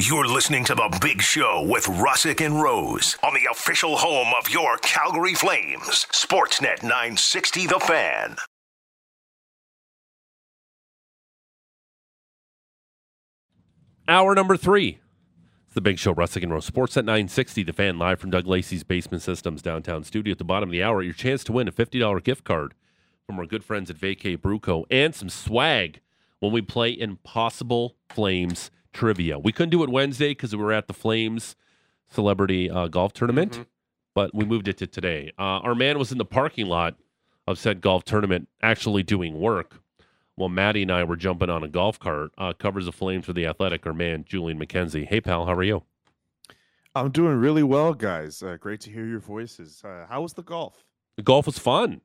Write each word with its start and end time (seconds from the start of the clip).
You're 0.00 0.28
listening 0.28 0.64
to 0.66 0.76
The 0.76 0.96
Big 1.02 1.20
Show 1.20 1.66
with 1.68 1.86
Russick 1.86 2.40
and 2.40 2.62
Rose 2.62 3.18
on 3.20 3.34
the 3.34 3.50
official 3.50 3.96
home 3.96 4.32
of 4.38 4.48
your 4.48 4.76
Calgary 4.76 5.34
Flames, 5.34 6.06
Sportsnet 6.12 6.84
960 6.84 7.66
The 7.66 7.80
Fan. 7.80 8.36
Hour 14.06 14.36
number 14.36 14.56
three. 14.56 15.00
It's 15.66 15.74
the 15.74 15.80
Big 15.80 15.98
Show, 15.98 16.14
Russick 16.14 16.44
and 16.44 16.52
Rose. 16.52 16.70
Sportsnet 16.70 17.04
960, 17.04 17.64
the 17.64 17.72
fan 17.72 17.98
live 17.98 18.20
from 18.20 18.30
Doug 18.30 18.46
Lacey's 18.46 18.84
Basement 18.84 19.24
Systems 19.24 19.62
downtown 19.62 20.04
studio. 20.04 20.30
At 20.30 20.38
the 20.38 20.44
bottom 20.44 20.68
of 20.68 20.72
the 20.72 20.82
hour, 20.82 21.02
your 21.02 21.12
chance 21.12 21.42
to 21.42 21.52
win 21.52 21.66
a 21.66 21.72
$50 21.72 22.22
gift 22.22 22.44
card 22.44 22.74
from 23.26 23.40
our 23.40 23.46
good 23.46 23.64
friends 23.64 23.90
at 23.90 23.96
Vacay 23.96 24.40
Brew 24.40 24.60
Co. 24.60 24.86
and 24.92 25.12
some 25.12 25.28
swag 25.28 26.02
when 26.38 26.52
we 26.52 26.62
play 26.62 26.96
Impossible 26.96 27.96
Flames 28.08 28.70
trivia. 29.02 29.38
We 29.38 29.52
couldn't 29.52 29.70
do 29.70 29.84
it 29.84 29.90
Wednesday 29.90 30.30
because 30.30 30.54
we 30.56 30.62
were 30.62 30.72
at 30.72 30.88
the 30.88 30.92
Flames 30.94 31.54
Celebrity 32.10 32.68
uh, 32.68 32.88
Golf 32.88 33.12
Tournament, 33.12 33.52
Mm-hmm. 33.52 33.62
but 34.14 34.34
we 34.34 34.44
moved 34.44 34.66
it 34.66 34.76
to 34.78 34.86
today. 34.88 35.32
Uh, 35.38 35.62
our 35.62 35.74
man 35.76 35.98
was 35.98 36.10
in 36.10 36.18
the 36.18 36.24
parking 36.24 36.66
lot 36.66 36.96
of 37.46 37.58
said 37.58 37.80
golf 37.80 38.04
tournament 38.04 38.48
actually 38.60 39.02
doing 39.02 39.38
work 39.40 39.80
while 40.34 40.48
Maddie 40.48 40.82
and 40.82 40.90
I 40.92 41.04
were 41.04 41.16
jumping 41.16 41.48
on 41.48 41.62
a 41.62 41.68
golf 41.68 41.98
cart. 42.00 42.32
Uh, 42.36 42.52
covers 42.52 42.86
the 42.86 42.92
Flames 42.92 43.24
for 43.24 43.32
the 43.32 43.46
Athletic, 43.46 43.86
our 43.86 43.94
man, 43.94 44.24
Julian 44.26 44.58
McKenzie. 44.58 45.06
Hey, 45.06 45.20
pal, 45.20 45.46
how 45.46 45.54
are 45.54 45.62
you? 45.62 45.82
I'm 46.94 47.10
doing 47.10 47.36
really 47.36 47.62
well, 47.62 47.94
guys. 47.94 48.42
Uh, 48.42 48.56
great 48.58 48.80
to 48.80 48.90
hear 48.90 49.06
your 49.06 49.20
voices. 49.20 49.80
Uh, 49.84 50.06
how 50.08 50.22
was 50.22 50.32
the 50.32 50.42
golf? 50.42 50.84
The 51.16 51.22
golf 51.22 51.46
was 51.46 51.58
fun. 51.58 52.00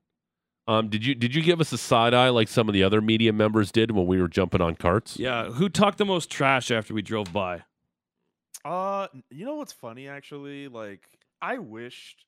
Um, 0.68 0.88
did 0.90 1.06
you 1.06 1.14
did 1.14 1.36
you 1.36 1.42
give 1.42 1.60
us 1.60 1.74
a 1.74 1.78
side 1.78 2.14
eye 2.14 2.30
like 2.30 2.48
some 2.48 2.70
of 2.70 2.74
the 2.74 2.84
other 2.84 3.02
media 3.02 3.34
members 3.34 3.72
did 3.72 3.92
when 3.92 4.06
we 4.08 4.22
were 4.22 4.30
jumping 4.30 4.62
on 4.62 4.76
carts? 4.76 5.20
Yeah, 5.20 5.46
who 5.46 5.68
talked 5.68 5.98
the 5.98 6.06
most 6.06 6.30
trash 6.30 6.72
after 6.72 6.94
we 6.94 7.02
drove 7.02 7.34
by? 7.34 7.64
Uh, 8.64 9.08
you 9.30 9.46
know 9.46 9.56
what's 9.56 9.74
funny 9.74 10.08
actually? 10.08 10.70
Like, 10.70 11.02
I 11.42 11.58
wished, 11.58 12.26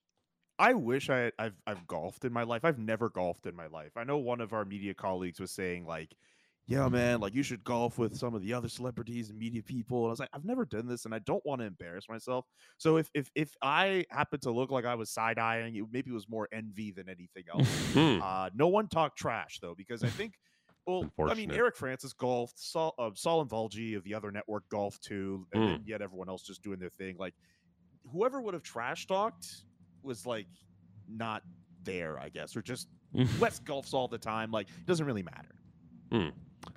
I 0.59 0.73
wish 0.73 1.09
I 1.09 1.31
I've 1.39 1.55
I've 1.66 1.88
golfed 1.88 2.25
in 2.25 2.33
my 2.33 2.44
life. 2.44 2.66
I've 2.66 2.80
never 2.80 3.09
golfed 3.09 3.45
in 3.45 3.55
my 3.55 3.67
life. 3.67 3.92
I 3.95 4.03
know 4.03 4.17
one 4.17 4.42
of 4.42 4.52
our 4.52 4.66
media 4.66 4.94
colleagues 4.94 5.39
was 5.39 5.52
saying 5.52 5.86
like, 5.86 6.14
"Yeah, 6.67 6.89
man, 6.89 7.19
like 7.19 7.35
you 7.35 7.44
should 7.44 7.63
golf 7.63 7.97
with 7.97 8.16
some 8.16 8.33
of 8.33 8.41
the 8.41 8.53
other 8.53 8.67
celebrities 8.69 9.30
and 9.30 9.38
media 9.38 9.61
people." 9.63 9.99
And 10.03 10.08
I 10.08 10.11
was 10.11 10.19
like, 10.19 10.30
I've 10.33 10.45
never 10.45 10.66
done 10.66 10.88
this, 10.88 11.05
and 11.05 11.13
I 11.13 11.19
don't 11.19 11.45
want 11.45 11.61
to 11.61 11.66
embarrass 11.67 12.09
myself. 12.09 12.45
So 12.77 12.97
if 12.97 13.09
if 13.13 13.30
if 13.35 13.53
I 13.61 14.05
happened 14.09 14.41
to 14.44 14.52
look 14.52 14.71
like 14.71 14.86
I 14.86 14.95
was 14.95 15.09
side 15.11 15.38
eyeing, 15.39 15.75
it 15.75 15.83
maybe 15.91 16.11
it 16.11 16.13
was 16.13 16.27
more 16.30 16.47
envy 16.52 16.91
than 16.91 17.08
anything 17.09 17.43
else. 17.53 17.67
Hmm. 17.93 18.21
Uh, 18.21 18.49
no 18.55 18.67
one 18.67 18.88
talked 18.88 19.17
trash 19.17 19.59
though, 19.59 19.75
because 19.75 20.03
I 20.03 20.09
think. 20.09 20.33
Well, 20.88 21.11
I 21.19 21.33
mean, 21.33 21.49
Eric 21.49 21.75
Francis 21.75 22.13
golfed, 22.13 22.59
Sol, 22.59 22.93
uh, 22.99 23.09
Valji 23.09 23.97
of 23.97 24.03
the 24.03 24.13
other 24.13 24.31
network 24.31 24.69
golfed 24.69 25.02
too, 25.03 25.47
and 25.52 25.80
Mm. 25.80 25.88
yet 25.88 26.03
everyone 26.03 26.30
else 26.30 26.43
just 26.43 26.61
doing 26.61 26.77
their 26.77 26.91
thing. 26.91 27.17
Like, 27.17 27.33
whoever 28.11 28.39
would 28.39 28.53
have 28.53 28.61
trash 28.61 29.08
talked 29.08 29.47
was 30.03 30.27
like 30.27 30.45
not 31.08 31.41
there, 31.81 32.19
I 32.19 32.30
guess, 32.30 32.55
or 32.55 32.61
just 32.61 32.88
West 33.39 33.66
golfs 33.66 33.95
all 33.95 34.08
the 34.08 34.19
time. 34.19 34.52
Like, 34.52 34.69
it 34.69 34.86
doesn't 34.86 35.08
really 35.08 35.23
matter. 35.23 35.55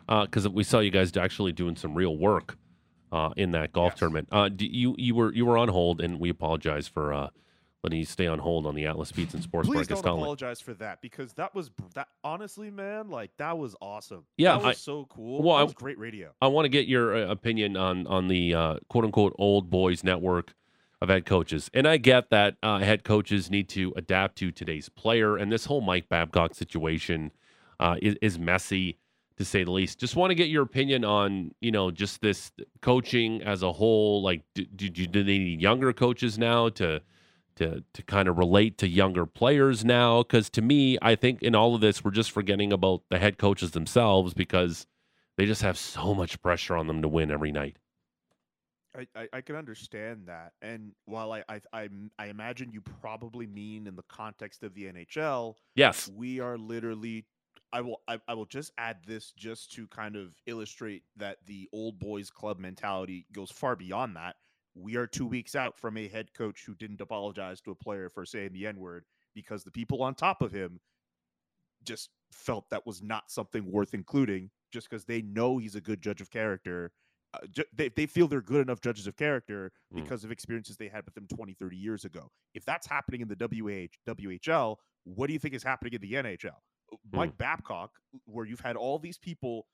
Because 0.07 0.47
Uh, 0.47 0.51
we 0.51 0.65
saw 0.65 0.79
you 0.81 0.91
guys 0.91 1.17
actually 1.17 1.53
doing 1.53 1.77
some 1.77 1.95
real 1.95 2.17
work 2.17 2.57
uh, 3.13 3.31
in 3.37 3.53
that 3.53 3.73
golf 3.73 3.93
Yes. 3.93 3.99
tournament. 4.01 4.29
Uh, 4.31 4.49
do 4.49 4.67
you 4.67 4.95
you 4.99 5.15
were 5.15 5.33
you 5.33 5.47
were 5.47 5.57
on 5.59 5.69
hold, 5.69 6.01
and 6.01 6.19
we 6.21 6.29
apologize 6.31 6.87
for 6.89 7.13
uh, 7.13 7.29
letting 7.83 7.99
you 7.99 8.05
stay 8.05 8.27
on 8.27 8.39
hold 8.41 8.67
on 8.67 8.75
the 8.75 8.85
Atlas 8.87 9.13
Pizza 9.13 9.37
and 9.37 9.45
Sports 9.45 9.69
Please 9.69 9.87
don't 9.87 9.99
apologize 10.01 10.61
for 10.61 10.75
that 10.75 11.01
because 11.01 11.33
that 11.35 11.55
was 11.55 11.71
that. 11.95 12.09
Honestly, 12.25 12.71
man, 12.71 13.09
like 13.09 13.31
that 13.39 13.57
was 13.57 13.75
awesome. 13.81 14.25
Yeah, 14.37 14.53
that 14.55 14.57
was 14.59 14.67
I- 14.67 14.73
so 14.75 15.07
cool. 15.07 15.43
well, 15.43 15.57
that 15.57 15.61
I- 15.63 15.65
was 15.65 15.75
great 15.75 15.99
radio. 15.99 16.33
I 16.43 16.49
want 16.49 16.65
to 16.67 16.69
get 16.71 16.87
your 16.87 17.17
uh, 17.17 17.31
opinion 17.31 17.77
on 17.77 18.07
on 18.07 18.29
the 18.29 18.55
uh, 18.55 18.75
quote 18.89 19.05
unquote 19.05 19.35
old 19.39 19.71
boys 19.71 20.05
network 20.05 20.55
of 21.01 21.09
head 21.09 21.25
coaches, 21.25 21.71
and 21.73 21.87
I 21.87 21.97
get 21.97 22.29
that 22.31 22.57
uh, 22.63 22.81
head 22.81 23.05
coaches 23.05 23.51
need 23.51 23.69
to 23.71 23.93
adapt 23.97 24.37
to 24.39 24.51
today's 24.51 24.89
player, 24.89 25.37
and 25.37 25.51
this 25.53 25.67
whole 25.67 25.81
Mike 25.81 26.09
Babcock 26.09 26.55
situation 26.57 27.31
uh, 27.81 27.97
is, 28.03 28.17
is 28.21 28.37
messy 28.39 28.99
to 29.39 29.45
say 29.45 29.65
the 29.65 29.71
least. 29.71 29.99
Just 29.99 30.15
want 30.17 30.31
to 30.31 30.35
get 30.35 30.49
your 30.49 30.63
opinion 30.63 31.05
on 31.05 31.53
you 31.61 31.71
know 31.73 31.91
just 31.91 32.21
this 32.21 32.53
coaching 32.83 33.43
as 33.43 33.63
a 33.63 33.73
whole. 33.73 34.23
Like, 34.23 34.43
do, 34.55 34.65
do, 34.65 34.89
do 34.91 35.25
they 35.25 35.39
need 35.39 35.61
younger 35.63 35.93
coaches 35.93 36.39
now 36.39 36.69
to 36.71 37.01
to 37.57 37.83
to 37.95 38.03
kind 38.03 38.29
of 38.29 38.37
relate 38.39 38.79
to 38.79 38.89
younger 38.89 39.27
players 39.27 39.85
now? 39.85 40.23
Because 40.23 40.51
to 40.51 40.63
me, 40.63 40.99
I 41.01 41.15
think 41.15 41.43
in 41.43 41.55
all 41.55 41.75
of 41.75 41.81
this, 41.81 42.05
we're 42.05 42.11
just 42.11 42.31
forgetting 42.33 42.73
about 42.73 43.03
the 43.09 43.19
head 43.19 43.39
coaches 43.39 43.71
themselves 43.73 44.35
because 44.35 44.87
they 45.37 45.47
just 45.47 45.63
have 45.63 45.79
so 45.79 46.15
much 46.15 46.41
pressure 46.43 46.77
on 46.77 46.87
them 46.89 47.01
to 47.03 47.09
win 47.09 47.31
every 47.31 47.53
night. 47.53 47.77
I, 48.97 49.07
I, 49.15 49.29
I 49.35 49.41
can 49.43 49.55
understand 49.55 50.25
that, 50.27 50.55
and 50.63 50.93
while 51.05 51.31
I 51.31 51.45
I 51.73 51.89
I 52.19 52.27
imagine 52.27 52.73
you 52.73 52.81
probably 52.81 53.47
mean 53.47 53.87
in 53.87 53.95
the 53.95 54.03
context 54.09 54.65
of 54.65 54.75
the 54.75 54.85
NHL, 54.85 55.55
Yes. 55.77 56.11
we 56.13 56.41
are 56.41 56.59
literally 56.59 57.25
I 57.73 57.81
will 57.83 58.01
I, 58.09 58.19
I 58.29 58.35
will 58.35 58.47
just 58.47 58.73
add 58.79 58.99
this 59.07 59.33
just 59.37 59.73
to 59.73 59.87
kind 59.89 60.17
of 60.17 60.35
illustrate 60.47 61.03
that 61.17 61.39
the 61.47 61.69
old 61.73 61.99
boys 61.99 62.31
club 62.31 62.59
mentality 62.59 63.27
goes 63.33 63.51
far 63.51 63.77
beyond 63.77 64.17
that. 64.17 64.37
We 64.75 64.97
are 64.97 65.07
two 65.07 65.27
weeks 65.27 65.55
out 65.55 65.77
from 65.77 65.97
a 65.97 66.09
head 66.09 66.33
coach 66.35 66.65
who 66.67 66.75
didn't 66.75 67.01
apologize 67.01 67.61
to 67.63 67.71
a 67.73 67.75
player 67.75 68.09
for 68.09 68.25
saying 68.25 68.53
the 68.53 68.67
N 68.67 68.79
word 68.79 69.05
because 69.35 69.65
the 69.65 69.71
people 69.71 70.03
on 70.03 70.15
top 70.15 70.41
of 70.41 70.53
him 70.53 70.81
just 71.85 72.11
felt 72.33 72.69
that 72.71 72.87
was 72.87 73.03
not 73.03 73.31
something 73.31 73.71
worth 73.71 73.95
including 73.95 74.51
just 74.73 74.89
because 74.89 75.05
they 75.05 75.23
know 75.23 75.59
he's 75.59 75.75
a 75.75 75.81
good 75.81 76.01
judge 76.03 76.21
of 76.21 76.31
character. 76.31 76.93
Uh, 77.35 77.39
ju- 77.51 77.65
they, 77.75 77.89
they 77.91 78.07
feel 78.07 78.27
they're 78.29 78.41
good 78.41 78.61
enough 78.63 78.81
judges 78.81 79.07
of 79.07 79.17
character 79.17 79.71
Mm. 79.95 80.03
because 80.03 80.23
of 80.25 80.31
experiences 80.31 80.77
they 80.77 80.89
had 80.89 81.05
with 81.07 81.15
them 81.15 81.27
20, 81.35 81.55
30 81.55 81.77
years 81.77 82.05
ago. 82.05 82.31
If 82.55 82.65
that's 82.67 82.87
happening 82.87 83.23
in 83.23 83.29
the 83.29 83.37
WH, 83.37 83.97
WHL, 84.07 84.77
what 85.05 85.27
do 85.29 85.33
you 85.33 85.39
think 85.39 85.55
is 85.55 85.63
happening 85.63 85.95
in 85.95 86.01
the 86.03 86.13
NHL? 86.13 86.57
Mike 87.13 87.31
hmm. 87.31 87.37
Babcock, 87.37 87.91
where 88.25 88.47
you've 88.47 88.61
had 88.61 88.77
all 88.77 88.99
these 88.99 89.19
people, 89.19 89.67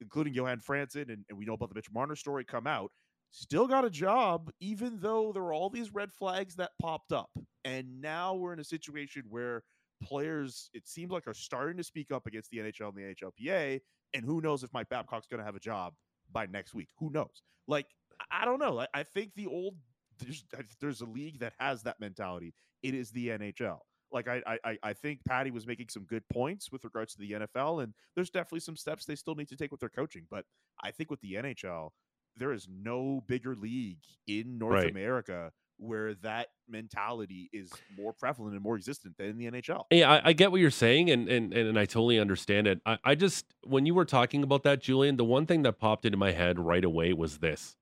including 0.00 0.34
Johan 0.34 0.60
Franzen, 0.60 1.12
and, 1.12 1.24
and 1.28 1.38
we 1.38 1.44
know 1.44 1.54
about 1.54 1.68
the 1.68 1.74
Mitch 1.74 1.90
Marner 1.90 2.16
story 2.16 2.44
come 2.44 2.66
out, 2.66 2.90
still 3.30 3.66
got 3.66 3.84
a 3.84 3.90
job, 3.90 4.50
even 4.60 4.98
though 5.00 5.32
there 5.32 5.42
were 5.42 5.52
all 5.52 5.70
these 5.70 5.92
red 5.92 6.12
flags 6.12 6.56
that 6.56 6.70
popped 6.80 7.12
up. 7.12 7.30
And 7.64 8.00
now 8.00 8.34
we're 8.34 8.52
in 8.52 8.60
a 8.60 8.64
situation 8.64 9.24
where 9.28 9.62
players, 10.02 10.70
it 10.74 10.86
seems 10.86 11.10
like, 11.10 11.26
are 11.26 11.34
starting 11.34 11.76
to 11.78 11.84
speak 11.84 12.12
up 12.12 12.26
against 12.26 12.50
the 12.50 12.58
NHL 12.58 12.88
and 12.88 12.96
the 12.96 13.14
NHLPA. 13.14 13.80
And 14.12 14.24
who 14.24 14.40
knows 14.40 14.62
if 14.62 14.72
Mike 14.72 14.88
Babcock's 14.88 15.26
going 15.26 15.40
to 15.40 15.44
have 15.44 15.56
a 15.56 15.60
job 15.60 15.94
by 16.30 16.46
next 16.46 16.74
week? 16.74 16.88
Who 16.98 17.10
knows? 17.10 17.42
Like, 17.66 17.86
I- 18.30 18.42
I 18.42 18.44
don't 18.44 18.60
know. 18.60 18.80
I, 18.80 18.86
I 18.94 19.02
think 19.02 19.34
the 19.34 19.46
old 19.46 19.74
there's 20.18 20.44
there's 20.80 21.00
a 21.00 21.06
league 21.06 21.40
that 21.40 21.54
has 21.58 21.82
that 21.82 22.00
mentality. 22.00 22.54
It 22.82 22.94
is 22.94 23.10
the 23.10 23.28
NHL. 23.28 23.78
Like 24.14 24.28
I, 24.28 24.40
I 24.46 24.58
I- 24.64 24.78
I 24.82 24.92
think 24.94 25.20
Patty 25.28 25.50
was 25.50 25.66
making 25.66 25.88
some 25.90 26.04
good 26.04 26.22
points 26.32 26.72
with 26.72 26.84
regards 26.84 27.12
to 27.14 27.18
the 27.18 27.32
NFL, 27.32 27.82
and 27.82 27.92
there's 28.14 28.30
definitely 28.30 28.60
some 28.60 28.76
steps 28.76 29.04
they 29.04 29.16
still 29.16 29.34
need 29.34 29.48
to 29.48 29.56
take 29.56 29.70
with 29.70 29.80
their 29.80 29.90
coaching. 29.90 30.26
But 30.30 30.44
I 30.82 30.90
think 30.92 31.10
with 31.10 31.20
the 31.20 31.34
NHL, 31.34 31.90
there 32.36 32.52
is 32.52 32.66
no 32.70 33.22
bigger 33.26 33.54
league 33.54 33.98
in 34.26 34.56
North 34.58 34.74
Right. 34.74 34.90
America 34.90 35.52
where 35.78 36.14
that 36.14 36.48
mentality 36.68 37.50
is 37.52 37.68
more 37.98 38.12
prevalent 38.12 38.54
and 38.54 38.62
more 38.62 38.76
existent 38.76 39.16
than 39.18 39.26
in 39.30 39.38
the 39.38 39.46
NHL. 39.46 39.82
Yeah, 39.90 40.08
I, 40.12 40.28
I 40.28 40.32
get 40.32 40.52
what 40.52 40.60
you're 40.60 40.70
saying, 40.70 41.10
and, 41.10 41.28
and 41.28 41.52
and 41.52 41.76
I 41.76 41.84
totally 41.84 42.18
understand 42.20 42.68
it. 42.68 42.80
I, 42.86 42.98
I 43.04 43.14
just 43.16 43.44
when 43.64 43.84
you 43.84 43.92
were 43.94 44.04
talking 44.04 44.44
about 44.44 44.62
that, 44.62 44.80
Julian, 44.80 45.16
the 45.16 45.24
one 45.24 45.46
thing 45.46 45.62
that 45.62 45.80
popped 45.80 46.04
into 46.06 46.16
my 46.16 46.30
head 46.30 46.60
right 46.60 46.84
away 46.84 47.12
was 47.12 47.38
this: 47.38 47.74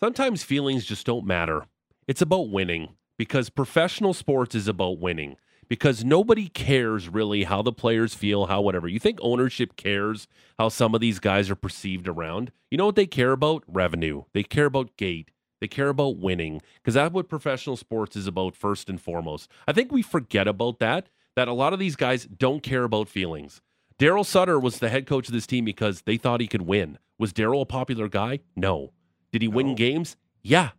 sometimes 0.00 0.42
feelings 0.42 0.84
just 0.84 1.06
don't 1.06 1.24
matter. 1.24 1.66
It's 2.08 2.20
about 2.20 2.50
winning 2.50 2.96
because 3.16 3.50
professional 3.50 4.14
sports 4.14 4.54
is 4.54 4.68
about 4.68 4.98
winning. 4.98 5.36
Because 5.66 6.04
nobody 6.04 6.48
cares 6.48 7.08
really 7.08 7.44
how 7.44 7.62
the 7.62 7.72
players 7.72 8.14
feel, 8.14 8.46
how 8.46 8.60
whatever. 8.60 8.86
You 8.86 8.98
think 8.98 9.18
ownership 9.22 9.76
cares 9.76 10.28
how 10.58 10.68
some 10.68 10.94
of 10.94 11.00
these 11.00 11.18
guys 11.18 11.50
are 11.50 11.56
perceived 11.56 12.06
around? 12.06 12.52
You 12.70 12.76
know 12.76 12.86
what 12.86 12.96
they 12.96 13.06
care 13.06 13.32
about? 13.32 13.64
Revenue. 13.66 14.24
They 14.34 14.42
care 14.42 14.66
about 14.66 14.96
gate. 14.98 15.30
They 15.60 15.68
care 15.68 15.88
about 15.88 16.18
winning 16.18 16.60
because 16.76 16.94
that's 16.94 17.14
what 17.14 17.30
professional 17.30 17.78
sports 17.78 18.16
is 18.16 18.26
about 18.26 18.54
first 18.54 18.90
and 18.90 19.00
foremost. 19.00 19.50
I 19.66 19.72
think 19.72 19.90
we 19.90 20.02
forget 20.02 20.46
about 20.46 20.78
that, 20.80 21.08
that 21.36 21.48
a 21.48 21.54
lot 21.54 21.72
of 21.72 21.78
these 21.78 21.96
guys 21.96 22.26
don't 22.26 22.62
care 22.62 22.84
about 22.84 23.08
feelings. 23.08 23.62
Daryl 23.98 24.26
Sutter 24.26 24.58
was 24.60 24.78
the 24.78 24.90
head 24.90 25.06
coach 25.06 25.28
of 25.28 25.32
this 25.32 25.46
team 25.46 25.64
because 25.64 26.02
they 26.02 26.18
thought 26.18 26.42
he 26.42 26.46
could 26.46 26.62
win. 26.62 26.98
Was 27.18 27.32
Daryl 27.32 27.62
a 27.62 27.66
popular 27.66 28.08
guy? 28.08 28.40
No. 28.54 28.92
Did 29.32 29.40
he 29.40 29.48
win 29.48 29.74
games? 29.74 30.16
Yeah. 30.42 30.70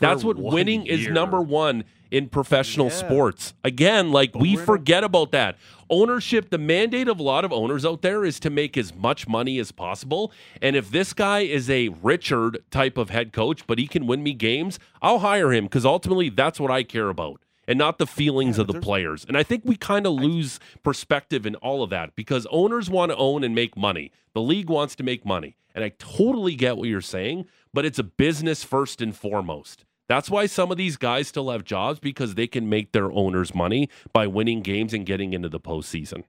That's 0.00 0.24
what 0.24 0.36
winning 0.36 0.86
is 0.86 1.08
number 1.08 1.40
one 1.40 1.84
in 2.10 2.28
professional 2.28 2.86
Yeah. 2.86 2.92
sports. 2.92 3.54
Again, 3.64 4.12
like 4.12 4.32
But 4.32 4.42
we 4.42 4.52
we're 4.54 4.58
not- 4.60 4.66
forget 4.66 5.04
about 5.04 5.32
that. 5.32 5.56
Ownership, 5.90 6.50
the 6.50 6.58
mandate 6.58 7.08
of 7.08 7.18
a 7.18 7.22
lot 7.22 7.44
of 7.44 7.52
owners 7.52 7.84
out 7.84 8.02
there 8.02 8.24
is 8.24 8.38
to 8.40 8.50
make 8.50 8.76
as 8.76 8.94
much 8.94 9.26
money 9.28 9.58
as 9.58 9.72
possible. 9.72 10.32
And 10.62 10.76
if 10.76 10.90
this 10.90 11.12
guy 11.12 11.40
is 11.40 11.68
a 11.68 11.88
Richard 12.02 12.62
type 12.70 12.96
of 12.96 13.10
head 13.10 13.32
coach, 13.32 13.66
but 13.66 13.78
he 13.78 13.86
can 13.86 14.06
win 14.06 14.22
me 14.22 14.32
games, 14.32 14.78
I'll 15.02 15.18
hire 15.20 15.52
him 15.52 15.64
because 15.64 15.84
ultimately 15.84 16.28
that's 16.28 16.60
what 16.60 16.70
I 16.70 16.82
care 16.82 17.08
about. 17.08 17.40
and 17.66 17.78
not 17.78 17.96
the 17.96 18.06
feelings 18.06 18.58
Yeah, 18.58 18.60
of 18.60 18.66
the 18.66 18.78
players. 18.78 19.24
And 19.26 19.38
I 19.38 19.42
think 19.42 19.62
we 19.64 19.74
kind 19.74 20.06
of 20.06 20.12
lose 20.12 20.60
perspective 20.82 21.46
in 21.46 21.54
all 21.56 21.82
of 21.82 21.88
that 21.88 22.14
because 22.14 22.46
owners 22.50 22.90
want 22.90 23.10
to 23.10 23.16
own 23.16 23.42
and 23.42 23.54
make 23.54 23.74
money. 23.74 24.12
The 24.34 24.42
league 24.42 24.68
wants 24.68 24.94
to 24.96 25.02
make 25.02 25.24
money. 25.24 25.56
And 25.74 25.82
I 25.82 25.88
totally 25.98 26.56
get 26.56 26.76
what 26.76 26.88
you're 26.90 27.00
saying, 27.00 27.46
but 27.72 27.86
it's 27.86 27.98
a 27.98 28.02
business 28.04 28.62
first 28.64 29.00
and 29.00 29.16
foremost. 29.16 29.83
That's 30.08 30.28
why 30.28 30.46
some 30.46 30.70
of 30.70 30.76
these 30.76 30.96
guys 30.96 31.28
still 31.28 31.50
have 31.50 31.64
jobs 31.64 31.98
because 31.98 32.34
they 32.34 32.46
can 32.46 32.68
make 32.68 32.92
their 32.92 33.10
owners 33.10 33.54
money 33.54 33.88
by 34.12 34.26
winning 34.26 34.60
games 34.60 34.92
and 34.92 35.06
getting 35.06 35.32
into 35.32 35.48
the 35.48 35.60
postseason. 35.60 36.24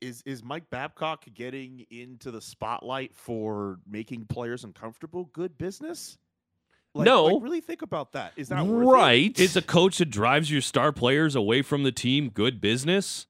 is 0.00 0.22
is 0.26 0.44
Mike 0.44 0.68
Babcock 0.70 1.24
getting 1.34 1.86
into 1.90 2.30
the 2.30 2.40
spotlight 2.40 3.14
for 3.16 3.78
making 3.88 4.26
players 4.26 4.62
uncomfortable 4.64 5.24
good 5.32 5.56
business? 5.58 6.18
Like, 6.94 7.06
No. 7.06 7.24
like, 7.24 7.42
really 7.42 7.60
think 7.60 7.82
about 7.82 8.12
that. 8.12 8.32
Is 8.36 8.48
that 8.50 8.64
worth 8.66 8.86
it? 8.86 8.90
right? 8.90 9.40
Is 9.40 9.56
a 9.56 9.62
coach 9.62 9.98
that 9.98 10.10
drives 10.10 10.50
your 10.50 10.60
star 10.60 10.92
players 10.92 11.34
away 11.34 11.62
from 11.62 11.82
the 11.82 11.90
team 11.90 12.28
good 12.28 12.60
business? 12.60 13.26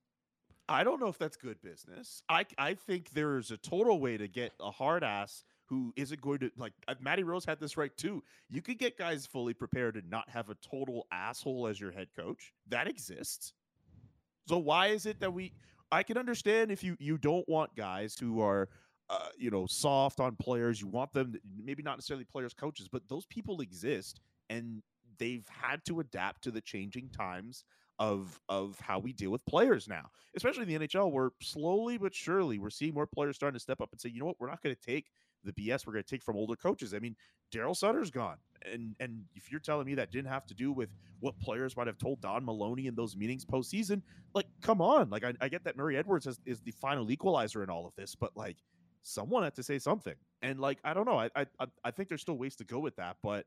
I 0.69 0.83
don't 0.85 1.01
know 1.01 1.09
if 1.09 1.19
that's 1.19 1.37
good 1.37 1.63
business. 1.63 2.23
I 2.29 2.45
I 2.59 2.75
think 2.75 3.11
there 3.11 3.39
is 3.39 3.51
a 3.51 3.57
total 3.57 3.99
way 4.01 4.17
to 4.19 4.29
get 4.29 4.53
a 4.61 4.71
hard 4.71 5.03
ass 5.05 5.45
who 5.75 5.93
isn't 5.97 6.21
going 6.21 6.39
to 6.39 6.51
like. 6.57 6.73
uh, 6.87 6.95
Maddie 7.01 7.25
Rose 7.25 7.45
had 7.45 7.59
this 7.59 7.77
right 7.77 7.95
too. 7.97 8.23
You 8.49 8.63
could 8.63 8.79
get 8.79 8.97
guys 8.97 9.27
fully 9.27 9.55
prepared 9.55 9.97
and 9.97 10.09
not 10.09 10.29
have 10.29 10.49
a 10.49 10.55
total 10.57 11.07
asshole 11.11 11.67
as 11.67 11.81
your 11.81 11.91
head 11.91 12.09
coach. 12.17 12.53
That 12.69 12.87
exists. 12.87 13.53
So 14.47 14.59
why 14.59 14.89
is 14.89 15.07
it 15.07 15.19
that 15.21 15.33
we? 15.33 15.53
I 15.91 16.03
can 16.05 16.17
understand 16.17 16.71
if 16.71 16.85
you 16.85 16.97
you 17.01 17.19
don't 17.19 17.49
want 17.49 17.75
guys 17.75 18.17
who 18.19 18.41
are. 18.41 18.69
Uh, 19.11 19.29
you 19.37 19.51
know, 19.51 19.67
soft 19.67 20.19
on 20.19 20.35
players. 20.35 20.81
You 20.81 20.87
want 20.87 21.13
them, 21.13 21.35
to, 21.35 21.41
maybe 21.63 21.83
not 21.83 21.99
necessarily 21.99 22.25
players, 22.25 22.55
coaches, 22.55 22.89
but 22.91 23.07
those 23.07 23.27
people 23.27 23.61
exist, 23.61 24.19
and 24.49 24.83
they've 25.19 25.47
had 25.47 25.85
to 25.85 26.01
adapt 26.01 26.43
to 26.45 26.51
the 26.51 26.63
changing 26.63 27.11
times 27.11 27.65
of 27.99 28.41
of 28.49 28.79
how 28.81 28.99
we 28.99 29.13
deal 29.13 29.31
with 29.31 29.45
players 29.47 29.89
now, 29.89 30.11
especially 30.37 30.63
in 30.63 30.69
the 30.81 30.89
NHL, 30.89 31.13
where 31.13 31.31
slowly 31.41 31.99
but 31.99 32.15
surely 32.15 32.59
we're 32.59 32.71
seeing 32.71 32.95
more 32.95 33.07
players 33.07 33.37
starting 33.37 33.57
to 33.57 33.63
step 33.63 33.81
up 33.83 33.91
and 33.93 34.01
say, 34.01 34.09
you 34.09 34.21
know 34.21 34.27
what, 34.27 34.37
we're 34.41 34.49
not 34.49 34.63
going 34.63 34.75
to 34.75 34.81
take 34.81 35.11
the 35.45 35.53
BS 35.53 35.87
we're 35.87 35.93
going 35.93 36.05
to 36.05 36.09
take 36.11 36.23
from 36.23 36.37
older 36.37 36.57
coaches. 36.57 36.95
I 36.95 36.99
mean, 36.99 37.17
Daryl 37.53 37.77
Sutter's 37.77 38.11
gone, 38.11 38.37
and 38.71 38.95
and 39.01 39.25
if 39.35 39.51
you're 39.51 39.61
telling 39.61 39.87
me 39.87 39.95
that 39.95 40.11
didn't 40.11 40.29
have 40.31 40.47
to 40.47 40.55
do 40.55 40.73
with 40.73 40.89
what 41.21 41.39
players 41.39 41.77
might 41.77 41.87
have 41.87 41.99
told 41.99 42.21
Don 42.21 42.45
Maloney 42.45 42.87
in 42.87 42.95
those 42.95 43.17
meetings 43.17 43.45
postseason, 43.45 44.03
like, 44.35 44.47
come 44.61 44.81
on, 44.81 45.11
like 45.11 45.25
I, 45.25 45.35
I 45.41 45.49
get 45.49 45.65
that 45.65 45.77
Murray 45.77 45.97
Edwards 45.97 46.27
is, 46.27 46.41
is 46.45 46.61
the 46.61 46.73
final 46.73 47.11
equalizer 47.11 47.63
in 47.63 47.71
all 47.71 47.87
of 47.87 47.95
this, 47.97 48.15
but 48.15 48.31
like 48.37 48.57
someone 49.03 49.43
had 49.45 49.55
to 49.55 49.63
say 49.63 49.79
something, 49.79 50.15
and 50.43 50.59
like 50.59 50.79
I 50.85 50.95
don't 50.95 51.07
know, 51.07 51.19
I 51.19 51.31
I 51.37 51.47
I- 51.85 51.91
think 51.91 52.09
there's 52.09 52.23
still 52.23 52.39
ways 52.39 52.57
to 52.57 52.65
go 52.65 52.79
with 52.79 52.97
that, 52.97 53.17
but. 53.23 53.47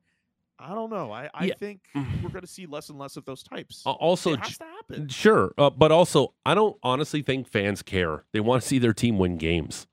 I 0.60 0.74
don't 0.74 0.90
know. 0.90 1.12
I, 1.12 1.30
I 1.36 1.46
Yeah. 1.46 1.54
think 1.60 1.82
we're 2.24 2.30
going 2.32 2.42
to 2.42 2.48
see 2.48 2.66
less 2.66 2.90
and 2.90 2.98
less 2.98 3.16
of 3.16 3.26
those 3.26 3.44
types. 3.44 3.84
Al- 3.86 3.94
also, 3.94 4.34
it 4.34 4.40
has 4.40 4.58
to 4.58 4.64
happen. 4.64 5.08
Sure, 5.08 5.54
uh, 5.56 5.70
but 5.70 5.92
also, 5.92 6.34
I 6.48 6.56
don't 6.56 6.76
honestly 6.82 7.22
think 7.22 7.48
fans 7.48 7.84
care. 7.84 8.26
They 8.34 8.40
want 8.40 8.64
to 8.64 8.68
see 8.68 8.80
their 8.80 8.92
team 8.92 9.20
win 9.20 9.38
games. 9.38 9.86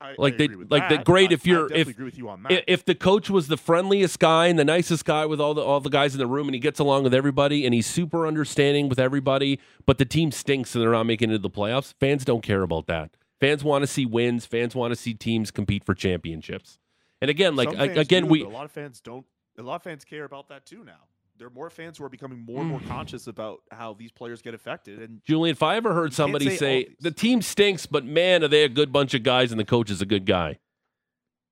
I, 0.00 0.14
like 0.16 0.34
I 0.34 0.36
they- 0.38 0.48
like 0.48 0.88
the 0.88 0.98
great 0.98 1.30
if 1.30 1.46
you're- 1.46 1.68
if- 1.74 2.16
you 2.16 2.28
on 2.28 2.42
that. 2.44 2.64
If 2.66 2.84
the 2.84 2.94
coach 2.94 3.28
was 3.28 3.48
the 3.48 3.56
friendliest 3.56 4.18
guy 4.18 4.46
and 4.46 4.58
the 4.58 4.64
nicest 4.64 5.04
guy 5.04 5.26
with 5.26 5.40
all 5.40 5.52
the 5.54 5.60
all 5.62 5.80
the 5.80 5.90
guys 5.90 6.14
in 6.14 6.18
the 6.18 6.26
room, 6.26 6.48
and 6.48 6.54
he 6.54 6.60
gets 6.60 6.78
along 6.78 7.04
with 7.04 7.12
everybody, 7.12 7.64
and 7.64 7.74
he's 7.74 7.86
super 7.86 8.26
understanding 8.26 8.88
with 8.88 8.98
everybody, 8.98 9.60
but 9.84 9.98
the 9.98 10.04
team 10.04 10.32
stinks 10.32 10.74
and 10.74 10.82
they're 10.82 10.92
not 10.92 11.04
making 11.04 11.30
it 11.30 11.34
to 11.34 11.38
the 11.38 11.50
playoffs, 11.50 11.92
fans 12.00 12.24
don't 12.24 12.42
care 12.42 12.62
about 12.62 12.86
that. 12.86 13.10
Fans 13.40 13.62
want 13.64 13.82
to 13.82 13.86
see 13.86 14.06
wins. 14.06 14.46
Fans 14.46 14.74
want 14.74 14.90
to 14.92 14.96
see 14.96 15.14
teams 15.14 15.50
compete 15.50 15.84
for 15.84 15.94
championships. 15.94 16.78
And 17.20 17.30
again, 17.30 17.56
like 17.56 17.68
again, 17.72 18.24
do, 18.24 18.28
we 18.28 18.42
a 18.42 18.48
lot 18.48 18.64
of 18.64 18.70
fans 18.72 19.00
don't. 19.00 19.26
A 19.58 19.62
lot 19.62 19.76
of 19.76 19.82
fans 19.82 20.04
care 20.04 20.24
about 20.24 20.48
that 20.48 20.64
too 20.64 20.84
now. 20.84 21.04
There 21.40 21.46
are 21.46 21.50
more 21.50 21.70
fans 21.70 21.96
who 21.96 22.04
are 22.04 22.10
becoming 22.10 22.44
more 22.44 22.60
and 22.60 22.68
more 22.68 22.80
mm-hmm. 22.80 22.90
conscious 22.90 23.26
about 23.26 23.62
how 23.70 23.94
these 23.94 24.12
players 24.12 24.42
get 24.42 24.52
affected. 24.52 25.00
And 25.00 25.22
Julian, 25.26 25.54
if 25.54 25.62
I 25.62 25.76
ever 25.76 25.94
heard 25.94 26.12
somebody 26.12 26.50
say 26.50 26.56
say 26.56 26.88
the 27.00 27.10
team 27.10 27.40
stinks, 27.40 27.86
but 27.86 28.04
man, 28.04 28.44
are 28.44 28.48
they 28.48 28.62
a 28.62 28.68
good 28.68 28.92
bunch 28.92 29.14
of 29.14 29.22
guys 29.22 29.50
and 29.50 29.58
the 29.58 29.64
coach 29.64 29.90
is 29.90 30.02
a 30.02 30.06
good 30.06 30.26
guy? 30.26 30.58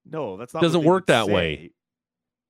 no, 0.05 0.37
that's 0.37 0.53
not. 0.53 0.63
Doesn't 0.63 0.85
work 0.85 1.07
that 1.07 1.29
way. 1.29 1.71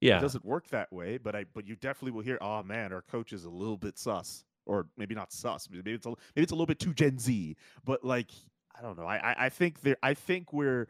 Yeah, 0.01 0.19
It 0.19 0.23
doesn't 0.23 0.45
work 0.45 0.69
that 0.71 0.93
way. 0.93 1.19
But 1.19 1.37
I. 1.37 1.45
But 1.55 1.67
you 1.67 1.77
definitely 1.77 2.13
will 2.13 2.23
hear. 2.23 2.39
Oh 2.41 2.63
man, 2.65 2.93
our 2.93 3.03
coach 3.03 3.33
is 3.33 3.45
a 3.45 3.51
little 3.51 3.77
bit 3.77 3.99
sus, 3.99 4.45
or 4.67 4.89
maybe 4.97 5.15
not 5.15 5.33
sus. 5.33 5.69
Maybe 5.71 5.93
it's 5.93 6.07
a, 6.07 6.11
maybe 6.11 6.43
it's 6.43 6.53
a 6.53 6.55
little 6.55 6.67
bit 6.67 6.79
too 6.81 6.95
Gen 6.95 7.19
Z. 7.19 7.57
But 7.85 8.05
like, 8.05 8.31
I 8.77 8.83
don't 8.83 8.99
know. 8.99 9.07
I 9.07 9.17
I, 9.17 9.47
I 9.47 9.49
think 9.49 9.83
there. 9.83 9.97
I 10.03 10.15
think 10.15 10.53
we're. 10.53 10.89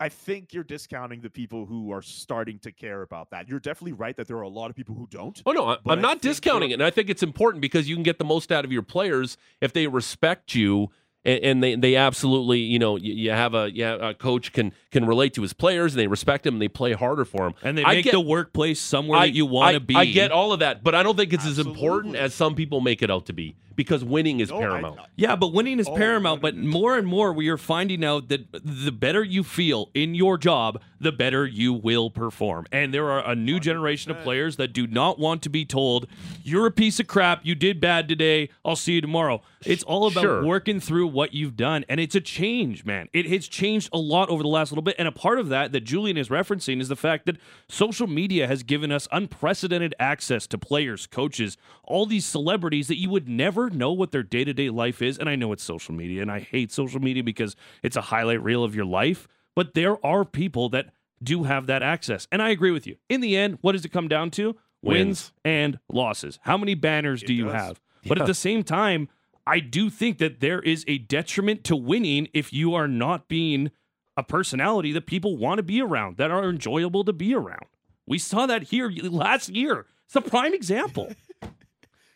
I 0.00 0.08
think 0.08 0.52
you're 0.52 0.64
discounting 0.64 1.20
the 1.20 1.30
people 1.30 1.66
who 1.66 1.92
are 1.92 2.02
starting 2.02 2.58
to 2.60 2.72
care 2.72 3.02
about 3.02 3.30
that. 3.30 3.48
You're 3.48 3.60
definitely 3.60 3.92
right 3.94 4.16
that 4.16 4.28
there 4.28 4.36
are 4.38 4.42
a 4.42 4.48
lot 4.48 4.70
of 4.70 4.76
people 4.76 4.94
who 4.94 5.08
don't. 5.10 5.40
Oh 5.44 5.52
no, 5.52 5.66
I, 5.66 5.78
I'm 5.86 6.00
not 6.00 6.20
discounting 6.20 6.70
it, 6.70 6.74
and 6.74 6.82
I 6.84 6.90
think 6.90 7.10
it's 7.10 7.22
important 7.22 7.60
because 7.62 7.88
you 7.88 7.96
can 7.96 8.04
get 8.04 8.18
the 8.18 8.24
most 8.24 8.52
out 8.52 8.64
of 8.64 8.72
your 8.72 8.82
players 8.82 9.36
if 9.60 9.72
they 9.72 9.86
respect 9.88 10.54
you 10.54 10.90
and, 11.24 11.44
and 11.44 11.62
they 11.62 11.74
they 11.74 11.96
absolutely 11.96 12.60
you 12.60 12.78
know 12.78 12.96
you, 12.96 13.12
you 13.12 13.30
have 13.30 13.54
a 13.54 13.70
yeah 13.72 14.10
a 14.10 14.14
coach 14.14 14.52
can 14.52 14.72
can 14.90 15.04
relate 15.04 15.34
to 15.34 15.42
his 15.42 15.52
players 15.52 15.94
and 15.94 16.00
they 16.00 16.06
respect 16.06 16.46
him 16.46 16.54
and 16.54 16.62
they 16.62 16.68
play 16.68 16.92
harder 16.92 17.24
for 17.24 17.46
him. 17.48 17.54
And 17.62 17.76
they 17.76 17.84
I 17.84 17.94
make 17.94 18.04
get- 18.04 18.12
the 18.12 18.20
workplace 18.20 18.80
somewhere 18.80 19.18
I- 19.18 19.26
that 19.26 19.34
you 19.34 19.46
want 19.46 19.74
to 19.74 19.80
be. 19.80 19.96
I 19.96 20.04
get 20.06 20.30
all 20.30 20.52
of 20.52 20.60
that, 20.60 20.84
but 20.84 20.94
I 20.94 21.02
don't 21.02 21.16
think 21.16 21.32
it's 21.32 21.46
as 21.46 21.58
important 21.58 22.16
as 22.16 22.34
some 22.34 22.54
people 22.54 22.80
make 22.80 23.02
it 23.02 23.10
out 23.10 23.26
to 23.26 23.32
be 23.32 23.56
because 23.78 24.02
winning 24.04 24.40
is 24.40 24.50
No, 24.50 24.56
I- 24.56 24.60
paramount. 24.60 24.98
Yeah, 25.16 25.36
but 25.36 25.52
winning 25.52 25.78
is 25.78 25.88
Oh, 25.88 25.94
paramount. 25.94 26.42
But 26.42 26.56
more 26.56 26.98
and 26.98 27.06
more, 27.06 27.32
we 27.32 27.48
are 27.48 27.56
finding 27.56 28.04
out 28.04 28.28
that 28.28 28.48
the 28.52 28.90
better 28.90 29.22
you 29.22 29.44
feel 29.44 29.88
in 29.94 30.16
your 30.16 30.36
job, 30.36 30.80
the 31.00 31.12
better 31.12 31.46
you 31.46 31.72
will 31.72 32.10
perform. 32.10 32.66
And 32.72 32.92
there 32.92 33.08
are 33.08 33.24
a 33.24 33.36
new 33.36 33.60
generation 33.60 34.10
of 34.10 34.18
players 34.18 34.56
that 34.56 34.72
do 34.72 34.88
not 34.88 35.20
want 35.20 35.42
to 35.42 35.48
be 35.48 35.64
told, 35.64 36.08
"You're 36.42 36.66
a 36.66 36.72
piece 36.72 36.98
of 36.98 37.06
crap. 37.06 37.46
You 37.46 37.54
did 37.54 37.80
bad 37.80 38.08
today. 38.08 38.48
I'll 38.64 38.74
see 38.74 38.94
you 38.94 39.00
tomorrow." 39.00 39.42
It's 39.64 39.84
all 39.84 40.08
about 40.08 40.22
Sure. 40.22 40.44
working 40.44 40.80
through 40.80 41.06
what 41.06 41.32
you've 41.34 41.56
done, 41.56 41.84
and 41.88 42.00
it's 42.00 42.16
a 42.16 42.20
change, 42.20 42.84
man. 42.84 43.08
It 43.12 43.26
has 43.26 43.46
changed 43.46 43.90
a 43.92 43.98
lot 43.98 44.28
over 44.28 44.42
the 44.42 44.48
last 44.48 44.72
little 44.72 44.82
bit, 44.82 44.96
and 44.98 45.06
a 45.06 45.12
part 45.12 45.38
of 45.38 45.48
that 45.50 45.70
that 45.70 45.84
Julian 45.84 46.16
is 46.16 46.28
referencing 46.30 46.80
is 46.80 46.88
the 46.88 46.96
fact 46.96 47.26
that 47.26 47.36
social 47.68 48.08
media 48.08 48.48
has 48.48 48.64
given 48.64 48.90
us 48.90 49.06
unprecedented 49.12 49.94
access 50.00 50.48
to 50.48 50.58
players, 50.58 51.06
coaches, 51.06 51.56
all 51.84 52.06
these 52.06 52.24
celebrities 52.26 52.88
that 52.88 52.98
you 52.98 53.08
would 53.10 53.28
never 53.28 53.67
know 53.68 53.92
what 53.92 54.10
their 54.10 54.22
day 54.22 54.44
to 54.44 54.52
day 54.52 54.70
life 54.70 55.02
is. 55.02 55.18
And 55.18 55.28
I 55.28 55.36
know 55.36 55.52
it's 55.52 55.62
social 55.62 55.94
media, 55.94 56.22
and 56.22 56.30
I 56.30 56.40
hate 56.40 56.72
social 56.72 57.00
media 57.00 57.22
because 57.22 57.56
it's 57.82 57.96
a 57.96 58.00
highlight 58.02 58.42
reel 58.42 58.64
of 58.64 58.74
your 58.74 58.84
life. 58.84 59.28
But 59.54 59.74
there 59.74 60.04
are 60.04 60.24
people 60.24 60.68
that 60.70 60.92
do 61.22 61.44
have 61.44 61.66
that 61.66 61.82
access. 61.82 62.28
And 62.30 62.40
I 62.40 62.50
agree 62.50 62.70
with 62.70 62.86
you. 62.86 62.96
In 63.08 63.20
the 63.20 63.36
end, 63.36 63.58
what 63.60 63.72
does 63.72 63.84
it 63.84 63.92
come 63.92 64.08
down 64.08 64.30
to? 64.32 64.56
Wins, 64.82 64.82
Wins. 64.82 65.32
and 65.44 65.78
losses. 65.88 66.38
How 66.42 66.56
many 66.56 66.74
banners 66.74 67.22
do 67.22 67.34
you 67.34 67.46
does. 67.46 67.54
have? 67.54 67.80
But 68.06 68.20
at 68.20 68.26
the 68.26 68.34
same 68.34 68.62
time, 68.62 69.08
I 69.46 69.60
do 69.60 69.90
think 69.90 70.18
that 70.18 70.40
there 70.40 70.60
is 70.60 70.84
a 70.86 70.98
detriment 70.98 71.64
to 71.64 71.74
winning 71.74 72.28
if 72.32 72.52
you 72.52 72.74
are 72.74 72.86
not 72.86 73.28
being 73.28 73.70
a 74.16 74.22
personality 74.22 74.92
that 74.92 75.06
people 75.06 75.36
want 75.36 75.58
to 75.58 75.62
be 75.62 75.80
around, 75.80 76.16
that 76.18 76.30
are 76.30 76.48
enjoyable 76.48 77.04
to 77.04 77.12
be 77.12 77.34
around. 77.34 77.66
We 78.06 78.18
saw 78.18 78.46
that 78.46 78.64
here 78.64 78.90
last 78.90 79.48
year. 79.48 79.86
It's 80.06 80.16
a 80.16 80.20
prime 80.20 80.54
example. 80.54 81.12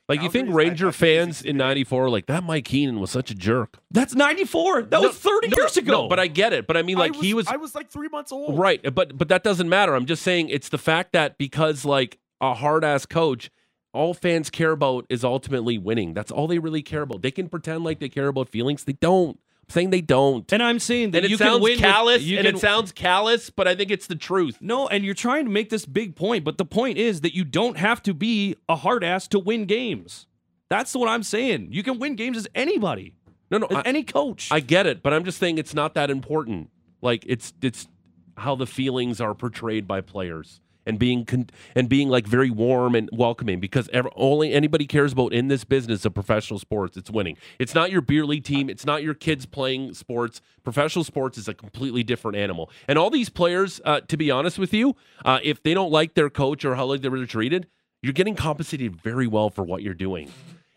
Like 0.08 0.20
you 0.22 0.28
think 0.28 0.52
Ranger 0.52 0.92
fans 0.92 1.42
in 1.42 1.56
'94 1.56 2.10
like 2.10 2.26
that 2.26 2.42
Mike 2.44 2.64
Keenan 2.64 3.00
was 3.00 3.10
such 3.10 3.30
a 3.30 3.34
jerk. 3.34 3.78
That's 3.90 4.14
94. 4.14 4.82
That 4.82 4.90
No, 4.90 5.02
was 5.02 5.16
30 5.16 5.48
no, 5.48 5.56
years 5.56 5.76
ago. 5.76 5.92
No, 6.02 6.08
but 6.08 6.18
I 6.18 6.26
get 6.26 6.52
it. 6.52 6.66
But 6.66 6.76
I 6.76 6.82
mean, 6.82 6.98
like 6.98 7.14
I 7.14 7.18
he 7.18 7.34
was 7.34 7.46
I 7.46 7.56
was 7.56 7.74
like 7.74 7.90
three 7.90 8.08
months 8.08 8.32
old. 8.32 8.58
Right, 8.58 8.80
but 8.94 9.16
but 9.16 9.28
that 9.28 9.42
doesn't 9.44 9.68
matter. 9.68 9.94
I'm 9.94 10.06
just 10.06 10.22
saying 10.22 10.48
it's 10.48 10.68
the 10.68 10.78
fact 10.78 11.12
that 11.12 11.38
because 11.38 11.84
like 11.84 12.18
a 12.40 12.52
hard 12.54 12.84
ass 12.84 13.06
coach, 13.06 13.50
all 13.94 14.12
fans 14.12 14.50
care 14.50 14.72
about 14.72 15.06
is 15.08 15.24
ultimately 15.24 15.78
winning. 15.78 16.14
That's 16.14 16.32
all 16.32 16.46
they 16.48 16.58
really 16.58 16.82
care 16.82 17.02
about. 17.02 17.22
They 17.22 17.30
can 17.30 17.48
pretend 17.48 17.84
like 17.84 18.00
they 18.00 18.08
care 18.08 18.28
about 18.28 18.48
feelings. 18.48 18.84
They 18.84 18.94
don't. 18.94 19.38
I'm 19.68 19.72
saying 19.72 19.90
they 19.90 20.00
don't. 20.00 20.50
and 20.52 20.62
I'm 20.62 20.78
saying 20.78 21.12
that 21.12 21.18
And 21.18 21.26
it 21.26 21.30
you 21.30 21.36
sounds 21.36 21.54
can 21.56 21.62
win 21.62 21.72
with- 21.72 21.80
callous, 21.80 22.22
you 22.22 22.38
and 22.38 22.46
can- 22.46 22.56
it 22.56 22.58
sounds 22.58 22.92
callous, 22.92 23.48
but 23.50 23.66
I 23.68 23.74
think 23.74 23.90
it's 23.90 24.06
the 24.06 24.16
truth. 24.16 24.58
No, 24.60 24.86
and 24.88 25.04
you're 25.04 25.14
trying 25.14 25.44
to 25.46 25.50
make 25.50 25.70
this 25.70 25.86
big 25.86 26.14
point, 26.16 26.44
but 26.44 26.58
the 26.58 26.64
point 26.64 26.98
is 26.98 27.22
that 27.22 27.34
you 27.34 27.44
don't 27.44 27.78
have 27.78 28.02
to 28.02 28.12
be 28.14 28.56
a 28.68 28.76
hard 28.76 29.02
ass 29.04 29.26
to 29.28 29.38
win 29.38 29.64
games. 29.66 30.26
That's 30.68 30.94
what 30.94 31.08
I'm 31.08 31.22
saying. 31.22 31.68
You 31.70 31.82
can 31.82 31.98
win 31.98 32.16
games 32.16 32.36
as 32.36 32.46
anybody, 32.54 33.14
No, 33.50 33.58
no, 33.58 33.66
as 33.68 33.76
I, 33.78 33.82
any 33.82 34.02
coach. 34.02 34.48
I 34.50 34.60
get 34.60 34.86
it, 34.86 35.02
but 35.02 35.12
I'm 35.14 35.24
just 35.24 35.38
saying 35.38 35.58
it's 35.58 35.74
not 35.74 35.94
that 35.94 36.10
important. 36.10 36.70
Like 37.00 37.24
it's 37.26 37.52
it's 37.62 37.88
how 38.36 38.54
the 38.54 38.66
feelings 38.66 39.20
are 39.20 39.34
portrayed 39.34 39.86
by 39.86 40.00
players 40.00 40.60
and 40.86 40.98
being 40.98 41.24
con- 41.24 41.50
and 41.74 41.88
being 41.88 42.08
like 42.08 42.26
very 42.26 42.50
warm 42.50 42.94
and 42.94 43.08
welcoming 43.12 43.60
because 43.60 43.88
ever, 43.92 44.10
only 44.16 44.52
anybody 44.52 44.86
cares 44.86 45.12
about 45.12 45.32
in 45.32 45.48
this 45.48 45.64
business 45.64 46.04
of 46.04 46.14
professional 46.14 46.58
sports 46.58 46.96
it's 46.96 47.10
winning. 47.10 47.36
It's 47.58 47.74
not 47.74 47.90
your 47.90 48.00
beer 48.00 48.24
league 48.24 48.44
team, 48.44 48.68
it's 48.68 48.86
not 48.86 49.02
your 49.02 49.14
kids 49.14 49.46
playing 49.46 49.94
sports. 49.94 50.40
Professional 50.62 51.04
sports 51.04 51.38
is 51.38 51.48
a 51.48 51.54
completely 51.54 52.02
different 52.02 52.36
animal. 52.36 52.70
And 52.86 52.98
all 52.98 53.10
these 53.10 53.28
players 53.28 53.80
uh, 53.84 54.00
to 54.00 54.16
be 54.16 54.30
honest 54.30 54.58
with 54.58 54.72
you, 54.74 54.96
uh, 55.24 55.38
if 55.42 55.62
they 55.62 55.74
don't 55.74 55.90
like 55.90 56.14
their 56.14 56.30
coach 56.30 56.64
or 56.64 56.74
how 56.74 56.86
like 56.86 57.02
they 57.02 57.08
were 57.08 57.24
treated, 57.26 57.66
you're 58.02 58.12
getting 58.12 58.34
compensated 58.34 59.00
very 59.00 59.26
well 59.26 59.50
for 59.50 59.62
what 59.62 59.82
you're 59.82 59.94
doing. 59.94 60.30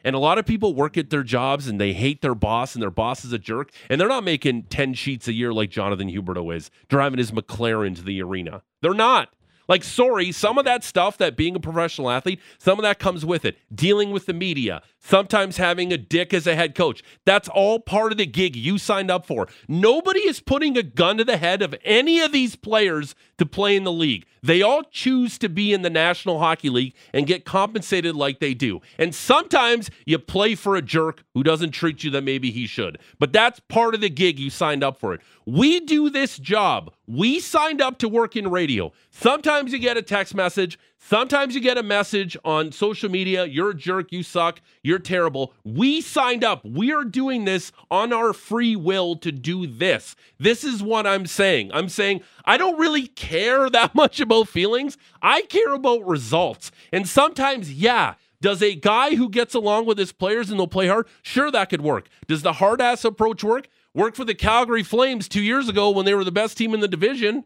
And 0.05 0.15
a 0.15 0.19
lot 0.19 0.37
of 0.37 0.45
people 0.45 0.75
work 0.75 0.97
at 0.97 1.09
their 1.09 1.23
jobs 1.23 1.67
and 1.67 1.81
they 1.81 1.91
hate 1.91 2.21
their 2.21 2.35
boss 2.35 2.75
and 2.75 2.81
their 2.81 2.91
boss 2.91 3.25
is 3.25 3.33
a 3.33 3.39
jerk. 3.39 3.71
And 3.89 3.99
they're 3.99 4.07
not 4.07 4.23
making 4.23 4.63
10 4.63 4.93
sheets 4.93 5.27
a 5.27 5.33
year 5.33 5.51
like 5.51 5.71
Jonathan 5.71 6.09
Huberdeau 6.09 6.55
is, 6.55 6.69
driving 6.87 7.17
his 7.17 7.31
McLaren 7.31 7.95
to 7.95 8.03
the 8.03 8.21
arena. 8.21 8.61
They're 8.81 8.93
not. 8.93 9.33
Like, 9.67 9.83
sorry, 9.83 10.31
some 10.31 10.57
of 10.57 10.65
that 10.65 10.83
stuff 10.83 11.17
that 11.17 11.35
being 11.35 11.55
a 11.55 11.59
professional 11.59 12.09
athlete, 12.09 12.39
some 12.57 12.77
of 12.77 12.83
that 12.83 12.99
comes 12.99 13.25
with 13.25 13.45
it. 13.45 13.57
Dealing 13.73 14.11
with 14.11 14.25
the 14.25 14.33
media, 14.33 14.81
sometimes 14.99 15.57
having 15.57 15.91
a 15.91 15.97
dick 15.97 16.33
as 16.33 16.47
a 16.47 16.55
head 16.55 16.75
coach. 16.75 17.03
That's 17.25 17.49
all 17.49 17.79
part 17.79 18.11
of 18.11 18.17
the 18.17 18.25
gig 18.25 18.55
you 18.55 18.77
signed 18.77 19.09
up 19.09 19.25
for. 19.25 19.47
Nobody 19.67 20.21
is 20.21 20.39
putting 20.39 20.77
a 20.77 20.83
gun 20.83 21.17
to 21.17 21.23
the 21.23 21.37
head 21.37 21.61
of 21.61 21.75
any 21.83 22.21
of 22.21 22.31
these 22.31 22.55
players 22.55 23.15
to 23.37 23.45
play 23.45 23.75
in 23.75 23.83
the 23.83 23.91
league. 23.91 24.25
They 24.41 24.61
all 24.61 24.83
choose 24.91 25.39
to 25.39 25.49
be 25.49 25.73
in 25.73 25.81
the 25.81 25.89
National 25.89 26.37
Hockey 26.37 26.69
League 26.69 26.93
and 27.13 27.25
get 27.25 27.45
compensated 27.45 28.15
like 28.15 28.39
they 28.39 28.53
do. 28.53 28.79
And 28.99 29.15
sometimes 29.15 29.89
you 30.05 30.19
play 30.19 30.53
for 30.53 30.75
a 30.75 30.83
jerk 30.83 31.23
who 31.33 31.41
doesn't 31.41 31.71
treat 31.71 32.03
you 32.03 32.11
that 32.11 32.23
maybe 32.23 32.51
he 32.51 32.67
should. 32.67 32.99
But 33.17 33.33
that's 33.33 33.59
part 33.61 33.95
of 33.95 34.01
the 34.01 34.09
gig 34.09 34.37
you 34.37 34.51
signed 34.51 34.83
up 34.83 34.99
for 34.99 35.15
it. 35.15 35.21
We 35.45 35.79
do 35.79 36.09
this 36.09 36.39
job. 36.39 36.91
We 37.05 37.39
signed 37.39 37.79
up 37.79 37.99
to 37.99 38.09
work 38.09 38.35
in 38.35 38.49
radio. 38.49 38.91
Sometimes 39.11 39.71
you 39.71 39.77
get 39.77 39.95
a 39.95 40.01
text 40.01 40.33
message. 40.33 40.79
Sometimes 40.97 41.53
you 41.53 41.61
get 41.61 41.77
a 41.77 41.83
message 41.83 42.35
on 42.43 42.71
social 42.71 43.11
media. 43.11 43.45
You're 43.45 43.69
a 43.69 43.75
jerk. 43.75 44.11
You 44.11 44.23
suck. 44.23 44.59
You're 44.81 44.97
terrible. 44.97 45.53
We 45.63 46.01
signed 46.01 46.43
up. 46.43 46.65
We 46.65 46.91
are 46.91 47.03
doing 47.03 47.45
this 47.45 47.71
on 47.91 48.11
our 48.11 48.33
free 48.33 48.75
will 48.75 49.15
to 49.17 49.31
do 49.31 49.67
this. 49.67 50.15
This 50.39 50.63
is 50.63 50.81
what 50.81 51.05
I'm 51.05 51.27
saying. 51.27 51.69
I'm 51.73 51.89
saying 51.89 52.21
I 52.43 52.57
don't 52.57 52.79
really 52.79 53.05
care 53.05 53.69
that 53.75 53.93
much 53.93 54.19
about 54.19 54.47
feelings. 54.47 54.97
I 55.21 55.43
care 55.43 55.73
about 55.73 56.07
results. 56.07 56.71
And 56.91 57.07
sometimes, 57.07 57.71
yeah, 57.71 58.15
does 58.41 58.61
a 58.61 58.75
guy 58.75 59.15
who 59.15 59.29
gets 59.29 59.53
along 59.53 59.85
with 59.85 59.97
his 59.97 60.11
players 60.11 60.49
and 60.49 60.59
they'll 60.59 60.67
play 60.67 60.87
hard? 60.87 61.07
Sure, 61.21 61.51
that 61.51 61.69
could 61.69 61.81
work. 61.81 62.09
Does 62.27 62.41
the 62.41 62.53
hard 62.53 62.81
ass 62.81 63.05
approach 63.05 63.43
work? 63.43 63.67
Worked 63.95 64.17
for 64.17 64.25
the 64.25 64.35
Calgary 64.35 64.83
Flames 64.83 65.29
two 65.29 65.41
years 65.41 65.69
ago 65.69 65.89
when 65.89 66.05
they 66.05 66.13
were 66.13 66.25
the 66.25 66.31
best 66.31 66.57
team 66.57 66.73
in 66.73 66.81
the 66.81 66.87
division. 66.87 67.45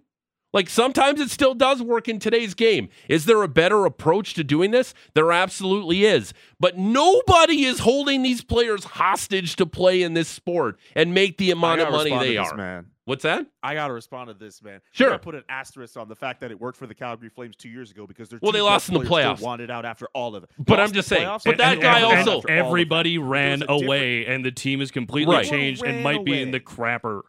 Like 0.51 0.67
sometimes 0.67 1.21
it 1.21 1.29
still 1.29 1.53
does 1.53 1.79
work 1.79 2.07
in 2.07 2.17
today's 2.17 2.55
game. 2.55 2.89
Is 3.07 3.25
there 3.25 3.43
a 3.43 3.47
better 3.47 3.85
approach 3.85 4.33
to 4.33 4.43
doing 4.43 4.71
this? 4.71 4.95
There 5.13 5.31
absolutely 5.31 6.05
is. 6.05 6.33
But 6.59 6.75
nobody 6.75 7.65
is 7.65 7.77
holding 7.77 8.23
these 8.23 8.43
players 8.43 8.83
hostage 8.83 9.57
to 9.57 9.67
play 9.67 10.01
in 10.01 10.15
this 10.15 10.27
sport 10.27 10.79
and 10.95 11.13
make 11.13 11.37
the 11.37 11.51
amount 11.51 11.81
of 11.81 11.91
money 11.91 12.17
they 12.17 12.35
this, 12.35 12.49
are. 12.49 12.57
man. 12.57 12.87
What's 13.09 13.23
that? 13.23 13.47
I 13.63 13.73
gotta 13.73 13.91
respond 13.91 14.27
to 14.27 14.35
this, 14.35 14.61
man. 14.61 14.81
Sure. 14.91 15.11
I 15.11 15.17
put 15.17 15.33
an 15.33 15.43
asterisk 15.49 15.97
on 15.97 16.07
the 16.07 16.15
fact 16.15 16.41
that 16.41 16.51
it 16.51 16.61
worked 16.61 16.77
for 16.77 16.85
the 16.85 16.93
Calgary 16.93 17.29
Flames 17.29 17.55
two 17.55 17.67
years 17.69 17.89
ago 17.89 18.05
because 18.05 18.29
their 18.29 18.37
Well, 18.39 18.51
they 18.51 18.61
lost 18.61 18.87
in 18.87 18.93
the 18.93 18.99
playoffs. 18.99 19.41
wanted 19.41 19.71
out 19.71 19.83
after 19.83 20.07
all 20.13 20.35
of 20.35 20.43
it. 20.43 20.51
But 20.59 20.79
I'm 20.79 20.91
just 20.91 21.07
saying, 21.07 21.27
but 21.43 21.57
that 21.57 21.79
guy 21.81 22.03
also- 22.03 22.15
after 22.17 22.31
all 22.31 22.37
of 22.37 22.45
it. 22.45 22.51
everybody 22.51 23.17
ran 23.17 23.63
It 23.63 23.67
was 23.67 23.81
a 23.81 23.85
away, 23.85 24.25
and 24.27 24.45
the 24.45 24.51
team 24.51 24.79
is 24.79 24.91
completely 24.91 25.35
Right. 25.37 25.45
changed 25.49 25.83
and 25.83 26.03
might 26.03 26.23
be 26.23 26.39
in 26.39 26.51
the 26.51 26.59
crapper. 26.59 27.21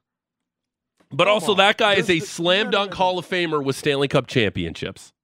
But 1.10 1.24
Come 1.24 1.32
also, 1.32 1.52
on. 1.52 1.56
that 1.56 1.78
guy 1.78 1.94
is 1.94 2.10
a 2.10 2.18
this- 2.18 2.28
slam 2.28 2.70
dunk. 2.70 2.92
Hall 2.92 3.18
of 3.18 3.26
Famer 3.26 3.64
with 3.64 3.74
Stanley 3.74 4.06
Cup 4.06 4.26
championships. 4.26 5.14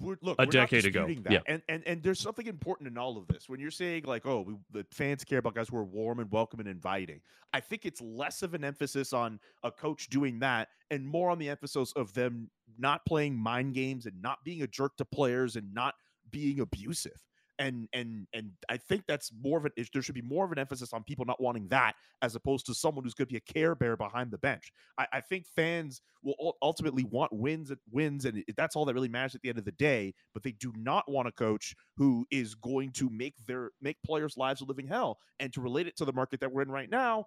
We're, 0.00 0.16
look, 0.22 0.36
A 0.38 0.46
decade 0.46 0.84
ago. 0.84 1.06
That. 1.22 1.32
Yeah. 1.32 1.40
And, 1.46 1.62
and 1.68 1.82
and 1.86 2.02
there's 2.02 2.20
something 2.20 2.46
important 2.46 2.88
in 2.88 2.98
all 2.98 3.16
of 3.16 3.26
this. 3.28 3.48
When 3.48 3.60
you're 3.60 3.70
saying 3.70 4.04
like, 4.06 4.26
oh, 4.26 4.40
we, 4.42 4.54
the 4.72 4.86
fans 4.90 5.24
care 5.24 5.38
about 5.38 5.54
guys 5.54 5.68
who 5.68 5.76
are 5.76 5.84
warm 5.84 6.20
and 6.20 6.30
welcome 6.30 6.60
and 6.60 6.68
inviting. 6.68 7.20
I 7.52 7.60
think 7.60 7.86
it's 7.86 8.00
less 8.00 8.42
of 8.42 8.54
an 8.54 8.64
emphasis 8.64 9.12
on 9.12 9.40
a 9.62 9.70
coach 9.70 10.08
doing 10.08 10.38
that 10.40 10.68
and 10.90 11.06
more 11.06 11.30
on 11.30 11.38
the 11.38 11.48
emphasis 11.48 11.92
of 11.96 12.12
them 12.12 12.50
not 12.78 13.04
playing 13.06 13.34
mind 13.34 13.74
games 13.74 14.06
and 14.06 14.20
not 14.20 14.44
being 14.44 14.62
a 14.62 14.66
jerk 14.66 14.96
to 14.98 15.04
players 15.04 15.56
and 15.56 15.72
not 15.72 15.94
being 16.30 16.60
abusive. 16.60 17.20
And 17.58 17.88
and 17.92 18.26
and 18.32 18.52
I 18.68 18.76
think 18.76 19.04
that's 19.08 19.32
more 19.42 19.58
of 19.58 19.64
an 19.64 19.72
there 19.92 20.02
should 20.02 20.14
be 20.14 20.22
more 20.22 20.44
of 20.44 20.52
an 20.52 20.58
emphasis 20.58 20.92
on 20.92 21.02
people 21.02 21.24
not 21.24 21.40
wanting 21.42 21.68
that 21.68 21.94
as 22.22 22.36
opposed 22.36 22.66
to 22.66 22.74
someone 22.74 23.04
who's 23.04 23.14
going 23.14 23.26
to 23.26 23.32
be 23.32 23.38
a 23.38 23.52
care 23.52 23.74
bear 23.74 23.96
behind 23.96 24.30
the 24.30 24.38
bench. 24.38 24.72
I, 24.96 25.06
I 25.14 25.20
think 25.20 25.46
fans 25.46 26.00
will 26.22 26.56
ultimately 26.62 27.04
want 27.04 27.32
wins 27.32 27.72
wins, 27.90 28.24
and 28.24 28.44
that's 28.56 28.76
all 28.76 28.84
that 28.84 28.94
really 28.94 29.08
matters 29.08 29.34
at 29.34 29.42
the 29.42 29.48
end 29.48 29.58
of 29.58 29.64
the 29.64 29.72
day. 29.72 30.14
But 30.34 30.42
they 30.42 30.52
do 30.52 30.72
not 30.76 31.10
want 31.10 31.28
a 31.28 31.32
coach 31.32 31.74
who 31.96 32.26
is 32.30 32.54
going 32.54 32.92
to 32.92 33.10
make 33.10 33.34
their 33.46 33.70
make 33.80 33.96
players' 34.04 34.36
lives 34.36 34.60
a 34.60 34.64
living 34.64 34.86
hell. 34.86 35.18
And 35.40 35.52
to 35.52 35.60
relate 35.60 35.86
it 35.86 35.96
to 35.98 36.04
the 36.04 36.12
market 36.12 36.40
that 36.40 36.52
we're 36.52 36.62
in 36.62 36.70
right 36.70 36.90
now, 36.90 37.26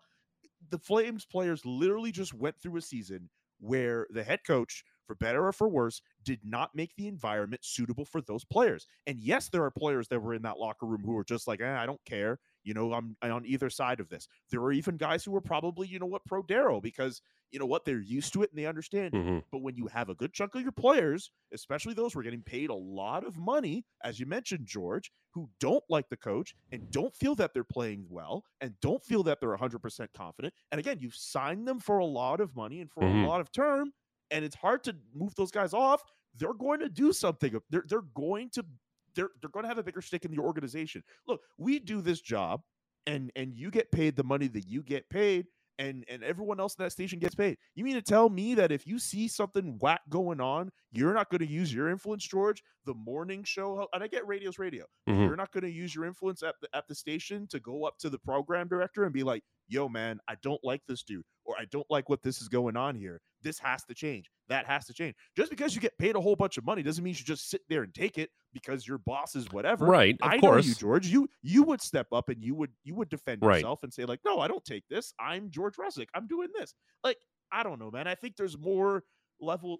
the 0.70 0.80
Flames 0.80 1.26
players 1.26 1.66
literally 1.66 2.12
just 2.12 2.34
went 2.34 2.56
through 2.62 2.78
a 2.78 2.82
season 2.82 3.30
where 3.60 4.08
the 4.10 4.24
head 4.24 4.40
coach, 4.46 4.84
for 5.12 5.15
better 5.15 5.46
or 5.46 5.51
for 5.51 5.68
worse, 5.68 6.01
did 6.24 6.39
not 6.44 6.74
make 6.74 6.96
the 6.96 7.08
environment 7.08 7.63
suitable 7.65 8.06
for 8.06 8.22
those 8.22 8.46
players. 8.46 8.86
And 9.08 9.20
yes, 9.20 9.50
there 9.50 9.63
are 9.63 9.72
players 9.72 10.08
that 10.08 10.22
were 10.22 10.34
in 10.34 10.41
that 10.44 10.58
locker 10.58 10.86
room 10.86 11.01
who 11.03 11.13
were 11.13 11.25
just 11.25 11.48
like, 11.48 11.60
eh, 11.62 11.77
I 11.77 11.86
don't 11.86 12.03
care. 12.06 12.39
You 12.63 12.74
know, 12.74 12.94
I'm, 12.94 13.18
I'm 13.22 13.32
on 13.34 13.46
either 13.46 13.70
side 13.70 14.00
of 14.00 14.08
this. 14.10 14.27
There 14.51 14.62
were 14.62 14.72
even 14.72 14.96
guys 14.96 15.25
who 15.25 15.32
were 15.32 15.41
probably, 15.41 15.88
you 15.88 16.00
know 16.00 16.06
what, 16.06 16.24
pro 16.25 16.44
Daryl 16.44 16.82
because 16.82 17.22
you 17.51 17.60
know 17.60 17.65
what, 17.65 17.84
they're 17.84 18.00
used 18.00 18.32
to 18.32 18.44
it 18.44 18.50
and 18.51 18.58
they 18.58 18.65
understand 18.65 19.08
it. 19.08 19.13
Mhm. 19.13 19.44
But 19.51 19.62
when 19.62 19.75
you 19.75 19.88
have 19.88 20.08
a 20.08 20.15
good 20.15 20.32
chunk 20.32 20.56
of 20.56 20.62
your 20.62 20.72
players, 20.72 21.32
especially 21.51 21.94
those 21.94 22.13
who 22.13 22.20
are 22.22 22.24
getting 22.24 22.44
paid 22.44 22.70
a 22.70 22.74
lot 22.75 23.25
of 23.25 23.36
money, 23.36 23.86
as 24.06 24.22
you 24.22 24.25
mentioned, 24.25 24.65
George, 24.65 25.12
who 25.34 25.50
don't 25.60 25.84
like 25.89 26.08
the 26.08 26.15
coach 26.15 26.56
and 26.72 26.89
don't 26.91 27.13
feel 27.13 27.36
that 27.36 27.53
they're 27.53 27.65
playing 27.65 28.06
well 28.10 28.46
and 28.62 28.80
don't 28.80 29.03
feel 29.03 29.24
that 29.24 29.41
they're 29.41 29.51
100% 29.51 30.13
confident. 30.13 30.53
And 30.72 30.80
again, 30.80 31.00
you've 31.01 31.15
signed 31.15 31.68
them 31.68 31.80
for 31.82 31.98
a 31.98 32.06
lot 32.06 32.39
of 32.39 32.56
money 32.56 32.80
and 32.80 32.89
for 32.89 33.03
Mhm. 33.03 33.24
a 33.25 33.27
lot 33.27 33.41
of 33.41 33.51
term, 33.51 33.91
and 34.32 34.44
it's 34.44 34.56
hard 34.56 34.84
to 34.86 34.96
move 35.14 35.36
those 35.36 35.52
guys 35.52 35.74
off. 35.74 36.04
They're 36.36 36.54
going 36.54 36.80
to 36.80 36.90
do 36.90 37.14
something. 37.14 37.60
They're, 37.70 37.84
they're 37.88 38.02
going 38.16 38.50
to 38.52 38.66
they're 39.14 39.30
they're 39.42 39.50
going 39.50 39.64
to 39.64 39.68
have 39.68 39.78
a 39.78 39.84
bigger 39.84 40.02
stake 40.02 40.26
in 40.26 40.32
the 40.32 40.42
organization. 40.42 41.04
Look, 41.28 41.42
we 41.58 41.80
do 41.80 42.02
this 42.02 42.22
job 42.22 42.62
and 43.08 43.32
and 43.36 43.54
you 43.54 43.72
get 43.72 43.92
paid 43.92 44.16
the 44.16 44.24
money 44.24 44.48
that 44.48 44.68
you 44.68 44.82
get 44.82 45.10
paid 45.10 45.48
and 45.80 46.06
and 46.08 46.24
everyone 46.24 46.60
else 46.60 46.76
in 46.76 46.84
that 46.84 46.92
station 46.92 47.20
gets 47.20 47.36
paid. 47.36 47.58
You 47.76 47.84
mean 47.84 47.96
to 47.96 48.02
tell 48.02 48.30
me 48.30 48.56
that 48.56 48.72
if 48.72 48.88
you 48.88 49.00
see 49.00 49.28
something 49.28 49.78
whack 49.82 50.02
going 50.10 50.40
on, 50.40 50.72
you're 50.92 51.14
not 51.14 51.30
going 51.30 51.40
to 51.40 51.48
use 51.48 51.74
your 51.74 51.90
influence, 51.90 52.28
George? 52.28 52.64
The 52.86 52.94
morning 52.94 53.44
show, 53.44 53.88
and 53.94 54.04
I 54.04 54.08
get 54.08 54.28
radio's 54.28 54.58
radio. 54.60 54.86
Mhm. 55.08 55.28
You're 55.28 55.36
not 55.36 55.52
going 55.52 55.64
to 55.64 55.70
use 55.72 55.94
your 55.96 56.06
influence 56.06 56.44
at 56.44 56.56
the 56.62 56.68
at 56.76 56.88
the 56.88 56.96
station 56.96 57.48
to 57.48 57.60
go 57.60 57.86
up 57.86 57.98
to 58.00 58.10
the 58.10 58.20
program 58.20 58.68
director 58.68 59.04
and 59.04 59.14
be 59.14 59.24
like, 59.24 59.44
"Yo, 59.68 59.88
man, 59.88 60.20
I 60.28 60.36
don't 60.42 60.64
like 60.64 60.82
this 60.88 61.04
dude, 61.04 61.24
or 61.46 61.56
I 61.60 61.66
don't 61.66 61.90
like 61.90 62.10
what 62.10 62.22
this 62.24 62.42
is 62.42 62.48
going 62.50 62.76
on 62.76 62.96
here. 62.96 63.22
This 63.42 63.60
has 63.60 63.84
to 63.86 63.94
change. 63.94 64.30
That 64.48 64.66
has 64.66 64.86
to 64.88 64.94
change." 64.94 65.16
Just 65.38 65.50
because 65.52 65.76
you 65.76 65.82
get 65.82 65.98
paid 65.98 66.16
a 66.16 66.22
whole 66.22 66.36
bunch 66.36 66.58
of 66.58 66.66
money 66.66 66.82
doesn't 66.84 67.04
mean 67.04 67.14
you 67.18 67.24
just 67.24 67.50
sit 67.50 67.62
there 67.70 67.84
and 67.84 67.94
take 67.94 68.18
it 68.18 68.32
because 68.52 68.88
your 68.88 68.98
boss 68.98 69.36
is 69.36 69.50
whatever. 69.52 69.86
Right, 69.86 70.18
of 70.22 70.30
I 70.30 70.40
course. 70.40 70.66
know 70.66 70.70
you, 70.70 70.76
George. 70.76 71.08
You 71.08 71.30
you 71.44 71.64
would 71.64 71.82
step 71.82 72.08
up 72.12 72.30
and 72.30 72.44
you 72.44 72.56
would 72.56 72.72
you 72.84 72.96
would 72.96 73.10
defend 73.10 73.44
Right. 73.44 73.58
yourself 73.58 73.84
and 73.84 73.94
say 73.94 74.06
like, 74.06 74.20
"No, 74.26 74.40
I 74.40 74.48
don't 74.48 74.66
take 74.66 74.88
this. 74.90 75.14
I'm 75.20 75.52
George 75.52 75.76
Russick. 75.78 76.08
I'm 76.16 76.28
doing 76.28 76.50
this." 76.58 76.74
Like, 77.04 77.20
I 77.52 77.64
don't 77.64 77.80
know, 77.80 77.92
man. 77.92 78.08
I 78.08 78.16
think 78.16 78.36
there's 78.36 78.58
more 78.58 79.04
level. 79.40 79.80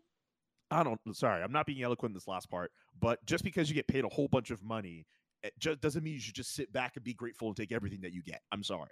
I 0.72 0.84
don't. 0.84 1.00
Sorry, 1.14 1.44
I'm 1.44 1.52
not 1.52 1.66
being 1.66 1.84
eloquent 1.84 2.12
in 2.12 2.14
this 2.14 2.28
last 2.28 2.50
part, 2.50 2.72
but 3.00 3.24
just 3.26 3.44
because 3.44 3.70
you 3.70 3.76
get 3.76 3.88
paid 3.88 4.06
a 4.06 4.10
whole 4.10 4.28
bunch 4.28 4.52
of 4.52 4.64
money, 4.64 5.06
it 5.44 5.54
just 5.60 5.82
doesn't 5.82 6.04
mean 6.04 6.14
you 6.14 6.20
should 6.20 6.36
just 6.36 6.56
sit 6.56 6.72
back 6.72 6.94
and 6.96 7.04
be 7.04 7.14
grateful 7.14 7.50
and 7.50 7.58
take 7.58 7.72
everything 7.72 8.02
that 8.02 8.14
you 8.14 8.24
get. 8.24 8.42
I'm 8.52 8.64
sorry. 8.64 8.90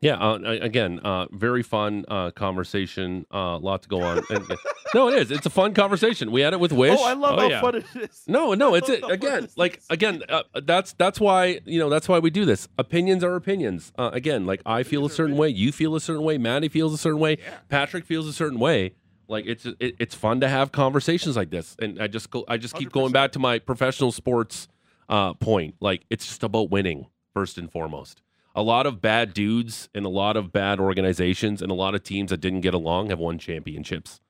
Yeah, 0.00 0.16
uh, 0.16 0.38
again, 0.60 1.00
uh, 1.02 1.26
very 1.32 1.62
fun 1.62 2.04
uh, 2.08 2.30
conversation. 2.32 3.24
A 3.30 3.36
uh, 3.36 3.58
lot 3.58 3.82
to 3.84 3.88
go 3.88 4.02
on. 4.02 4.22
And, 4.30 4.46
no, 4.94 5.08
it 5.08 5.14
is. 5.14 5.30
It's 5.30 5.46
a 5.46 5.50
fun 5.50 5.72
conversation. 5.72 6.30
We 6.30 6.42
had 6.42 6.52
it 6.52 6.60
with 6.60 6.72
Wish. 6.72 6.98
Oh, 7.00 7.04
I 7.04 7.14
love 7.14 7.38
Oh, 7.38 7.40
how 7.40 7.48
yeah. 7.48 7.60
fun 7.62 7.76
it 7.76 7.86
is. 7.96 8.22
No, 8.26 8.52
no, 8.62 8.74
I 8.74 8.78
it's 8.78 8.88
it 8.90 9.02
again. 9.08 9.48
Like 9.56 9.80
again, 9.88 10.22
uh, 10.28 10.42
that's 10.62 10.92
that's 10.92 11.18
why 11.18 11.60
you 11.64 11.78
know 11.78 11.88
that's 11.88 12.06
why 12.06 12.18
we 12.18 12.28
do 12.28 12.44
this. 12.44 12.68
Opinions 12.76 13.24
are 13.24 13.34
opinions. 13.34 13.92
Uh, 13.96 14.10
again, 14.12 14.44
like 14.44 14.60
I 14.66 14.82
feel 14.82 15.06
a 15.06 15.10
certain 15.10 15.36
way, 15.38 15.48
you 15.48 15.72
feel 15.72 15.96
a 15.96 16.00
certain 16.00 16.22
way, 16.22 16.36
Maddie 16.36 16.68
feels 16.68 16.92
a 16.92 16.98
certain 16.98 17.20
way, 17.20 17.38
Yeah. 17.40 17.58
Patrick 17.70 18.04
feels 18.04 18.28
a 18.28 18.32
certain 18.34 18.58
way. 18.58 18.94
Like 19.28 19.46
it's 19.46 19.66
it, 19.66 19.96
it's 19.98 20.14
fun 20.14 20.40
to 20.40 20.48
have 20.48 20.72
conversations 20.72 21.36
like 21.36 21.50
this, 21.50 21.76
and 21.78 22.00
I 22.00 22.06
just 22.06 22.30
go 22.30 22.44
I 22.48 22.56
just 22.56 22.74
keep 22.74 22.92
going 22.92 23.10
100%. 23.10 23.12
back 23.12 23.32
to 23.32 23.38
my 23.38 23.58
professional 23.58 24.12
sports 24.12 24.68
uh, 25.08 25.34
point. 25.34 25.76
Like 25.80 26.04
it's 26.10 26.26
just 26.26 26.42
about 26.42 26.70
winning 26.70 27.06
first 27.32 27.58
and 27.58 27.70
foremost. 27.70 28.22
A 28.54 28.62
lot 28.62 28.86
of 28.86 29.00
bad 29.00 29.34
dudes 29.34 29.88
and 29.94 30.06
a 30.06 30.08
lot 30.08 30.36
of 30.36 30.52
bad 30.52 30.78
organizations 30.78 31.60
and 31.60 31.70
a 31.70 31.74
lot 31.74 31.94
of 31.94 32.04
teams 32.04 32.30
that 32.30 32.40
didn't 32.40 32.60
get 32.60 32.74
along 32.74 33.10
have 33.10 33.18
won 33.18 33.38
championships, 33.38 34.20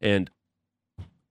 and 0.00 0.30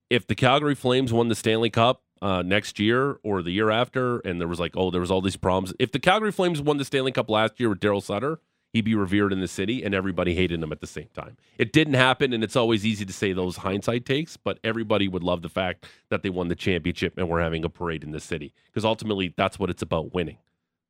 if 0.09 0.27
the 0.27 0.35
Calgary 0.35 0.75
Flames 0.75 1.11
won 1.11 1.29
the 1.29 1.35
Stanley 1.35 1.69
Cup 1.69 2.03
uh, 2.21 2.41
next 2.41 2.79
year 2.79 3.19
or 3.23 3.41
the 3.41 3.51
year 3.51 3.69
after, 3.69 4.19
and 4.19 4.39
there 4.39 4.47
was 4.47 4.59
like, 4.59 4.75
oh, 4.77 4.91
there 4.91 5.01
was 5.01 5.11
all 5.11 5.21
these 5.21 5.35
problems. 5.35 5.73
If 5.79 5.91
the 5.91 5.99
Calgary 5.99 6.31
Flames 6.31 6.61
won 6.61 6.77
the 6.77 6.85
Stanley 6.85 7.11
Cup 7.11 7.29
last 7.29 7.59
year 7.59 7.69
with 7.69 7.79
Daryl 7.79 8.01
Sutter, 8.01 8.39
he'd 8.75 8.83
be 8.83 8.93
revered 8.93 9.31
in 9.31 9.39
the 9.39 9.47
city, 9.47 9.85
and 9.85 9.95
everybody 9.95 10.35
hated 10.35 10.61
him 10.61 10.69
at 10.69 10.81
the 10.81 10.87
same 10.87 11.07
time. 11.13 11.37
It 11.57 11.71
didn't 11.71 11.93
happen, 11.93 12.33
and 12.33 12.43
it's 12.43 12.57
always 12.57 12.85
easy 12.85 13.05
to 13.05 13.13
say 13.13 13.31
those 13.31 13.55
hindsight 13.55 14.05
takes, 14.05 14.35
but 14.35 14.59
everybody 14.65 15.07
would 15.07 15.23
love 15.23 15.41
the 15.41 15.47
fact 15.49 15.85
that 16.09 16.23
they 16.23 16.29
won 16.29 16.49
the 16.49 16.55
championship 16.55 17.17
and 17.17 17.29
we're 17.29 17.39
having 17.39 17.63
a 17.63 17.69
parade 17.69 18.03
in 18.03 18.11
the 18.11 18.19
city 18.19 18.53
because 18.65 18.83
ultimately 18.83 19.33
that's 19.37 19.57
what 19.57 19.69
it's 19.69 19.81
about: 19.81 20.13
winning, 20.13 20.39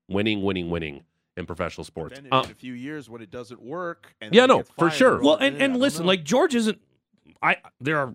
winning, 0.07 0.41
winning, 0.41 0.71
winning 0.71 1.03
in 1.37 1.45
professional 1.45 1.83
sports. 1.83 2.15
Then 2.15 2.25
in, 2.25 2.33
Uh, 2.33 2.41
a 2.49 2.55
few 2.55 2.73
years 2.73 3.07
when 3.07 3.21
it 3.21 3.29
doesn't 3.29 3.61
work, 3.61 4.15
and 4.19 4.33
Yeah, 4.33 4.47
no, 4.47 4.63
for 4.79 4.89
sure. 4.89 5.21
Well, 5.21 5.35
and, 5.35 5.57
"Eh, 5.57 5.65
and 5.65 5.73
don't 5.73 5.81
listen, 5.81 6.05
know." 6.05 6.07
like 6.07 6.23
George 6.23 6.55
isn't. 6.55 6.81
I 7.45 7.57
there 7.79 7.97
are 7.99 8.13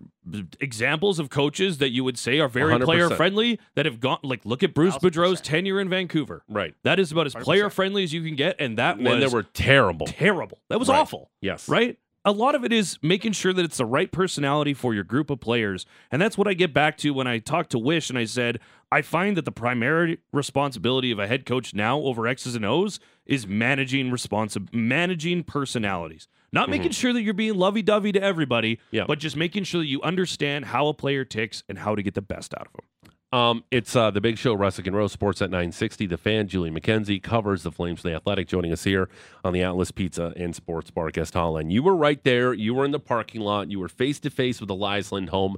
examples 0.59 1.19
of 1.19 1.29
coaches 1.29 1.77
that 1.77 1.89
you 1.91 2.03
would 2.03 2.17
say 2.17 2.39
are 2.39 2.47
very 2.49 2.73
100%. 2.73 2.83
player 2.83 3.09
friendly 3.09 3.59
that 3.75 3.85
have 3.85 3.99
gone. 3.99 4.19
Like 4.23 4.45
look 4.45 4.63
at 4.63 4.73
Bruce 4.73 4.93
Thousand 4.95 5.09
Boudreau's 5.11 5.29
percent. 5.39 5.45
tenure 5.45 5.79
in 5.79 5.89
Vancouver. 5.89 6.43
right, 6.49 6.75
That 6.83 6.99
is 6.99 7.11
about 7.11 7.25
as 7.27 7.33
100%. 7.35 7.43
player 7.43 7.69
friendly 7.69 8.03
as 8.03 8.13
you 8.13 8.23
can 8.23 8.35
get, 8.35 8.55
and 8.59 8.77
that 8.77 8.97
and 8.97 9.05
was 9.07 9.19
they 9.19 9.27
were 9.33 9.43
terrible. 9.43 10.07
terrible. 10.07 10.59
That 10.69 10.79
was 10.79 10.89
Right. 10.89 10.99
awful, 10.99 11.31
Yes, 11.41 11.69
right? 11.69 11.97
a 12.25 12.31
lot 12.31 12.53
of 12.55 12.63
it 12.63 12.71
is 12.71 12.99
making 13.01 13.31
sure 13.31 13.51
that 13.53 13.65
it's 13.65 13.77
the 13.77 13.85
right 13.85 14.11
personality 14.11 14.73
for 14.75 14.93
your 14.93 15.03
group 15.03 15.29
of 15.31 15.39
players. 15.39 15.85
And 16.11 16.21
that's 16.21 16.37
what 16.37 16.47
I 16.47 16.53
get 16.53 16.71
back 16.73 16.97
to 16.97 17.11
when 17.11 17.25
I 17.25 17.39
talked 17.39 17.71
to 17.71 17.79
Wish 17.79 18.09
and 18.11 18.19
I 18.19 18.25
said, 18.25 18.59
I 18.91 19.01
find 19.01 19.35
that 19.37 19.45
the 19.45 19.51
primary 19.51 20.19
responsibility 20.31 21.09
of 21.11 21.17
a 21.17 21.25
head 21.25 21.45
coach 21.47 21.73
now 21.73 21.99
over 22.01 22.27
X's 22.27 22.55
and 22.55 22.63
O's 22.65 22.99
is 23.25 23.47
managing 23.47 24.11
responsi- 24.11 24.71
managing 24.73 25.43
personalities. 25.43 26.27
Not 26.53 26.69
making 26.69 26.91
sure 26.91 27.13
that 27.13 27.21
you're 27.21 27.33
being 27.33 27.55
lovey 27.55 27.81
dovey 27.81 28.11
to 28.11 28.21
everybody, 28.21 28.79
Yeah. 28.91 29.05
but 29.07 29.19
just 29.19 29.37
making 29.37 29.63
sure 29.63 29.81
that 29.81 29.87
you 29.87 30.01
understand 30.01 30.65
how 30.65 30.87
a 30.87 30.93
player 30.93 31.23
ticks 31.23 31.63
and 31.69 31.77
how 31.77 31.95
to 31.95 32.03
get 32.03 32.13
the 32.13 32.21
best 32.21 32.53
out 32.53 32.67
of 32.67 32.73
them. 32.73 32.85
Um, 33.33 33.63
it's 33.71 33.95
uh, 33.95 34.11
the 34.11 34.19
big 34.19 34.37
show, 34.37 34.53
Russick 34.57 34.85
and 34.87 34.93
Rose 34.95 35.15
Sportsnet 35.15 35.49
960. 35.49 36.05
The 36.07 36.17
fan, 36.17 36.49
Julian 36.49 36.77
McKenzie, 36.77 37.23
covers 37.23 37.63
the 37.63 37.71
Flames 37.71 38.01
from 38.01 38.11
the 38.11 38.17
Athletic, 38.17 38.49
joining 38.49 38.73
us 38.73 38.83
here 38.83 39.07
on 39.45 39.53
the 39.53 39.63
Atlas 39.63 39.91
Pizza 39.91 40.33
and 40.35 40.53
Sports 40.53 40.91
Bar 40.91 41.11
Guest 41.11 41.33
Holland. 41.35 41.71
You 41.71 41.81
were 41.81 41.95
right 41.95 42.21
there. 42.25 42.53
You 42.53 42.73
were 42.73 42.83
in 42.83 42.91
the 42.91 42.99
parking 42.99 43.39
lot. 43.39 43.71
You 43.71 43.79
were 43.79 43.87
face 43.87 44.19
to 44.19 44.29
face 44.29 44.59
with 44.59 44.69
Elias 44.69 45.13
Lindholm. 45.13 45.55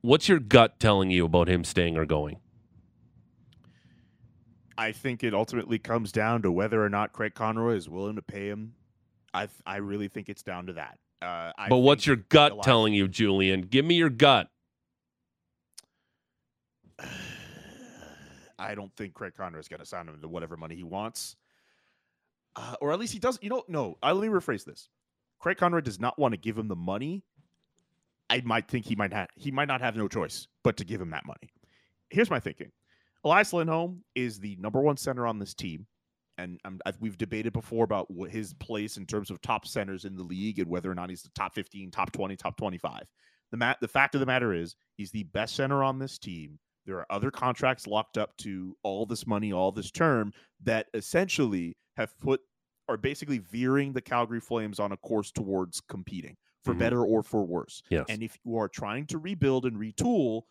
What's 0.00 0.28
your 0.28 0.40
gut 0.40 0.80
telling 0.80 1.12
you 1.12 1.24
about 1.26 1.48
him 1.48 1.62
staying 1.62 1.96
or 1.96 2.04
going? 2.04 2.38
I 4.76 4.90
think 4.90 5.22
it 5.22 5.34
ultimately 5.34 5.78
comes 5.78 6.10
down 6.10 6.42
to 6.42 6.50
whether 6.50 6.84
or 6.84 6.88
not 6.88 7.12
Craig 7.12 7.34
Conroy 7.34 7.74
is 7.76 7.88
willing 7.88 8.16
to 8.16 8.22
pay 8.22 8.48
him. 8.48 8.74
I 9.34 9.48
I 9.66 9.76
really 9.76 10.08
think 10.08 10.28
it's 10.28 10.42
down 10.42 10.66
to 10.66 10.74
that. 10.74 10.98
Uh, 11.20 11.52
I 11.58 11.68
but 11.68 11.78
what's 11.78 12.06
your 12.06 12.16
gut 12.16 12.62
telling 12.62 12.94
you, 12.94 13.08
Julian? 13.08 13.62
Give 13.62 13.84
me 13.84 13.94
your 13.96 14.10
gut. 14.10 14.48
I 18.60 18.74
don't 18.74 18.94
think 18.96 19.14
Craig 19.14 19.34
Conroy 19.36 19.60
is 19.60 19.68
going 19.68 19.78
to 19.80 19.86
sign 19.86 20.08
him 20.08 20.20
to 20.20 20.28
whatever 20.28 20.56
money 20.56 20.74
he 20.74 20.82
wants, 20.82 21.36
uh, 22.56 22.74
or 22.80 22.92
at 22.92 22.98
least 22.98 23.12
he 23.12 23.18
doesn't. 23.18 23.42
You 23.42 23.50
know, 23.50 23.64
no. 23.68 23.96
I 24.02 24.12
let 24.12 24.22
me 24.22 24.28
rephrase 24.34 24.64
this. 24.64 24.88
Craig 25.38 25.58
Conroy 25.58 25.80
does 25.80 26.00
not 26.00 26.18
want 26.18 26.32
to 26.32 26.38
give 26.38 26.58
him 26.58 26.68
the 26.68 26.76
money. 26.76 27.22
I 28.30 28.42
might 28.44 28.68
think 28.68 28.84
he 28.84 28.96
might 28.96 29.12
have 29.12 29.28
he 29.36 29.50
might 29.50 29.68
not 29.68 29.80
have 29.80 29.96
no 29.96 30.08
choice 30.08 30.46
but 30.62 30.76
to 30.78 30.84
give 30.84 31.00
him 31.00 31.10
that 31.10 31.24
money. 31.26 31.50
Here's 32.10 32.30
my 32.30 32.40
thinking: 32.40 32.70
Elias 33.24 33.52
Lindholm 33.52 34.02
is 34.14 34.38
the 34.38 34.56
number 34.56 34.80
one 34.80 34.96
center 34.96 35.26
on 35.26 35.38
this 35.38 35.54
team, 35.54 35.86
and 36.38 36.58
i 36.64 36.92
we've 37.00 37.18
debated 37.18 37.52
before 37.52 37.84
about 37.84 38.10
what 38.10 38.30
his 38.30 38.54
place 38.54 38.96
in 38.96 39.04
terms 39.06 39.30
of 39.30 39.40
top 39.42 39.66
centers 39.66 40.04
in 40.04 40.16
the 40.16 40.22
league 40.22 40.58
and 40.58 40.68
whether 40.68 40.90
or 40.90 40.94
not 40.94 41.10
he's 41.10 41.22
the 41.22 41.30
top 41.34 41.54
15, 41.54 41.90
top 41.90 42.12
20, 42.12 42.36
top 42.36 42.56
25. 42.56 43.02
The 43.50 43.56
mat, 43.56 43.78
the 43.80 43.88
fact 43.88 44.14
of 44.14 44.20
the 44.20 44.26
matter 44.26 44.52
is, 44.54 44.76
he's 44.96 45.10
the 45.10 45.24
best 45.24 45.56
center 45.56 45.82
on 45.82 45.98
this 45.98 46.18
team. 46.18 46.58
There 46.86 46.96
are 46.98 47.06
other 47.10 47.30
contracts 47.30 47.86
locked 47.86 48.16
up 48.18 48.36
to 48.38 48.76
all 48.82 49.04
this 49.06 49.26
money, 49.26 49.52
all 49.52 49.72
this 49.72 49.90
term 49.90 50.32
that 50.62 50.86
essentially 50.94 51.76
have 51.96 52.18
put 52.20 52.40
are 52.88 52.96
basically 52.96 53.38
veering 53.38 53.92
the 53.92 54.00
Calgary 54.00 54.40
Flames 54.40 54.78
on 54.78 54.92
a 54.92 54.96
course 54.96 55.30
towards 55.30 55.80
competing 55.80 56.36
for 56.64 56.74
Mhm. 56.74 56.78
better 56.78 57.04
or 57.04 57.22
for 57.22 57.44
worse. 57.44 57.82
Yes. 57.90 58.06
And 58.08 58.22
if 58.22 58.38
you 58.44 58.56
are 58.56 58.68
trying 58.68 59.06
to 59.08 59.18
rebuild 59.18 59.66
and 59.66 59.76
retool, 59.76 60.42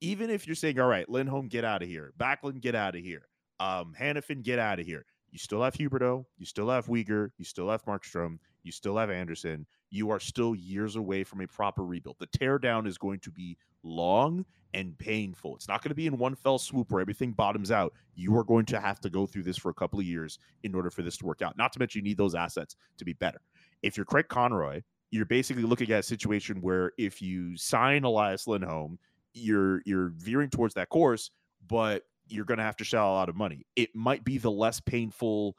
even 0.00 0.30
if 0.30 0.46
you're 0.46 0.56
saying, 0.56 0.78
all 0.80 0.88
right, 0.88 1.08
Lindholm, 1.08 1.48
get 1.48 1.64
out 1.64 1.82
of 1.82 1.88
here, 1.88 2.12
Backlund, 2.18 2.60
get 2.60 2.74
out 2.74 2.96
of 2.96 3.02
here, 3.02 3.28
um, 3.60 3.94
Hanifin, 3.98 4.42
get 4.42 4.58
out 4.58 4.80
of 4.80 4.86
here, 4.86 5.04
you 5.32 5.38
still 5.38 5.62
have 5.62 5.74
Huberdeau, 5.74 6.26
you 6.36 6.46
still 6.46 6.68
have 6.68 6.86
Weegar, 6.86 7.30
you 7.38 7.44
still 7.44 7.70
have 7.70 7.84
Markstrom, 7.86 8.38
you 8.62 8.70
still 8.70 8.98
have 8.98 9.10
Andersson. 9.10 9.66
You 9.90 10.10
are 10.10 10.20
still 10.20 10.54
years 10.54 10.96
away 10.96 11.24
from 11.24 11.40
a 11.40 11.46
proper 11.46 11.84
rebuild. 11.84 12.16
The 12.18 12.26
teardown 12.26 12.86
is 12.86 12.98
going 12.98 13.20
to 13.20 13.30
be 13.30 13.56
long 13.82 14.44
and 14.74 14.96
painful. 14.98 15.56
It's 15.56 15.68
not 15.68 15.82
going 15.82 15.90
to 15.90 15.94
be 15.94 16.06
in 16.06 16.16
one 16.16 16.34
fell 16.34 16.58
swoop 16.58 16.90
where 16.90 17.00
everything 17.00 17.32
bottoms 17.32 17.70
out. 17.70 17.92
You 18.14 18.36
are 18.36 18.44
going 18.44 18.66
to 18.66 18.80
have 18.80 19.00
to 19.00 19.10
go 19.10 19.26
through 19.26 19.42
this 19.42 19.58
for 19.58 19.70
a 19.70 19.74
couple 19.74 19.98
of 19.98 20.06
years 20.06 20.38
in 20.62 20.74
order 20.74 20.90
for 20.90 21.02
this 21.02 21.16
to 21.18 21.26
work 21.26 21.42
out. 21.42 21.58
Not 21.58 21.72
to 21.72 21.78
mention, 21.78 22.00
you 22.00 22.04
need 22.10 22.18
those 22.18 22.34
assets 22.34 22.76
to 22.98 23.04
be 23.04 23.12
better. 23.14 23.40
If 23.82 23.96
you're 23.96 24.06
Craig 24.06 24.28
Conroy, 24.28 24.82
you're 25.10 25.26
basically 25.26 25.64
looking 25.64 25.90
at 25.90 26.00
a 26.00 26.02
situation 26.02 26.60
where 26.60 26.92
if 26.98 27.20
you 27.20 27.56
sign 27.56 28.04
Elias 28.04 28.46
Lindholm, 28.46 28.98
you're 29.34 29.82
you're 29.84 30.12
veering 30.16 30.50
towards 30.50 30.74
that 30.74 30.88
course, 30.88 31.30
but 31.68 32.02
you're 32.28 32.44
going 32.44 32.58
to 32.58 32.64
have 32.64 32.76
to 32.76 32.84
shell 32.84 33.10
a 33.10 33.14
lot 33.14 33.28
of 33.28 33.36
money. 33.36 33.66
It 33.76 33.90
might 33.94 34.24
be 34.24 34.38
the 34.38 34.50
less 34.50 34.80
painful 34.80 35.56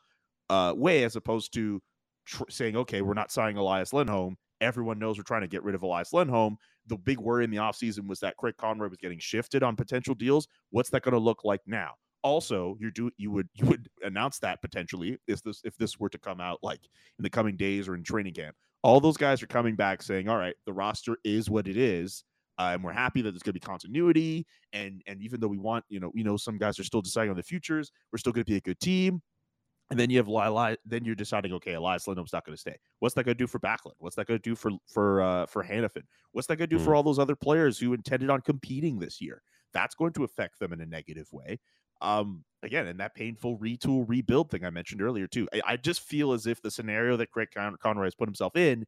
uh, 0.50 0.74
way 0.76 1.04
as 1.04 1.16
opposed 1.16 1.54
to 1.54 1.82
tr- 2.26 2.44
saying, 2.50 2.76
okay, 2.76 3.02
we're 3.02 3.14
not 3.14 3.32
signing 3.32 3.58
Elias 3.58 3.94
Lindholm. 3.94 4.38
Everyone 4.62 5.00
knows 5.00 5.18
we're 5.18 5.24
trying 5.24 5.42
to 5.42 5.48
get 5.48 5.64
rid 5.64 5.76
of 5.76 5.84
Elias 5.84 6.14
Lindholm. 6.14 6.58
The 6.88 6.98
big 6.98 7.20
worry 7.20 7.44
in 7.44 7.52
the 7.52 7.58
offseason 7.58 8.08
was 8.08 8.20
that 8.22 8.38
Craig 8.38 8.56
Conroy 8.58 8.90
was 8.90 8.98
getting 8.98 9.20
shifted 9.20 9.64
on 9.64 9.76
potential 9.76 10.16
deals. 10.16 10.48
What's 10.72 10.90
that 10.92 11.04
going 11.04 11.14
to 11.14 11.20
look 11.20 11.44
like 11.44 11.62
now? 11.66 11.92
Also, 12.24 12.78
you 12.80 12.90
do 12.90 13.12
you 13.18 13.32
would 13.32 13.50
you 13.54 13.66
would 13.66 13.90
announce 14.02 14.40
that 14.40 14.62
potentially 14.62 15.18
if 15.28 15.44
this 15.44 15.60
if 15.66 15.76
this 15.76 16.00
were 16.00 16.08
to 16.08 16.18
come 16.18 16.40
out 16.40 16.58
like 16.64 16.80
in 17.20 17.24
the 17.24 17.30
coming 17.30 17.58
days 17.58 17.90
or 17.90 17.96
in 17.96 18.04
training 18.04 18.34
camp. 18.34 18.56
All 18.82 19.02
those 19.02 19.18
guys 19.18 19.44
are 19.44 19.48
coming 19.48 19.76
back 19.76 20.02
saying, 20.02 20.30
"All 20.30 20.38
right, 20.38 20.56
the 20.66 20.72
roster 20.72 21.18
is 21.26 21.50
what 21.50 21.68
it 21.68 21.76
is." 21.76 22.24
Uh, 22.60 22.72
and 22.74 22.84
we're 22.84 22.92
happy 22.92 23.22
that 23.22 23.32
there's 23.32 23.44
going 23.44 23.54
to 23.54 23.60
be 23.60 23.66
continuity. 23.66 24.46
And 24.74 25.02
and 25.08 25.22
even 25.22 25.40
though 25.40 25.48
we 25.48 25.58
want, 25.58 25.86
you 25.90 26.00
know, 26.00 26.12
you 26.14 26.24
know, 26.24 26.38
some 26.38 26.58
guys 26.58 26.80
are 26.80 26.84
still 26.84 27.02
deciding 27.02 27.32
on 27.32 27.38
the 27.38 27.44
futures, 27.44 27.92
we're 28.12 28.20
still 28.20 28.34
going 28.34 28.46
to 28.46 28.52
be 28.52 28.58
a 28.58 28.62
good 28.62 28.80
team. 28.80 29.22
And 29.90 30.00
then 30.00 30.10
you 30.10 30.18
have 30.18 30.28
Eli, 30.28 30.76
then 30.86 31.04
you're 31.04 31.14
deciding, 31.14 31.54
okay, 31.54 31.74
Elias 31.74 32.08
Lindholm's 32.08 32.34
not 32.34 32.46
going 32.46 32.56
to 32.56 32.60
stay. 32.60 32.76
What's 33.00 33.14
that 33.16 33.26
going 33.26 33.36
to 33.36 33.44
do 33.44 33.48
for 33.48 33.60
Backlund? 33.60 33.94
What's 34.00 34.16
that 34.16 34.28
going 34.28 34.40
to 34.40 34.50
do 34.50 34.56
for 34.56 34.72
for 34.88 35.22
uh, 35.22 35.46
for 35.46 35.64
Hanifin? 35.64 36.04
What's 36.32 36.48
that 36.48 36.56
going 36.56 36.70
to 36.70 36.78
do 36.78 36.84
for 36.84 36.96
all 36.96 37.04
those 37.04 37.20
other 37.20 37.36
players 37.36 37.78
who 37.78 37.94
intended 37.94 38.30
on 38.30 38.42
competing 38.42 38.98
this 38.98 39.20
year? 39.22 39.42
That's 39.74 39.96
going 39.96 40.14
to 40.14 40.24
affect 40.24 40.60
them 40.60 40.74
in 40.74 40.82
a 40.82 40.86
negative 40.86 41.28
way. 41.32 41.60
Um, 42.02 42.44
again, 42.64 42.88
and 42.88 43.00
that 43.00 43.16
painful 43.16 43.58
retool 43.60 44.06
rebuild 44.08 44.52
thing 44.52 44.66
I 44.66 44.70
mentioned 44.70 45.02
earlier 45.02 45.28
too. 45.28 45.48
I, 45.54 45.62
I 45.66 45.78
just 45.78 46.02
feel 46.02 46.34
as 46.34 46.48
if 46.48 46.62
the 46.62 46.72
scenario 46.72 47.18
that 47.18 47.32
Craig 47.32 47.50
Con- 47.54 47.78
Conroy 47.82 48.06
has 48.06 48.16
put 48.16 48.28
himself 48.28 48.56
in 48.56 48.86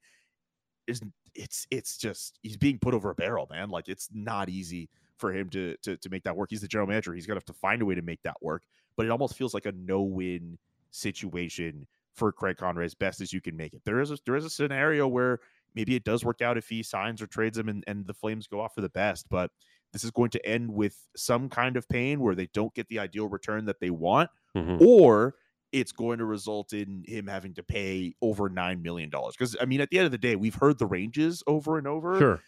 is 0.87 1.01
it's 1.35 1.67
it's 1.71 1.97
just 1.97 2.39
he's 2.41 2.57
being 2.57 2.79
put 2.79 2.93
over 2.93 3.09
a 3.11 3.15
barrel, 3.15 3.47
man. 3.49 3.69
Like 3.69 3.87
it's 3.89 4.09
not 4.13 4.49
easy 4.49 4.89
for 5.17 5.33
him 5.33 5.49
to 5.51 5.75
to 5.83 5.97
to 5.97 6.09
make 6.09 6.23
that 6.23 6.35
work. 6.35 6.49
He's 6.49 6.61
the 6.61 6.67
general 6.67 6.87
manager. 6.87 7.13
He's 7.13 7.25
gonna 7.25 7.37
have 7.37 7.45
to 7.45 7.53
find 7.53 7.81
a 7.81 7.85
way 7.85 7.95
to 7.95 8.01
make 8.01 8.21
that 8.23 8.37
work. 8.41 8.63
But 8.95 9.05
it 9.05 9.09
almost 9.09 9.35
feels 9.35 9.53
like 9.53 9.65
a 9.65 9.71
no-win 9.73 10.57
situation 10.91 11.85
for 12.13 12.31
Craig 12.31 12.57
Conroy 12.57 12.85
as 12.85 12.95
best 12.95 13.19
as 13.21 13.33
you 13.33 13.41
can 13.41 13.57
make 13.57 13.73
it. 13.73 13.81
There 13.83 13.99
is 13.99 14.11
a 14.11 14.17
there 14.25 14.35
is 14.35 14.45
a 14.45 14.49
scenario 14.49 15.07
where 15.07 15.39
maybe 15.75 15.95
it 15.95 16.05
does 16.05 16.23
work 16.23 16.41
out 16.41 16.57
if 16.57 16.69
he 16.69 16.81
signs 16.81 17.21
or 17.21 17.27
trades 17.27 17.57
him 17.57 17.67
and, 17.67 17.83
and 17.87 18.07
the 18.07 18.13
Flames 18.13 18.47
go 18.47 18.61
off 18.61 18.73
for 18.73 18.81
the 18.81 18.89
best, 18.89 19.27
but 19.29 19.51
this 19.91 20.03
is 20.05 20.11
going 20.11 20.29
to 20.29 20.45
end 20.45 20.73
with 20.73 21.07
some 21.15 21.49
kind 21.49 21.75
of 21.75 21.87
pain 21.89 22.19
where 22.21 22.35
they 22.35 22.47
don't 22.47 22.73
get 22.73 22.87
the 22.87 22.99
ideal 22.99 23.27
return 23.27 23.65
that 23.65 23.79
they 23.79 23.89
want, 23.89 24.29
Mhm. 24.55 24.79
or 24.81 25.35
it's 25.75 25.91
going 25.91 26.19
to 26.19 26.25
result 26.25 26.71
in 26.71 27.03
him 27.05 27.27
having 27.27 27.53
to 27.53 27.61
pay 27.61 28.15
over 28.21 28.47
nine 28.47 28.81
million 28.81 29.09
dollars. 29.09 29.35
Because 29.37 29.57
I 29.59 29.65
mean, 29.65 29.81
at 29.81 29.89
the 29.89 29.97
end 29.97 30.05
of 30.05 30.11
the 30.11 30.17
day, 30.17 30.37
we've 30.37 30.55
heard 30.55 30.79
the 30.79 30.85
ranges 30.85 31.43
over 31.47 31.77
and 31.77 31.85
over. 31.85 32.17
Sure. 32.17 32.41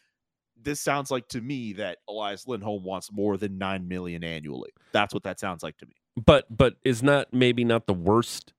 This 0.60 0.80
sounds 0.80 1.12
like 1.12 1.28
to 1.30 1.42
me 1.42 1.74
that 1.74 1.98
Elias 2.08 2.48
Lindholm 2.48 2.84
wants 2.84 3.12
more 3.12 3.36
than 3.36 3.58
nine 3.58 3.90
million 3.90 4.24
annually. 4.24 4.70
That's 4.94 5.14
what 5.14 5.24
that 5.24 5.42
sounds 5.42 5.62
like 5.62 5.78
to 5.80 5.86
me. 5.86 5.96
But 6.16 6.46
but 6.50 6.76
is 6.86 7.04
not 7.04 7.34
maybe 7.34 7.66
not 7.66 7.86
the 7.86 7.94
worst 7.94 8.54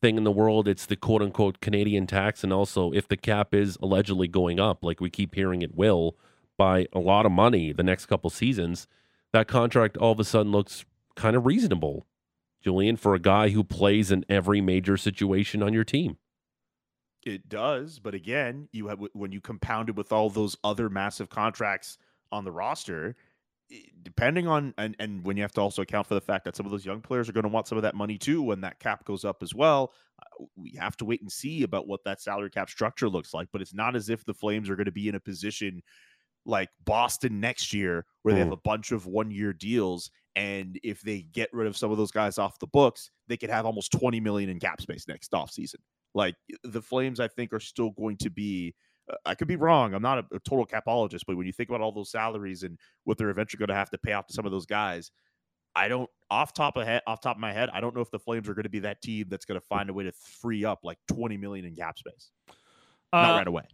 thing 0.00 0.16
in 0.16 0.24
the 0.24 0.32
world. 0.32 0.66
It's 0.66 0.86
the 0.86 0.96
quote 0.96 1.20
unquote 1.20 1.60
Canadian 1.60 2.06
tax, 2.06 2.42
and 2.42 2.54
also 2.54 2.92
if 2.92 3.06
the 3.06 3.18
cap 3.18 3.52
is 3.52 3.76
allegedly 3.82 4.28
going 4.28 4.58
up, 4.58 4.82
like 4.82 4.98
we 4.98 5.10
keep 5.10 5.34
hearing 5.34 5.60
it 5.60 5.74
will, 5.74 6.16
by 6.56 6.86
a 6.94 7.00
lot 7.00 7.26
of 7.26 7.32
money 7.32 7.70
the 7.70 7.82
next 7.82 8.06
couple 8.06 8.30
seasons, 8.30 8.88
that 9.34 9.46
contract 9.46 9.98
all 9.98 10.12
of 10.12 10.20
a 10.20 10.24
sudden 10.24 10.52
looks 10.52 10.86
kind 11.16 11.36
of 11.36 11.44
reasonable, 11.44 12.06
Julian, 12.66 12.96
for 12.96 13.14
a 13.14 13.20
guy 13.20 13.50
who 13.50 13.62
plays 13.64 14.10
in 14.10 14.24
every 14.28 14.60
major 14.60 14.96
situation 14.96 15.62
on 15.62 15.72
your 15.72 15.84
team. 15.84 16.18
It 17.24 17.48
does, 17.48 17.98
but 17.98 18.14
again, 18.14 18.68
you 18.72 18.86
have 18.86 19.00
when 19.12 19.32
you 19.32 19.40
compound 19.40 19.88
it 19.88 19.96
with 19.96 20.12
all 20.12 20.30
those 20.30 20.56
other 20.62 20.88
massive 20.88 21.28
contracts 21.28 21.98
on 22.30 22.44
the 22.44 22.52
roster, 22.52 23.16
depending 24.02 24.46
on 24.46 24.74
and 24.78 24.94
and 25.00 25.24
when 25.24 25.36
you 25.36 25.42
have 25.42 25.52
to 25.54 25.60
also 25.60 25.82
account 25.82 26.06
for 26.06 26.14
the 26.14 26.20
fact 26.20 26.44
that 26.44 26.54
some 26.54 26.66
of 26.66 26.70
those 26.72 26.86
young 26.86 27.00
players 27.00 27.28
are 27.28 27.32
going 27.32 27.42
to 27.42 27.48
want 27.48 27.66
some 27.66 27.78
of 27.78 27.82
that 27.82 27.96
money 27.96 28.16
too 28.16 28.42
when 28.42 28.60
that 28.60 28.78
cap 28.78 29.04
goes 29.04 29.24
up 29.24 29.42
as 29.42 29.54
well. 29.54 29.92
uh, 30.22 30.44
We 30.56 30.74
have 30.78 30.96
to 30.98 31.04
wait 31.04 31.20
and 31.20 31.32
see 31.32 31.64
about 31.64 31.88
what 31.88 32.04
that 32.04 32.20
salary 32.20 32.50
cap 32.50 32.70
structure 32.70 33.08
looks 33.08 33.34
like, 33.34 33.48
but 33.52 33.60
it's 33.60 33.74
not 33.74 33.96
as 33.96 34.08
if 34.08 34.24
the 34.24 34.34
Flames 34.34 34.70
are 34.70 34.76
going 34.76 34.86
to 34.86 34.92
be 34.92 35.08
in 35.08 35.16
a 35.16 35.20
position 35.20 35.82
like 36.44 36.70
Boston 36.84 37.40
next 37.40 37.72
year 37.74 38.06
where 38.22 38.34
they 38.34 38.40
have 38.40 38.50
Mm. 38.50 38.52
a 38.52 38.56
bunch 38.58 38.92
of 38.92 39.06
one-year 39.06 39.52
deals 39.52 40.10
and 40.36 40.78
if 40.84 41.00
they 41.00 41.22
get 41.32 41.48
rid 41.52 41.66
of 41.66 41.76
some 41.76 41.90
of 41.90 41.96
those 41.96 42.10
guys 42.10 42.38
off 42.38 42.58
the 42.58 42.66
books, 42.66 43.10
they 43.26 43.38
could 43.38 43.50
have 43.50 43.64
almost 43.64 43.90
20 43.92 44.20
million 44.20 44.50
in 44.50 44.60
cap 44.60 44.82
space 44.82 45.08
next 45.08 45.32
offseason. 45.32 45.76
Like 46.14 46.36
the 46.62 46.82
Flames, 46.82 47.20
I 47.20 47.28
think, 47.28 47.52
are 47.52 47.60
still 47.60 47.90
going 47.90 48.18
to 48.18 48.30
be. 48.30 48.74
Uh, 49.10 49.16
I 49.24 49.34
could 49.34 49.48
be 49.48 49.56
wrong. 49.56 49.94
I'm 49.94 50.02
not 50.02 50.18
a, 50.18 50.36
a 50.36 50.38
total 50.40 50.66
capologist, 50.66 51.22
but 51.26 51.36
when 51.36 51.46
you 51.46 51.52
think 51.52 51.70
about 51.70 51.80
all 51.80 51.92
those 51.92 52.10
salaries 52.10 52.64
and 52.64 52.78
what 53.04 53.16
they're 53.16 53.30
eventually 53.30 53.58
going 53.58 53.68
to 53.68 53.74
have 53.74 53.90
to 53.90 53.98
pay 53.98 54.12
off 54.12 54.26
to 54.26 54.34
some 54.34 54.44
of 54.44 54.52
those 54.52 54.66
guys, 54.66 55.10
I 55.74 55.88
don't 55.88 56.08
off 56.30 56.52
top 56.52 56.76
of 56.76 56.86
head 56.86 57.02
off 57.06 57.20
top 57.20 57.36
of 57.36 57.40
my 57.40 57.52
head, 57.52 57.70
I 57.72 57.80
don't 57.80 57.94
know 57.94 58.02
if 58.02 58.10
the 58.10 58.18
Flames 58.18 58.48
are 58.48 58.54
going 58.54 58.64
to 58.64 58.70
be 58.70 58.80
that 58.80 59.00
team 59.00 59.26
that's 59.30 59.46
going 59.46 59.60
to 59.60 59.66
find 59.66 59.88
a 59.88 59.92
way 59.94 60.04
to 60.04 60.12
free 60.12 60.64
up 60.64 60.80
like 60.82 60.98
20 61.08 61.38
million 61.38 61.64
in 61.64 61.74
cap 61.74 61.98
space. 61.98 62.30
Not 63.12 63.34
Uh, 63.34 63.38
right 63.38 63.46
away. 63.46 63.64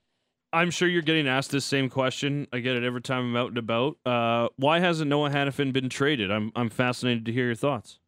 I'm 0.52 0.70
sure 0.70 0.86
you're 0.86 1.02
getting 1.02 1.28
asked 1.28 1.50
this 1.50 1.64
same 1.64 1.88
question. 1.88 2.46
I 2.52 2.58
get 2.58 2.76
it 2.76 2.84
every 2.84 3.00
time 3.00 3.24
I'm 3.24 3.36
out 3.36 3.48
and 3.48 3.58
about. 3.58 3.96
Uh, 4.04 4.48
why 4.56 4.80
hasn't 4.80 5.08
Noah 5.08 5.30
Hanifin 5.30 5.72
been 5.72 5.88
traded? 5.88 6.30
I'm 6.30 6.52
I'm 6.54 6.68
fascinated 6.68 7.24
to 7.26 7.32
hear 7.32 7.46
your 7.46 7.54
thoughts. 7.54 7.98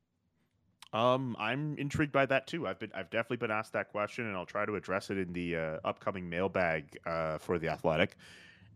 Um, 0.93 1.35
I'm 1.41 1.77
intrigued 1.77 2.13
by 2.13 2.25
that 2.27 2.47
too. 2.47 2.69
I've 2.69 2.79
been, 2.79 2.93
I've 2.95 3.11
definitely 3.11 3.39
been 3.39 3.51
asked 3.51 3.73
that 3.73 3.89
question, 3.89 4.27
and 4.27 4.37
I'll 4.37 4.47
try 4.47 4.65
to 4.65 4.77
address 4.77 5.11
it 5.11 5.19
in 5.19 5.33
the 5.33 5.57
uh, 5.57 5.79
upcoming 5.85 6.29
mailbag 6.29 6.97
uh, 7.05 7.39
for 7.39 7.59
the 7.59 7.69
Athletic. 7.69 8.17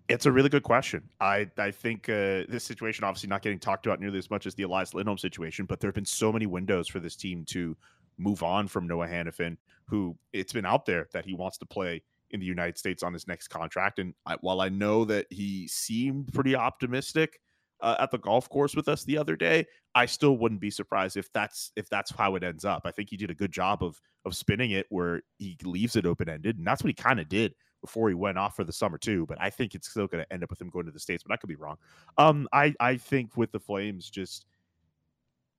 It's 0.09 0.27
a 0.27 0.33
really 0.33 0.49
good 0.49 0.65
question. 0.65 1.09
I, 1.21 1.49
I 1.59 1.71
think 1.71 2.09
uh, 2.09 2.43
this 2.49 2.65
situation 2.65 3.05
obviously 3.05 3.29
not 3.29 3.43
getting 3.43 3.61
talked 3.61 3.87
about 3.87 4.01
nearly 4.01 4.19
as 4.19 4.31
much 4.31 4.47
as 4.47 4.55
the 4.57 4.65
Elias 4.65 4.95
Lindholm 4.95 5.19
situation, 5.19 5.65
but 5.65 5.79
there 5.79 5.89
have 5.89 5.95
been 5.95 6.05
so 6.05 6.33
many 6.33 6.47
windows 6.47 6.89
for 6.89 6.99
this 6.99 7.15
team 7.15 7.45
to 7.51 7.77
move 8.17 8.43
on 8.43 8.67
from 8.67 8.89
Noah 8.89 9.07
Hanifin, 9.07 9.57
who 9.85 10.17
it's 10.33 10.53
been 10.53 10.67
out 10.67 10.87
there 10.87 11.09
that 11.13 11.25
he 11.25 11.35
wants 11.35 11.59
to 11.59 11.67
play 11.67 12.03
in 12.31 12.41
the 12.41 12.47
United 12.47 12.79
States 12.79 13.03
on 13.03 13.13
his 13.13 13.27
next 13.27 13.49
contract. 13.49 13.99
And 13.99 14.15
I, 14.27 14.37
while 14.41 14.61
I 14.61 14.69
know 14.69 15.05
that 15.07 15.27
he 15.31 15.69
seemed 15.69 16.33
pretty 16.33 16.55
optimistic 16.55 17.41
uh, 17.81 17.97
at 17.99 18.11
the 18.11 18.19
golf 18.19 18.49
course 18.49 18.75
with 18.75 18.89
us 18.89 19.05
the 19.05 19.19
other 19.19 19.37
day, 19.37 19.67
I 19.95 20.07
still 20.07 20.37
wouldn't 20.39 20.61
be 20.61 20.71
surprised 20.71 21.17
if 21.17 21.33
that's 21.33 21.73
if 21.77 21.89
that's 21.89 22.11
how 22.11 22.35
it 22.37 22.43
ends 22.43 22.65
up. 22.65 22.83
I 22.85 22.91
think 22.91 23.11
he 23.11 23.17
did 23.17 23.31
a 23.31 23.35
good 23.35 23.53
job 23.53 23.83
of 23.83 24.01
of 24.25 24.35
spinning 24.35 24.73
it 24.73 24.87
where 24.91 25.23
he 25.39 25.57
leaves 25.63 25.97
it 25.97 26.07
open 26.07 26.29
ended, 26.29 26.59
and 26.59 26.67
that's 26.67 26.83
what 26.83 26.89
he 26.89 26.95
kind 26.95 27.21
of 27.21 27.29
did 27.29 27.55
before 27.81 28.09
he 28.09 28.15
went 28.15 28.39
off 28.39 28.57
for 28.57 28.65
the 28.65 28.73
summer 28.73 28.99
too. 28.99 29.27
But 29.27 29.41
I 29.41 29.51
think 29.51 29.75
it's 29.75 29.89
still 29.89 30.09
going 30.09 30.25
to 30.25 30.33
end 30.33 30.43
up 30.43 30.51
with 30.51 30.61
him 30.61 30.71
going 30.71 30.87
to 30.87 30.93
the 30.93 30.99
states. 30.99 31.23
But 31.23 31.33
I 31.33 31.37
could 31.37 31.49
be 31.49 31.57
wrong. 31.57 31.77
Um, 32.17 32.49
I 32.53 32.75
I 32.81 32.97
think 32.97 33.37
with 33.37 33.53
the 33.53 33.61
Flames, 33.61 34.11
just 34.11 34.47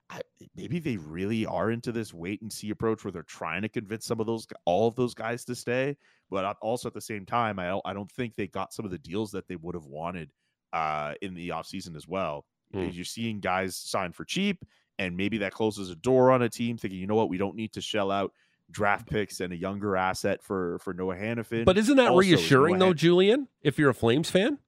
I, 0.10 0.22
maybe 0.56 0.80
they 0.80 0.98
really 0.98 1.46
are 1.46 1.72
into 1.72 1.92
this 1.92 2.14
wait 2.14 2.42
and 2.42 2.52
see 2.52 2.72
approach 2.72 3.04
where 3.04 3.12
they're 3.12 3.24
trying 3.24 3.62
to 3.62 3.70
convince 3.70 4.06
some 4.06 4.20
of 4.20 4.26
those 4.26 4.48
all 4.66 4.88
of 4.88 4.96
those 4.96 5.14
guys 5.14 5.46
to 5.46 5.56
stay. 5.56 5.98
But 6.30 6.58
also 6.62 6.88
at 6.88 6.94
the 6.94 7.02
same 7.02 7.26
time, 7.26 7.58
I 7.60 7.68
don't, 7.68 7.82
I 7.86 7.94
don't 7.94 8.12
think 8.12 8.36
they 8.36 8.48
got 8.48 8.74
some 8.74 8.86
of 8.86 8.92
the 8.92 9.00
deals 9.00 9.32
that 9.32 9.48
they 9.48 9.56
would 9.56 9.76
have 9.76 9.86
wanted 9.86 10.32
uh, 10.74 11.14
in 11.22 11.34
the 11.34 11.50
offseason 11.50 11.96
as 11.96 12.08
well. 12.08 12.46
Mm. 12.76 12.94
You're 12.94 13.06
seeing 13.06 13.40
guys 13.40 13.76
sign 13.76 14.12
for 14.12 14.26
cheap, 14.26 14.64
and 15.00 15.18
maybe 15.18 15.40
that 15.40 15.54
closes 15.54 15.90
a 15.90 15.96
door 15.96 16.32
on 16.32 16.44
a 16.44 16.50
team 16.50 16.78
thinking, 16.78 17.00
you 17.00 17.08
know 17.08 17.16
what, 17.16 17.30
we 17.30 17.38
don't 17.38 17.56
need 17.56 17.74
to 17.74 17.82
shell 17.82 18.12
out 18.12 18.32
draft 18.72 19.10
picks 19.10 19.40
and 19.40 19.52
a 19.52 19.56
younger 19.58 19.98
asset 19.98 20.44
for 20.44 20.78
for 20.80 20.94
Noah 20.94 21.16
Hanifin. 21.16 21.66
But 21.66 21.78
isn't 21.80 21.98
that 21.98 22.10
Also, 22.12 22.20
reassuring 22.20 22.78
though, 22.78 22.88
Han- 22.88 22.98
Julian? 22.98 23.48
If 23.64 23.80
you're 23.80 23.90
a 23.90 23.96
Flames 23.96 24.30
fan, 24.30 24.60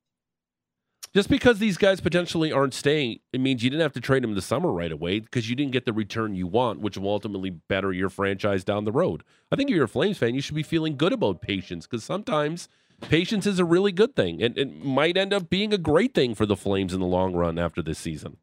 just 1.13 1.29
because 1.29 1.59
these 1.59 1.77
guys 1.77 1.99
potentially 1.99 2.51
aren't 2.51 2.73
staying, 2.73 3.19
it 3.33 3.41
means 3.41 3.63
you 3.63 3.69
didn't 3.69 3.81
have 3.81 3.93
to 3.93 4.01
trade 4.01 4.23
them 4.23 4.33
the 4.35 4.41
summer 4.41 4.71
right 4.71 4.91
away 4.91 5.19
because 5.19 5.49
you 5.49 5.55
didn't 5.55 5.71
get 5.73 5.85
the 5.85 5.93
return 5.93 6.35
you 6.35 6.47
want, 6.47 6.79
which 6.79 6.97
will 6.97 7.09
ultimately 7.09 7.49
better 7.49 7.91
your 7.91 8.09
franchise 8.09 8.63
down 8.63 8.85
the 8.85 8.91
road. 8.91 9.23
I 9.51 9.55
think 9.55 9.69
if 9.69 9.75
you're 9.75 9.85
a 9.85 9.89
Flames 9.89 10.17
fan, 10.17 10.35
you 10.35 10.41
should 10.41 10.55
be 10.55 10.63
feeling 10.63 10.95
good 10.95 11.11
about 11.13 11.41
patience 11.41 11.85
because 11.85 12.03
sometimes 12.03 12.69
patience 13.01 13.45
is 13.45 13.59
a 13.59 13.65
really 13.65 13.91
good 13.91 14.15
thing 14.15 14.41
and 14.43 14.57
it 14.57 14.83
might 14.85 15.17
end 15.17 15.33
up 15.33 15.49
being 15.49 15.73
a 15.73 15.77
great 15.77 16.13
thing 16.13 16.35
for 16.35 16.45
the 16.45 16.55
Flames 16.55 16.93
in 16.93 16.99
the 16.99 17.05
long 17.05 17.33
run 17.33 17.57
after 17.59 17.81
this 17.81 17.97
season. 17.99 18.37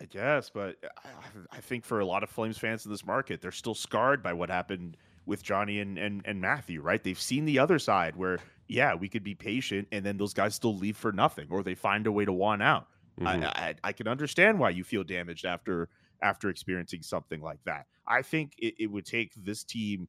I 0.00 0.04
guess, 0.04 0.48
but 0.50 0.76
I, 1.04 1.56
I- 1.56 1.60
think 1.60 1.84
for 1.84 1.98
a 2.00 2.06
lot 2.06 2.22
of 2.22 2.30
Flames 2.30 2.56
fans 2.56 2.86
in 2.86 2.90
this 2.92 3.04
market, 3.04 3.40
they're 3.42 3.50
still 3.52 3.74
scarred 3.74 4.22
by 4.22 4.32
what 4.32 4.48
happened 4.48 4.96
with 5.26 5.42
Johnny 5.42 5.80
and, 5.80 5.98
and, 5.98 6.22
and 6.24 6.40
Matthew, 6.40 6.80
right? 6.80 7.02
They've 7.02 7.20
seen 7.20 7.44
the 7.44 7.58
other 7.58 7.78
side 7.78 8.16
where, 8.16 8.38
yeah, 8.68 8.94
we 8.94 9.08
could 9.08 9.24
be 9.24 9.34
patient 9.34 9.88
and 9.92 10.04
then 10.04 10.16
those 10.18 10.34
guys 10.34 10.54
still 10.54 10.76
leave 10.76 10.96
for 10.96 11.12
nothing 11.12 11.48
or 11.50 11.62
they 11.62 11.74
find 11.74 12.06
a 12.06 12.12
way 12.12 12.24
to 12.24 12.32
want 12.32 12.62
out. 12.62 12.88
Mhm. 13.18 13.24
I, 13.24 13.68
I 13.68 13.74
I 13.84 13.92
can 13.92 14.08
understand 14.08 14.58
why 14.58 14.70
you 14.70 14.84
feel 14.84 15.04
damaged 15.04 15.44
after 15.44 15.90
after 16.22 16.48
experiencing 16.48 17.02
something 17.02 17.40
like 17.40 17.62
that. 17.64 17.86
I 18.06 18.22
think 18.22 18.54
it, 18.58 18.74
it 18.78 18.86
would 18.88 19.06
take 19.06 19.34
this 19.34 19.64
team 19.64 20.08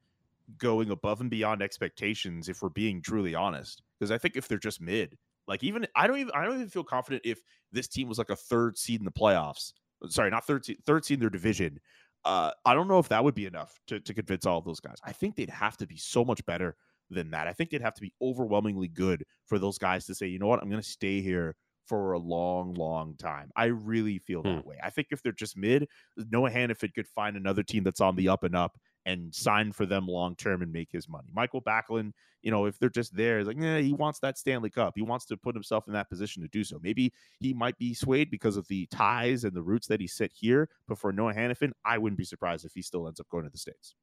going 0.58 0.90
above 0.92 1.22
and 1.22 1.30
beyond 1.30 1.62
expectations 1.62 2.50
if 2.50 2.62
we're 2.62 2.70
being 2.70 3.02
truly 3.02 3.36
honest. 3.36 3.84
Because 4.00 4.12
I 4.12 4.18
think 4.18 4.36
if 4.36 4.48
they're 4.48 4.58
just 4.58 4.82
mid, 4.82 5.18
like 5.48 5.64
even 5.64 5.88
I 5.96 6.08
don't 6.08 6.20
even 6.20 6.34
I 6.36 6.46
don't 6.46 6.56
even 6.56 6.70
feel 6.70 6.84
confident 6.84 7.24
if 7.26 7.42
this 7.72 7.88
team 7.88 8.08
was 8.08 8.18
like 8.18 8.30
a 8.30 8.36
third 8.36 8.78
seed 8.78 9.02
in 9.02 9.06
the 9.06 9.12
playoffs. 9.12 9.74
Sorry, 10.08 10.30
not 10.30 10.46
third 10.46 10.66
seed, 10.66 10.80
third 10.86 11.06
seed 11.06 11.18
in 11.18 11.22
their 11.22 11.30
division. 11.30 11.80
Uh, 12.26 12.52
I 12.66 12.74
don't 12.74 12.88
know 12.88 13.00
if 13.00 13.10
that 13.10 13.24
would 13.24 13.36
be 13.36 13.46
enough 13.46 13.80
to, 13.88 14.00
to 14.02 14.14
convince 14.14 14.46
all 14.46 14.58
of 14.60 14.66
those 14.66 14.80
guys. 14.82 14.98
I 15.04 15.14
think 15.14 15.36
they'd 15.36 15.50
have 15.50 15.78
to 15.78 15.88
be 15.88 15.98
so 15.98 16.26
much 16.26 16.46
better 16.46 16.76
than 17.10 17.32
that. 17.32 17.48
I 17.48 17.54
think 17.54 17.70
they'd 17.70 17.82
have 17.82 17.96
to 17.96 18.02
be 18.02 18.14
overwhelmingly 18.22 18.88
good 18.88 19.26
for 19.46 19.60
those 19.60 19.78
guys 19.78 20.06
to 20.06 20.16
say, 20.16 20.28
you 20.28 20.40
know 20.40 20.48
what, 20.48 20.62
I'm 20.62 20.70
going 20.70 20.82
to 20.82 20.88
stay 20.88 21.22
here 21.22 21.56
for 21.90 22.14
a 22.14 22.20
long, 22.20 22.76
long 22.76 23.16
time. 23.18 23.50
I 23.56 23.66
really 23.66 24.20
feel 24.20 24.44
hmm. 24.44 24.50
that 24.50 24.66
way. 24.66 24.78
I 24.82 24.92
think 24.92 25.08
if 25.10 25.24
they're 25.24 25.32
just 25.32 25.58
mid, 25.58 25.88
Noah 26.16 26.52
Hanifin 26.52 26.94
could 26.94 27.08
find 27.08 27.36
another 27.36 27.64
team 27.64 27.84
that's 27.84 28.00
on 28.00 28.16
the 28.16 28.30
up 28.30 28.44
and 28.44 28.56
up 28.56 28.78
and 29.06 29.34
sign 29.34 29.72
for 29.72 29.88
them 29.88 30.06
long 30.06 30.36
term 30.36 30.62
and 30.62 30.72
make 30.72 30.90
his 30.92 31.10
money. 31.10 31.30
Michael 31.34 31.62
Backlund, 31.64 32.12
you 32.44 32.52
know, 32.52 32.66
if 32.66 32.78
they're 32.78 32.90
just 32.90 33.16
there, 33.16 33.40
it's 33.40 33.48
like, 33.48 33.58
yeah, 33.60 33.80
he 33.80 33.94
wants 33.94 34.20
that 34.20 34.38
Stanley 34.38 34.70
Cup. 34.70 34.94
He 34.96 35.02
wants 35.02 35.26
to 35.26 35.38
put 35.38 35.56
himself 35.56 35.88
in 35.88 35.94
that 35.94 36.10
position 36.10 36.44
to 36.44 36.50
do 36.50 36.64
so. 36.64 36.80
Maybe 36.82 37.12
he 37.40 37.54
might 37.54 37.78
be 37.80 37.96
swayed 37.96 38.30
because 38.30 38.56
of 38.56 38.68
the 38.68 38.86
ties 38.92 39.44
and 39.44 39.54
the 39.54 39.64
roots 39.64 39.88
that 39.88 40.00
he 40.00 40.06
set 40.06 40.32
here. 40.34 40.70
But 40.88 41.00
for 41.00 41.12
Noah 41.12 41.34
Hanifin, 41.34 41.72
I 41.84 41.98
wouldn't 41.98 42.20
be 42.20 42.26
surprised 42.26 42.66
if 42.66 42.74
he 42.76 42.84
still 42.84 43.08
ends 43.08 43.20
up 43.20 43.30
going 43.30 43.46
to 43.46 43.50
the 43.50 43.58
States. 43.58 43.96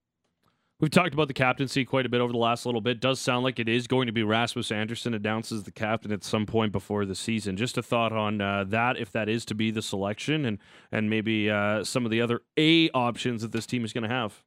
We've 0.78 0.90
talked 0.90 1.14
about 1.14 1.28
the 1.28 1.34
captaincy 1.34 1.86
quite 1.86 2.04
a 2.04 2.10
bit 2.10 2.20
over 2.20 2.32
the 2.32 2.38
last 2.38 2.66
little 2.66 2.82
bit. 2.82 3.00
Does 3.00 3.18
sound 3.18 3.44
like 3.44 3.58
it 3.58 3.66
is 3.68 3.86
going 3.86 4.06
to 4.08 4.12
be 4.12 4.22
Rasmus 4.22 4.70
Andersson 4.70 5.14
announces 5.14 5.62
the 5.62 5.70
captain 5.72 6.12
at 6.12 6.22
some 6.22 6.44
point 6.44 6.70
before 6.70 7.06
the 7.06 7.14
season. 7.14 7.56
Just 7.56 7.78
a 7.78 7.82
thought 7.82 8.12
on 8.12 8.42
uh, 8.42 8.64
that, 8.64 8.98
if 8.98 9.10
that 9.12 9.26
is 9.30 9.46
to 9.46 9.54
be 9.54 9.70
the 9.70 9.80
selection, 9.80 10.44
and 10.44 10.58
and 10.92 11.08
maybe 11.08 11.50
uh, 11.50 11.82
some 11.82 12.04
of 12.04 12.10
the 12.10 12.20
other 12.20 12.42
A 12.58 12.90
options 12.90 13.40
that 13.40 13.52
this 13.52 13.64
team 13.64 13.86
is 13.86 13.94
going 13.94 14.02
to 14.02 14.10
have. 14.10 14.42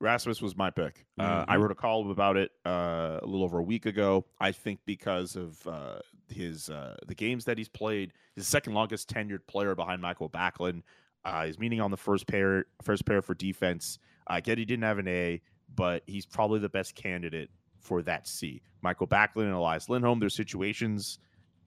Rasmus 0.00 0.42
was 0.42 0.56
my 0.56 0.70
pick. 0.70 1.06
Uh, 1.18 1.44
I 1.46 1.56
Mhm. 1.56 1.60
wrote 1.62 1.70
a 1.72 1.74
column 1.76 2.10
about 2.10 2.36
it 2.36 2.50
uh, 2.66 3.18
a 3.22 3.26
little 3.26 3.44
over 3.44 3.58
a 3.58 3.62
week 3.64 3.86
ago. 3.86 4.24
I 4.40 4.50
think 4.50 4.80
because 4.86 5.36
of 5.36 5.64
uh, 5.68 6.00
his 6.28 6.68
uh, 6.68 6.96
the 7.06 7.14
games 7.14 7.44
that 7.44 7.58
he's 7.58 7.68
played, 7.68 8.12
his 8.34 8.48
second 8.48 8.74
longest 8.74 9.08
tenured 9.08 9.46
player 9.46 9.76
behind 9.76 10.02
Michael 10.02 10.28
Backlund. 10.28 10.82
Uh, 11.24 11.46
he's 11.46 11.58
meeting 11.58 11.80
on 11.80 11.90
the 11.90 11.96
first 11.96 12.26
pair, 12.26 12.64
first 12.82 13.04
pair 13.04 13.20
for 13.22 13.34
defense. 13.34 13.98
I 14.28 14.40
get 14.40 14.58
he 14.58 14.64
didn't 14.64 14.84
have 14.84 14.98
an 14.98 15.08
A, 15.08 15.40
but 15.74 16.02
he's 16.06 16.26
probably 16.26 16.60
the 16.60 16.68
best 16.68 16.94
candidate 16.94 17.50
for 17.80 18.02
that 18.02 18.26
C. 18.26 18.62
Michael 18.82 19.06
Backlund 19.06 19.44
and 19.44 19.54
Elias 19.54 19.88
Lindholm. 19.88 20.20
their 20.20 20.28
situations. 20.28 21.18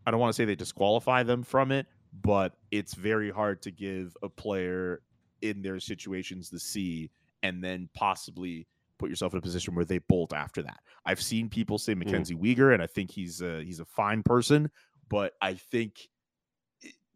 I 0.06 0.12
don't 0.12 0.19
want 0.19 0.34
to 0.34 0.36
say 0.36 0.45
they 0.45 0.56
disqualify 0.56 1.24
them 1.24 1.43
from 1.43 1.71
it, 1.71 1.88
but 2.13 2.54
it's 2.71 2.93
very 2.93 3.32
hard 3.32 3.62
to 3.63 3.71
give 3.71 4.15
a 4.24 4.30
player 4.30 5.02
in 5.41 5.62
their 5.62 5.80
situations 5.80 6.50
the 6.50 6.60
C 6.60 7.10
and 7.43 7.63
then 7.63 7.89
possibly 7.93 8.67
put 9.00 9.10
yourself 9.10 9.34
in 9.34 9.39
a 9.39 9.41
position 9.41 9.74
where 9.74 9.86
they 9.86 9.97
bolt 9.97 10.34
after 10.34 10.62
that. 10.62 10.80
I've 11.06 11.21
seen 11.21 11.50
people 11.50 11.78
say 11.78 11.95
Mackenzie 11.95 12.36
Weegar, 12.36 12.74
and 12.74 12.84
I 12.84 12.88
think 12.88 13.12
he's 13.12 13.41
a, 13.41 13.63
he's 13.63 13.80
a 13.80 13.86
fine 13.86 14.21
person, 14.21 14.69
but 15.10 15.34
I 15.41 15.56
think 15.56 16.08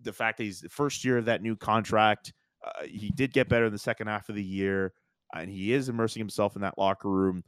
the 0.01 0.13
fact 0.13 0.37
that 0.37 0.45
he's 0.45 0.61
the 0.61 0.69
first 0.69 1.05
year 1.05 1.17
of 1.17 1.25
that 1.25 1.41
new 1.41 1.55
contract, 1.55 2.33
uh, 2.65 2.85
he 2.85 3.09
did 3.09 3.33
get 3.33 3.49
better 3.49 3.65
in 3.65 3.71
the 3.71 3.77
second 3.77 4.07
half 4.07 4.29
of 4.29 4.35
the 4.35 4.43
year, 4.43 4.93
and 5.33 5.49
he 5.49 5.73
is 5.73 5.89
immersing 5.89 6.19
himself 6.19 6.55
in 6.55 6.61
that 6.61 6.77
locker 6.77 7.09
room. 7.09 7.43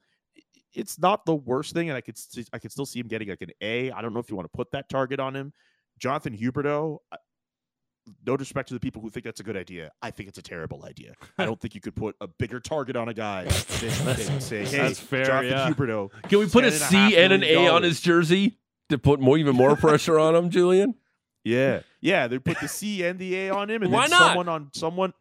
It's 0.73 0.99
not 0.99 1.25
the 1.25 1.35
worst 1.35 1.73
thing, 1.73 1.89
and 1.89 1.97
I 1.97 2.01
could 2.01 2.17
see, 2.17 2.45
I 2.53 2.59
could 2.59 2.71
still 2.71 2.85
see 2.85 2.99
him 2.99 3.07
getting 3.07 3.29
like 3.29 3.41
an 3.41 3.51
A. 3.61 3.91
I 3.91 4.01
don't 4.01 4.13
know 4.13 4.19
if 4.19 4.29
you 4.29 4.35
want 4.35 4.45
to 4.51 4.55
put 4.55 4.71
that 4.71 4.89
target 4.89 5.19
on 5.19 5.35
him. 5.35 5.53
Jonathan 5.99 6.37
Huberdeau, 6.37 6.99
no 8.25 8.37
disrespect 8.37 8.67
to 8.69 8.73
the 8.73 8.79
people 8.79 9.01
who 9.01 9.09
think 9.09 9.25
that's 9.25 9.39
a 9.39 9.43
good 9.43 9.57
idea. 9.57 9.91
I 10.01 10.11
think 10.11 10.29
it's 10.29 10.37
a 10.37 10.41
terrible 10.41 10.85
idea. 10.85 11.13
I 11.37 11.45
don't 11.45 11.59
think 11.59 11.75
you 11.75 11.81
could 11.81 11.95
put 11.95 12.15
a 12.21 12.27
bigger 12.27 12.59
target 12.59 12.95
on 12.95 13.09
a 13.09 13.13
guy 13.13 13.45
than, 13.45 14.05
than 14.05 14.41
say, 14.41 14.65
hey, 14.65 14.77
That's 14.77 14.99
fair, 14.99 15.25
Jonathan 15.25 15.57
yeah. 15.57 15.71
Huberdeau. 15.71 16.11
Can 16.23 16.39
we 16.39 16.47
put 16.47 16.63
a 16.63 16.71
C 16.71 16.95
$10.5 16.95 17.17
and 17.17 17.33
an 17.33 17.43
A 17.43 17.67
on 17.67 17.83
his 17.83 17.99
jersey 17.99 18.59
to 18.89 18.97
put 18.97 19.19
more 19.19 19.37
even 19.37 19.55
more 19.55 19.75
pressure 19.75 20.19
on 20.19 20.35
him, 20.35 20.49
Julian? 20.49 20.95
Yeah, 21.43 21.81
yeah. 22.01 22.27
They 22.27 22.39
put 22.39 22.59
the 22.59 22.67
C 22.67 23.03
and 23.05 23.17
the 23.17 23.35
A 23.35 23.49
on 23.51 23.69
him, 23.69 23.81
and 23.83 23.91
Why 23.91 24.03
then 24.03 24.11
not? 24.11 24.19
someone 24.19 24.49
on 24.49 24.69
someone. 24.73 25.13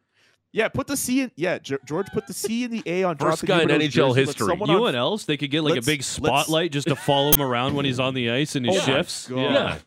Yeah, 0.53 0.69
put 0.69 0.87
the 0.87 0.97
C 0.97 1.21
in. 1.21 1.31
Yeah, 1.37 1.59
George 1.59 2.07
put 2.13 2.27
the 2.27 2.33
C 2.33 2.65
and 2.65 2.73
the 2.73 2.83
A 2.87 3.03
on. 3.05 3.17
First 3.19 3.45
guy 3.45 3.63
in 3.63 3.69
NHL 3.69 3.91
jersey. 4.15 4.21
History. 4.25 4.47
someone 4.47 4.69
You 4.71 4.77
on- 4.77 4.79
know 4.81 4.83
what 4.85 4.95
else? 4.95 5.25
They 5.25 5.37
could 5.37 5.51
get 5.51 5.63
like 5.63 5.77
a 5.79 5.83
big 5.83 6.03
spotlight 6.03 6.73
just 6.73 6.89
to 6.89 6.97
follow 6.97 7.33
him 7.33 7.43
around 7.43 7.75
when 7.75 7.85
he's 7.85 8.01
on 8.01 8.15
the 8.15 8.31
ice 8.31 8.57
and 8.57 8.65
he 8.65 8.73
Oh 8.75 8.81
shifts. 8.81 9.29
God. 9.29 9.39
Yeah, 9.39 9.79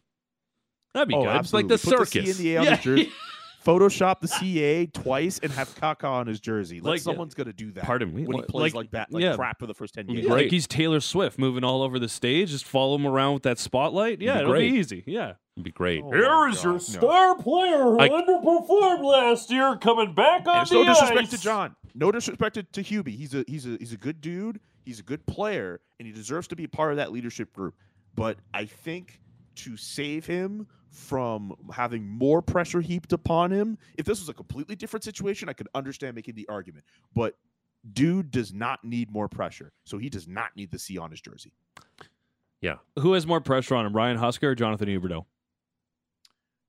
that'd 0.93 1.07
be 1.07 1.15
Oh, 1.15 1.23
good. 1.23 1.35
It's 1.37 1.53
like 1.53 1.67
the 1.67 1.73
absolutely. 1.75 1.99
Put 2.05 2.07
circus. 2.11 2.27
The 2.27 2.33
C 2.33 2.49
and 2.53 2.55
the 2.55 2.55
A 2.55 2.59
on 2.59 2.77
his 2.77 2.83
jersey. 2.83 3.11
Photoshop 3.65 4.21
the 4.21 4.27
CA 4.29 4.85
twice 4.85 5.39
and 5.43 5.51
have 5.51 5.75
Kaka 5.75 6.07
on 6.07 6.27
his 6.27 6.39
jersey. 6.39 6.79
Like, 6.79 6.91
Like, 6.91 7.01
someo's 7.01 7.33
gonna 7.33 7.51
do 7.51 7.71
that. 7.73 7.83
pardon 7.83 8.15
me, 8.15 8.25
when 8.25 8.37
he 8.37 8.43
plays 8.43 8.73
like- 8.73 8.85
like, 8.85 8.91
that, 8.91 9.11
like 9.11 9.21
yeah. 9.23 9.35
crap 9.35 9.59
for 9.59 9.67
the 9.67 9.73
first 9.73 9.93
ten 9.95 10.05
Be 10.05 10.13
games. 10.13 10.25
Yeah, 10.25 10.31
great. 10.31 10.43
like 10.45 10.51
he's 10.51 10.65
Taylor 10.65 11.01
Swift 11.01 11.37
moving 11.37 11.63
all 11.65 11.81
over 11.81 11.99
the 11.99 12.07
stage. 12.07 12.51
Just 12.51 12.63
follow 12.65 12.95
him 12.95 13.05
around 13.05 13.33
with 13.33 13.43
that 13.43 13.59
spotlight. 13.59 14.21
Yeah, 14.21 14.35
be 14.35 14.39
it'll 14.39 14.51
great. 14.53 14.71
be 14.71 14.77
easy. 14.77 15.03
Yeah. 15.05 15.33
It'd 15.59 15.65
be 15.65 15.71
great. 15.71 16.01
Oh 16.01 16.09
my 16.09 16.21
God, 16.21 16.63
no. 17.01 17.35
player 17.35 17.83
who 17.83 17.99
I- 17.99 18.07
underperformed 18.07 19.03
last 19.03 19.51
year 19.51 19.75
coming 19.75 20.15
back 20.15 20.47
on 20.47 20.55
And 20.55 20.61
it's 20.61 20.71
no 20.71 20.85
disrespect 20.85 21.31
to 21.31 21.37
John. 21.37 21.75
No 21.93 22.13
disrespect 22.13 22.55
to, 22.55 22.63
to 22.63 22.81
Hubie. 22.81 23.17
He's 23.17 23.33
a 23.35 23.43
he's 23.45 23.65
a 23.65 23.75
he's 23.77 23.91
a 23.91 23.97
good 23.97 24.21
dude. 24.21 24.61
He's 24.85 25.01
a 25.01 25.03
good 25.03 25.25
player, 25.25 25.81
and 25.99 26.07
he 26.07 26.13
deserves 26.13 26.47
to 26.47 26.55
be 26.55 26.65
part 26.65 26.91
of 26.91 26.97
that 26.97 27.11
leadership 27.11 27.51
group. 27.51 27.75
But 28.15 28.37
I 28.53 28.65
think 28.65 29.19
to 29.55 29.75
save 29.75 30.25
him 30.25 30.65
from 30.91 31.53
having 31.73 32.07
more 32.07 32.41
pressure 32.41 32.79
heaped 32.79 33.11
upon 33.11 33.51
him, 33.51 33.77
if 33.97 34.05
this 34.05 34.21
was 34.21 34.29
a 34.29 34.33
completely 34.33 34.77
different 34.77 35.03
situation, 35.03 35.49
I 35.49 35.53
could 35.53 35.67
understand 35.75 36.15
making 36.15 36.35
the 36.35 36.47
argument. 36.47 36.85
But 37.13 37.35
dude 37.91 38.31
does 38.31 38.53
not 38.53 38.85
need 38.85 39.11
more 39.11 39.27
pressure, 39.27 39.73
so 39.83 39.97
he 39.97 40.09
does 40.09 40.25
not 40.25 40.55
need 40.55 40.71
the 40.71 40.79
C 40.79 40.97
on 40.97 41.11
his 41.11 41.19
jersey. 41.19 41.51
Yeah. 42.61 42.77
Who 42.97 43.13
has 43.13 43.27
more 43.27 43.41
pressure 43.41 43.75
on 43.75 43.85
him, 43.85 43.93
Ryan 43.93 44.17
Huska 44.17 44.43
or 44.43 44.55
Jonathan 44.55 44.87
Huberdeau? 44.87 45.25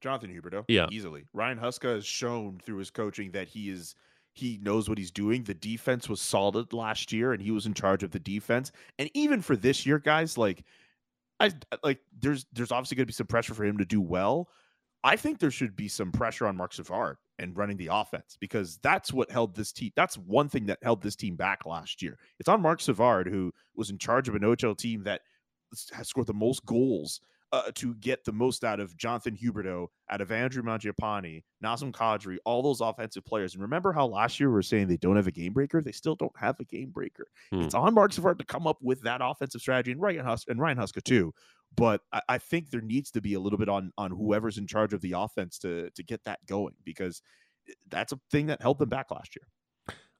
Jonathan 0.01 0.31
Huberdeau, 0.31 0.65
Yeah. 0.69 0.87
easily. 0.91 1.25
Ryan 1.33 1.59
Huska 1.59 1.95
has 1.95 2.07
shown 2.07 2.59
through 2.65 2.79
his 2.79 2.91
coaching 2.91 3.33
that 3.33 3.49
he 3.49 3.71
is 3.71 3.95
He 4.33 4.59
knows 4.63 4.89
what 4.89 4.97
he's 4.97 5.11
doing. 5.11 5.43
The 5.43 5.55
defense 5.55 6.09
was 6.09 6.21
solid 6.21 6.73
last 6.73 7.13
year, 7.13 7.33
and 7.33 7.43
he 7.43 7.51
was 7.51 7.67
in 7.67 7.75
charge 7.75 8.05
of 8.05 8.13
the 8.13 8.21
defense. 8.21 8.71
And 9.01 9.11
even 9.13 9.43
for 9.43 9.57
this 9.57 9.85
year, 9.85 9.99
guys, 9.99 10.39
like, 10.39 10.63
I 11.41 11.51
like 11.83 11.99
there's 12.17 12.47
there's 12.53 12.71
obviously 12.71 12.95
going 12.95 13.05
to 13.07 13.09
be 13.09 13.13
some 13.13 13.27
pressure 13.27 13.55
for 13.55 13.65
him 13.65 13.77
to 13.79 13.85
do 13.85 14.01
well. 14.01 14.49
I 15.03 15.17
think 15.17 15.41
there 15.41 15.51
should 15.51 15.75
be 15.75 15.89
some 15.89 16.13
pressure 16.13 16.47
on 16.47 16.57
Marc 16.57 16.75
Savard 16.75 17.17
and 17.41 17.57
running 17.57 17.77
the 17.77 17.89
offense 17.91 18.37
because 18.39 18.77
that's 18.79 19.13
what 19.13 19.31
held 19.33 19.57
this 19.57 19.73
team. 19.73 19.91
That's 19.97 20.17
one 20.17 20.49
thing 20.49 20.67
that 20.67 20.79
held 20.83 21.03
this 21.03 21.17
team 21.17 21.35
back 21.35 21.67
last 21.67 22.01
year. 22.01 22.17
It's 22.39 22.49
on 22.49 22.63
Marc 22.63 22.81
Savard, 22.83 23.27
who 23.27 23.53
was 23.75 23.91
in 23.91 23.99
charge 23.99 24.29
of 24.29 24.37
an 24.37 24.43
OHL 24.43 24.77
team 24.79 25.03
that 25.05 25.23
has 25.93 26.07
scored 26.07 26.29
the 26.29 26.35
most 26.35 26.65
goals 26.67 27.21
uh, 27.53 27.71
to 27.75 27.95
get 27.97 28.25
the 28.25 28.33
most 28.33 28.65
out 28.65 28.79
of 28.79 28.97
Jonathan 28.97 29.37
Huberdeau, 29.37 29.89
out 30.09 30.21
of 30.21 30.31
Andrew 30.31 30.63
Mangiapane, 30.63 31.43
Nazem 31.65 31.91
Kadri, 31.91 32.37
all 32.45 32.63
those 32.63 32.81
offensive 32.81 33.25
players. 33.25 33.55
And 33.55 33.63
remember 33.63 33.93
how 33.93 34.07
last 34.07 34.39
year 34.39 34.49
we 34.49 34.55
were 34.55 34.63
saying 34.63 34.87
they 34.87 34.97
don't 34.97 35.17
have 35.17 35.27
a 35.27 35.33
game 35.33 35.53
breaker? 35.53 35.83
They 35.83 35.93
still 35.93 36.15
don't 36.15 36.37
have 36.37 36.61
a 36.61 36.65
game 36.65 36.91
breaker. 36.91 37.27
Hmm. 37.53 37.63
It's 37.63 37.75
on 37.75 37.95
Marc 37.95 38.13
Savard 38.13 38.39
to 38.39 38.45
come 38.45 38.67
up 38.67 38.79
with 38.81 39.03
that 39.03 39.21
offensive 39.23 39.61
strategy, 39.61 39.93
and 39.93 40.01
Ryan, 40.01 40.25
Hus- 40.25 40.47
and 40.49 40.61
Ryan 40.61 40.79
Huska 40.79 41.03
too. 41.03 41.35
But 41.77 42.03
I, 42.13 42.21
I 42.29 42.39
think 42.39 42.71
there 42.71 42.81
needs 42.81 43.11
to 43.13 43.21
be 43.21 43.35
a 43.35 43.41
little 43.41 43.59
bit 43.59 43.69
on 43.69 43.93
on 43.99 44.11
whoever's 44.11 44.59
in 44.59 44.67
charge 44.67 44.93
of 44.93 45.01
the 45.01 45.13
offense 45.13 45.59
to 45.59 45.91
to 45.91 46.03
get 46.05 46.23
that 46.25 46.45
going 46.47 46.75
because 46.85 47.23
eh, 47.69 47.73
that's 47.89 48.13
a 48.13 48.21
thing 48.31 48.47
that 48.47 48.63
held 48.63 48.79
them 48.79 48.89
back 48.89 49.11
last 49.11 49.35
year. 49.37 49.47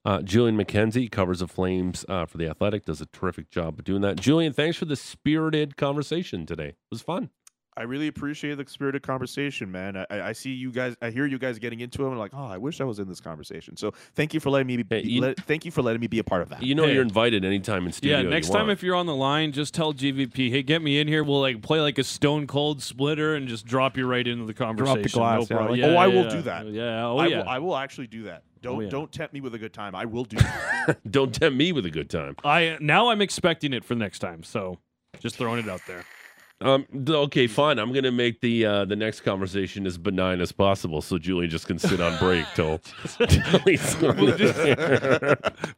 Uh, 0.03 0.21
Julian 0.21 0.57
McKenzie 0.57 1.11
covers 1.11 1.39
the 1.39 1.47
Flames 1.47 2.05
uh, 2.09 2.25
for 2.25 2.37
the 2.37 2.47
Athletic, 2.47 2.85
does 2.85 3.01
a 3.01 3.05
terrific 3.07 3.51
job 3.51 3.77
of 3.77 3.85
doing 3.85 4.01
that. 4.01 4.19
Julian, 4.19 4.51
thanks 4.51 4.77
for 4.77 4.85
the 4.85 4.95
spirited 4.95 5.77
conversation 5.77 6.45
today. 6.45 6.69
It 6.69 6.75
was 6.89 7.01
fun. 7.01 7.29
I 7.77 7.83
really 7.83 8.07
appreciate 8.09 8.55
the 8.55 8.65
spirited 8.67 9.01
conversation, 9.01 9.71
man. 9.71 9.95
I, 9.95 10.05
I 10.09 10.31
see 10.33 10.51
you 10.51 10.71
guys. 10.71 10.93
I 11.01 11.09
hear 11.09 11.25
you 11.25 11.39
guys 11.39 11.57
getting 11.57 11.79
into 11.79 12.05
it. 12.05 12.09
I'm 12.09 12.17
like, 12.17 12.31
oh, 12.33 12.43
I 12.45 12.57
wish 12.57 12.81
I 12.81 12.83
was 12.83 12.99
in 12.99 13.07
this 13.07 13.21
conversation. 13.21 13.77
So 13.77 13.93
thank 14.13 14.33
you 14.33 14.41
for 14.41 14.49
letting 14.49 14.67
me. 14.67 14.83
Be, 14.83 15.01
Hey, 15.01 15.07
you- 15.07 15.21
let, 15.21 15.37
thank 15.45 15.63
you 15.63 15.71
for 15.71 15.81
letting 15.81 16.01
me 16.01 16.07
be 16.07 16.19
a 16.19 16.23
part 16.23 16.41
of 16.41 16.49
that. 16.49 16.61
You 16.63 16.75
know 16.75 16.85
Hey. 16.85 16.93
you're 16.95 17.01
invited 17.01 17.45
anytime 17.45 17.85
in 17.85 17.93
studio. 17.93 18.17
Yeah, 18.17 18.23
you 18.23 18.29
next 18.29 18.49
time 18.49 18.63
want. 18.67 18.71
if 18.71 18.83
you're 18.83 18.95
on 18.95 19.05
the 19.05 19.15
line, 19.15 19.53
just 19.53 19.73
tell 19.73 19.93
GVP, 19.93 20.51
hey, 20.51 20.63
get 20.63 20.81
me 20.81 20.99
in 20.99 21.07
here. 21.07 21.23
We'll 21.23 21.39
like 21.39 21.61
play 21.61 21.79
like 21.79 21.97
a 21.97 22.03
stone 22.03 22.45
cold 22.45 22.81
splitter 22.81 23.35
and 23.35 23.47
just 23.47 23.65
drop 23.65 23.95
you 23.95 24.05
right 24.05 24.27
into 24.27 24.45
the 24.45 24.53
conversation. 24.53 24.93
Drop 25.01 25.03
the 25.03 25.09
glass, 25.09 25.49
No 25.49 25.55
yeah, 25.55 25.57
problem. 25.57 25.79
like- 25.79 25.89
Oh, 25.91 25.95
I 25.95 26.07
will 26.07 26.23
yeah. 26.25 26.29
do 26.29 26.41
that. 26.41 26.67
Yeah. 26.67 27.05
Oh 27.05 27.17
I 27.19 27.27
yeah. 27.27 27.37
will. 27.37 27.47
I 27.49 27.59
will 27.59 27.77
actually 27.77 28.07
do 28.07 28.23
that. 28.23 28.43
Oh, 28.43 28.59
don't 28.61 28.83
yeah. 28.83 28.89
don't 28.89 29.11
tempt 29.11 29.33
me 29.33 29.39
with 29.39 29.55
a 29.55 29.57
good 29.59 29.73
time. 29.73 29.95
I 29.95 30.03
will 30.05 30.25
do. 30.25 30.35
that. 30.87 30.97
Don't 31.09 31.33
tempt 31.33 31.57
me 31.57 31.71
with 31.71 31.85
a 31.85 31.89
good 31.89 32.09
time. 32.09 32.35
I 32.43 32.77
now 32.81 33.09
I'm 33.09 33.21
expecting 33.21 33.71
it 33.71 33.85
for 33.85 33.95
next 33.95 34.19
time. 34.19 34.43
So 34.43 34.77
just 35.19 35.37
throwing 35.37 35.59
it 35.63 35.69
out 35.69 35.81
there. 35.87 36.03
Um, 36.61 36.85
okay, 37.09 37.47
fine. 37.47 37.79
I'm 37.79 37.91
gonna 37.91 38.11
make 38.11 38.39
the 38.41 38.65
uh, 38.65 38.85
the 38.85 38.95
next 38.95 39.21
conversation 39.21 39.87
as 39.87 39.97
benign 39.97 40.41
as 40.41 40.51
possible, 40.51 41.01
so 41.01 41.17
Julian 41.17 41.49
just 41.49 41.65
can 41.65 41.79
sit 41.79 41.99
on 41.99 42.17
break 42.19 42.45
till, 42.53 42.77
till 43.27 43.59
he's 43.65 43.95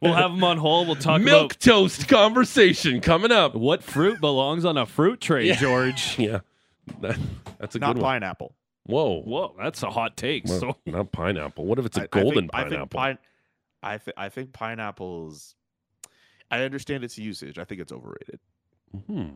We'll 0.00 0.12
have 0.14 0.32
them 0.32 0.44
on 0.44 0.58
hold. 0.58 0.86
We'll 0.88 0.96
talk 0.96 1.22
milk 1.22 1.52
about 1.52 1.60
toast 1.60 2.06
conversation 2.08 3.00
coming 3.00 3.32
up. 3.32 3.54
what 3.54 3.82
fruit 3.82 4.20
belongs 4.20 4.64
on 4.64 4.76
a 4.76 4.84
fruit 4.86 5.20
tray, 5.20 5.46
Yeah. 5.48 5.56
George. 5.56 6.18
Yeah, 6.24 6.40
that, 7.00 7.18
that's 7.58 7.76
a 7.76 7.78
Not 7.78 7.94
good 7.94 8.02
one. 8.02 8.10
pineapple. 8.20 8.54
Whoa, 8.86 9.22
Whoa, 9.22 9.54
that's 9.58 9.82
a 9.82 9.90
hot 9.90 10.16
take. 10.18 10.44
Well, 10.46 10.60
So 10.60 10.76
not 10.84 11.10
pineapple. 11.12 11.64
What 11.64 11.78
if 11.78 11.86
it's 11.86 11.96
a 11.96 12.00
I- 12.00 12.04
I 12.04 12.06
think- 12.08 12.24
golden 12.24 12.50
I 12.52 12.60
think, 12.62 12.70
pineapple? 12.72 12.98
pine, 12.98 13.18
I 13.82 13.96
think 13.98 14.14
I 14.18 14.28
think 14.28 14.52
pineapples. 14.52 15.54
I 16.50 16.62
understand 16.62 17.04
its 17.04 17.16
usage. 17.18 17.58
I 17.58 17.64
think 17.64 17.80
it's 17.80 17.90
overrated. 17.92 18.38
hmm. 19.06 19.28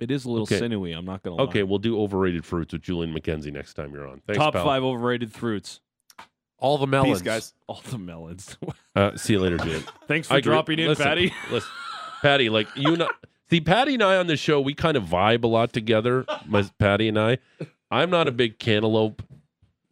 It 0.00 0.10
is 0.10 0.24
a 0.24 0.30
little 0.30 0.44
Okay. 0.44 0.58
sinewy. 0.58 0.92
I'm 0.92 1.04
not 1.04 1.22
gonna 1.22 1.36
lie. 1.36 1.42
Okay, 1.44 1.62
we'll 1.62 1.78
do 1.78 2.00
overrated 2.00 2.44
fruits 2.44 2.72
with 2.72 2.82
Julian 2.82 3.14
McKenzie 3.14 3.52
next 3.52 3.74
time 3.74 3.92
you're 3.94 4.06
on. 4.08 4.20
Thanks, 4.26 4.38
Top 4.38 4.54
pal. 4.54 4.64
five 4.64 4.82
overrated 4.82 5.32
fruits. 5.32 5.80
All 6.58 6.78
the 6.78 6.86
melons. 6.86 7.18
Peace, 7.18 7.22
guys. 7.22 7.54
All 7.66 7.80
the 7.90 7.98
melons. 7.98 8.56
Uh, 8.96 9.16
see 9.16 9.32
you 9.32 9.40
later, 9.40 9.56
Julian. 9.58 9.82
Thanks 10.06 10.28
for 10.28 10.34
I 10.34 10.36
agree. 10.38 10.52
dropping 10.52 10.78
in, 10.78 10.86
Listen, 10.86 11.04
Patty. 11.04 11.34
Listen, 11.50 11.68
Patty, 12.22 12.48
like 12.48 12.68
you 12.76 12.96
know, 12.96 13.08
see, 13.50 13.60
Patty 13.60 13.94
and 13.94 14.04
I 14.04 14.18
on 14.18 14.28
the 14.28 14.36
show, 14.36 14.60
we 14.60 14.72
kind 14.72 14.96
of 14.96 15.02
vibe 15.02 15.42
a 15.42 15.48
lot 15.48 15.72
together. 15.72 16.24
My 16.46 16.62
Patty 16.78 17.08
and 17.08 17.18
I. 17.18 17.38
I'm 17.90 18.08
not 18.08 18.28
a 18.28 18.30
big 18.30 18.60
cantaloupe. 18.60 19.20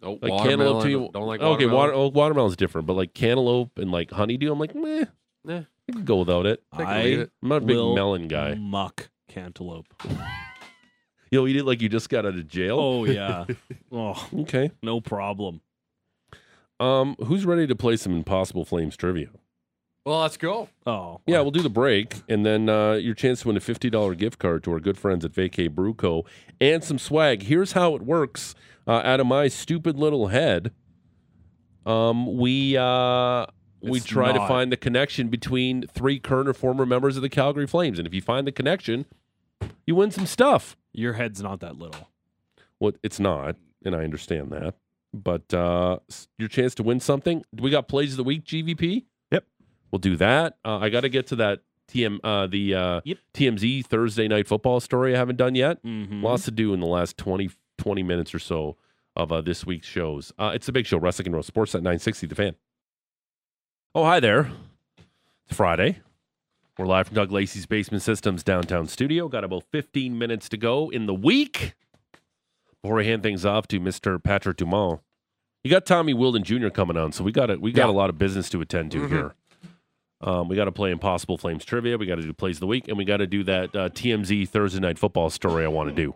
Oh, 0.04 0.12
Like 0.22 0.30
watermelon. 0.30 0.48
cantaloupe 0.48 0.82
to 0.84 0.88
you. 0.90 1.10
Don't 1.12 1.26
like 1.26 1.40
okay, 1.40 1.66
watermelon. 1.66 1.74
water, 1.76 1.92
oh, 1.94 2.08
watermelon's 2.10 2.54
different, 2.54 2.86
but 2.86 2.92
like 2.94 3.12
cantaloupe 3.12 3.76
and 3.76 3.90
like 3.90 4.12
honeydew, 4.12 4.52
I'm 4.52 4.60
like, 4.60 4.74
meh. 4.76 5.04
Eh. 5.48 5.62
I 5.88 5.92
can 5.92 6.04
go 6.04 6.18
without 6.18 6.46
it. 6.46 6.62
Take 6.76 6.86
I, 6.86 7.00
it. 7.00 7.30
I'm 7.42 7.48
not 7.48 7.62
a 7.64 7.66
big 7.66 7.74
will 7.76 7.96
melon 7.96 8.28
guy. 8.28 8.54
muck 8.54 9.10
cantaloupe. 9.32 9.86
You'll 11.30 11.48
eat 11.48 11.56
it 11.56 11.64
like 11.64 11.80
you 11.80 11.88
just 11.88 12.08
got 12.10 12.26
out 12.26 12.34
of 12.34 12.46
jail. 12.48 12.78
Oh 12.78 13.04
yeah. 13.04 13.46
oh, 13.92 14.28
Okay. 14.40 14.70
no 14.82 15.00
problem. 15.00 15.60
Um, 16.78 17.16
who's 17.24 17.46
ready 17.46 17.66
to 17.66 17.76
play 17.76 17.96
some 17.96 18.12
Impossible 18.14 18.64
Flames 18.64 18.96
trivia? 18.96 19.28
Well, 20.04 20.20
let's 20.20 20.36
go. 20.36 20.68
Oh 20.84 21.20
Yeah, 21.26 21.40
we'll 21.42 21.52
do 21.52 21.62
the 21.62 21.70
break, 21.70 22.22
and 22.28 22.44
then 22.44 22.68
uh, 22.68 22.94
your 22.94 23.14
chance 23.14 23.42
to 23.42 23.48
win 23.48 23.56
a 23.56 23.60
fifty 23.60 23.88
dollar 23.88 24.14
gift 24.14 24.38
card 24.38 24.64
to 24.64 24.72
our 24.72 24.80
good 24.80 24.98
friends 24.98 25.24
at 25.24 25.32
Vacay 25.32 25.70
Brew 25.70 25.94
Co. 25.94 26.24
and 26.60 26.82
some 26.82 26.98
swag. 26.98 27.44
Here's 27.44 27.72
how 27.72 27.94
it 27.94 28.02
works. 28.02 28.54
Uh, 28.86 29.00
out 29.04 29.20
of 29.20 29.26
my 29.28 29.46
stupid 29.46 29.96
little 29.96 30.26
head, 30.26 30.72
um, 31.86 32.36
we 32.36 32.76
uh, 32.76 33.46
we 33.80 33.98
It's 33.98 34.06
try 34.06 34.32
to 34.32 34.38
not. 34.40 34.48
find 34.48 34.72
the 34.72 34.76
connection 34.76 35.28
between 35.28 35.86
three 35.86 36.18
current 36.18 36.48
or 36.48 36.54
former 36.54 36.84
members 36.84 37.14
of 37.16 37.22
the 37.22 37.28
Calgary 37.28 37.68
Flames, 37.68 37.98
and 38.00 38.06
if 38.08 38.12
you 38.12 38.20
find 38.20 38.44
the 38.44 38.52
connection, 38.52 39.06
you 39.92 39.96
win 39.96 40.10
some 40.10 40.24
stuff. 40.26 40.74
Your 40.94 41.12
head's 41.12 41.42
not 41.42 41.60
that 41.60 41.76
little. 41.78 42.08
Well, 42.80 42.92
it's 43.02 43.20
not, 43.20 43.56
and 43.84 43.94
I 43.94 44.04
understand 44.04 44.50
that, 44.52 44.74
but 45.12 45.52
uh, 45.52 45.98
your 46.38 46.48
chance 46.48 46.74
to 46.76 46.82
win 46.82 46.98
something. 46.98 47.44
We 47.52 47.70
got 47.70 47.88
plays 47.88 48.12
of 48.12 48.16
the 48.16 48.24
week, 48.24 48.44
GVP. 48.44 49.04
Yep. 49.30 49.44
we'll 49.90 49.98
do 50.00 50.16
that. 50.16 50.56
Uh, 50.64 50.78
I 50.78 50.88
got 50.88 51.02
to 51.02 51.08
get 51.10 51.26
to 51.28 51.36
that 51.36 51.60
TM 51.90 52.18
uh, 52.24 52.46
the 52.46 52.74
uh, 52.74 53.00
Yep. 53.04 53.18
TMZ 53.34 53.84
Thursday 53.86 54.26
night 54.28 54.48
football 54.48 54.80
story 54.80 55.14
I 55.14 55.18
haven't 55.18 55.36
done 55.36 55.54
yet. 55.54 55.82
Mm-hmm. 55.84 56.24
Lots 56.24 56.44
to 56.46 56.50
do 56.50 56.72
in 56.72 56.80
the 56.80 56.86
last 56.86 57.18
20, 57.18 57.50
20 57.78 58.02
minutes 58.02 58.34
or 58.34 58.38
so 58.38 58.76
of 59.14 59.30
uh, 59.30 59.42
this 59.42 59.66
week's 59.66 59.86
shows. 59.86 60.32
Uh, 60.38 60.52
it's 60.54 60.66
a 60.68 60.72
big 60.72 60.86
show, 60.86 60.98
Russick 60.98 61.26
and 61.26 61.34
Rose 61.34 61.46
Sports 61.46 61.74
at 61.74 61.82
960 61.82 62.26
The 62.28 62.34
Fan. 62.34 62.54
Oh, 63.94 64.04
hi 64.04 64.20
there. 64.20 64.50
It's 65.46 65.56
Friday. 65.56 66.00
We're 66.78 66.86
live 66.86 67.08
from 67.08 67.16
Doug 67.16 67.30
Lacey's 67.30 67.66
Basement 67.66 68.02
Systems 68.02 68.42
downtown 68.42 68.86
studio. 68.86 69.28
Got 69.28 69.44
about 69.44 69.64
15 69.72 70.16
minutes 70.16 70.48
to 70.48 70.56
go 70.56 70.88
in 70.88 71.04
the 71.06 71.14
week. 71.14 71.74
Before 72.82 72.96
we 72.96 73.06
hand 73.06 73.22
things 73.22 73.44
off 73.44 73.68
to 73.68 73.78
Mr. 73.78 74.22
Patrick 74.22 74.56
Dumont, 74.56 75.00
you 75.62 75.70
got 75.70 75.84
Tommy 75.84 76.14
Wilden 76.14 76.42
Jr. 76.42 76.70
coming 76.70 76.96
on, 76.96 77.12
so 77.12 77.22
we 77.22 77.30
got 77.30 77.50
a, 77.50 77.56
we 77.58 77.72
got 77.72 77.86
Yeah. 77.88 77.92
a 77.92 77.96
lot 77.96 78.08
of 78.10 78.16
business 78.18 78.48
to 78.50 78.60
attend 78.62 78.90
to 78.92 78.98
Mhm. 78.98 79.08
here. 79.10 79.34
Um, 80.22 80.48
we 80.48 80.56
got 80.56 80.64
to 80.64 80.72
play 80.72 80.90
Impossible 80.90 81.36
Flames 81.36 81.64
trivia. 81.64 81.98
We 81.98 82.06
got 82.06 82.14
to 82.16 82.22
do 82.22 82.32
plays 82.32 82.56
of 82.56 82.60
the 82.60 82.66
week, 82.68 82.88
and 82.88 82.96
we 82.96 83.04
got 83.04 83.18
to 83.18 83.26
do 83.26 83.44
that 83.44 83.76
uh, 83.76 83.88
TMZ 83.90 84.46
Thursday 84.48 84.80
night 84.80 84.98
football 84.98 85.30
story 85.30 85.64
I 85.64 85.68
want 85.68 85.90
to 85.90 85.94
do. 85.94 86.14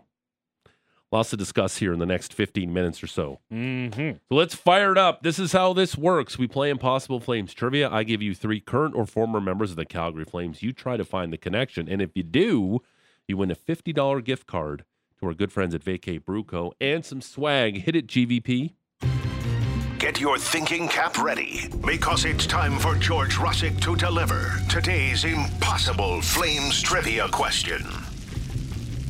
Lots 1.11 1.29
to 1.29 1.37
discuss 1.37 1.77
here 1.77 1.93
in 1.93 1.99
the 1.99 2.05
next 2.05 2.33
15 2.33 2.73
minutes 2.73 3.01
or 3.01 3.07
so. 3.07 3.39
Mm-hmm. 3.51 4.17
So 4.29 4.35
let's 4.35 4.55
fire 4.55 4.91
it 4.91 4.97
up. 4.97 5.23
This 5.23 5.39
is 5.39 5.53
how 5.53 5.71
this 5.71 5.97
works. 5.97 6.37
We 6.37 6.47
play 6.47 6.69
Impossible 6.69 7.21
Flames 7.21 7.53
trivia. 7.53 7.89
I 7.89 8.03
give 8.03 8.21
you 8.21 8.35
three 8.35 8.59
current 8.59 8.93
or 8.93 9.05
former 9.05 9.39
members 9.39 9.71
of 9.71 9.77
the 9.77 9.85
Calgary 9.85 10.25
Flames. 10.25 10.61
You 10.61 10.73
try 10.73 10.97
to 10.97 11.05
find 11.05 11.31
the 11.31 11.37
connection. 11.37 11.87
And 11.87 12.01
if 12.01 12.11
you 12.15 12.23
do, 12.23 12.81
you 13.25 13.37
win 13.37 13.51
a 13.51 13.55
$50 13.55 14.23
gift 14.23 14.47
card 14.47 14.83
to 15.19 15.27
our 15.27 15.33
good 15.33 15.51
friends 15.51 15.73
at 15.73 15.83
Vacay 15.83 16.23
Brew 16.23 16.43
Co. 16.43 16.73
and 16.81 17.05
some 17.05 17.21
swag. 17.21 17.83
Hit 17.83 17.95
it, 17.95 18.07
GVP. 18.07 18.73
Get 19.99 20.19
your 20.21 20.37
thinking 20.37 20.87
cap 20.87 21.17
ready 21.17 21.69
because 21.85 22.25
it's 22.25 22.45
time 22.45 22.77
for 22.77 22.95
George 22.95 23.35
Russick 23.35 23.79
to 23.81 23.95
deliver 23.95 24.59
today's 24.69 25.23
impossible 25.23 26.21
Flames 26.21 26.81
trivia 26.81 27.27
question. 27.29 27.81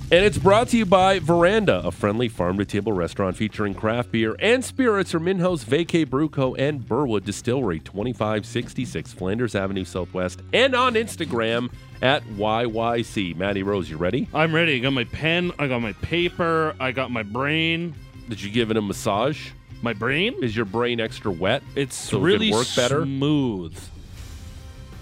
And 0.09 0.23
it's 0.23 0.37
brought 0.37 0.69
to 0.69 0.77
you 0.77 0.85
by 0.85 1.19
Veranda, 1.19 1.81
a 1.85 1.91
friendly 1.91 2.29
farm 2.29 2.57
to 2.59 2.65
table 2.65 2.93
restaurant 2.93 3.35
featuring 3.35 3.73
craft 3.73 4.09
beer 4.09 4.37
and 4.39 4.63
spirits 4.63 5.11
from 5.11 5.25
Minho's 5.25 5.63
house 5.63 5.65
Vacay 5.65 6.09
Brew 6.09 6.29
Co. 6.29 6.55
and 6.55 6.87
Burwood 6.87 7.25
Distillery, 7.25 7.79
2566 7.79 9.11
Flanders 9.11 9.53
Avenue 9.53 9.83
Southwest, 9.83 10.41
and 10.53 10.73
on 10.75 10.93
Instagram 10.93 11.69
at 12.01 12.23
YYC. 12.23 13.35
Maddie 13.35 13.63
Rose, 13.63 13.89
you 13.89 13.97
ready? 13.97 14.29
I'm 14.33 14.55
ready. 14.55 14.77
I 14.77 14.79
got 14.79 14.93
my 14.93 15.03
pen. 15.03 15.51
I 15.59 15.67
got 15.67 15.81
my 15.81 15.91
paper. 15.93 16.73
I 16.79 16.93
got 16.93 17.11
my 17.11 17.23
brain. 17.23 17.93
Did 18.29 18.41
you 18.41 18.49
give 18.49 18.71
it 18.71 18.77
a 18.77 18.81
massage? 18.81 19.49
My 19.81 19.91
brain? 19.91 20.41
Is 20.41 20.55
your 20.55 20.65
brain 20.65 21.01
extra 21.01 21.31
wet? 21.31 21.63
It's 21.75 21.95
So 21.97 22.17
it 22.19 22.21
really 22.21 22.51
work 22.53 22.67
better? 22.77 23.03
smooth. 23.03 23.77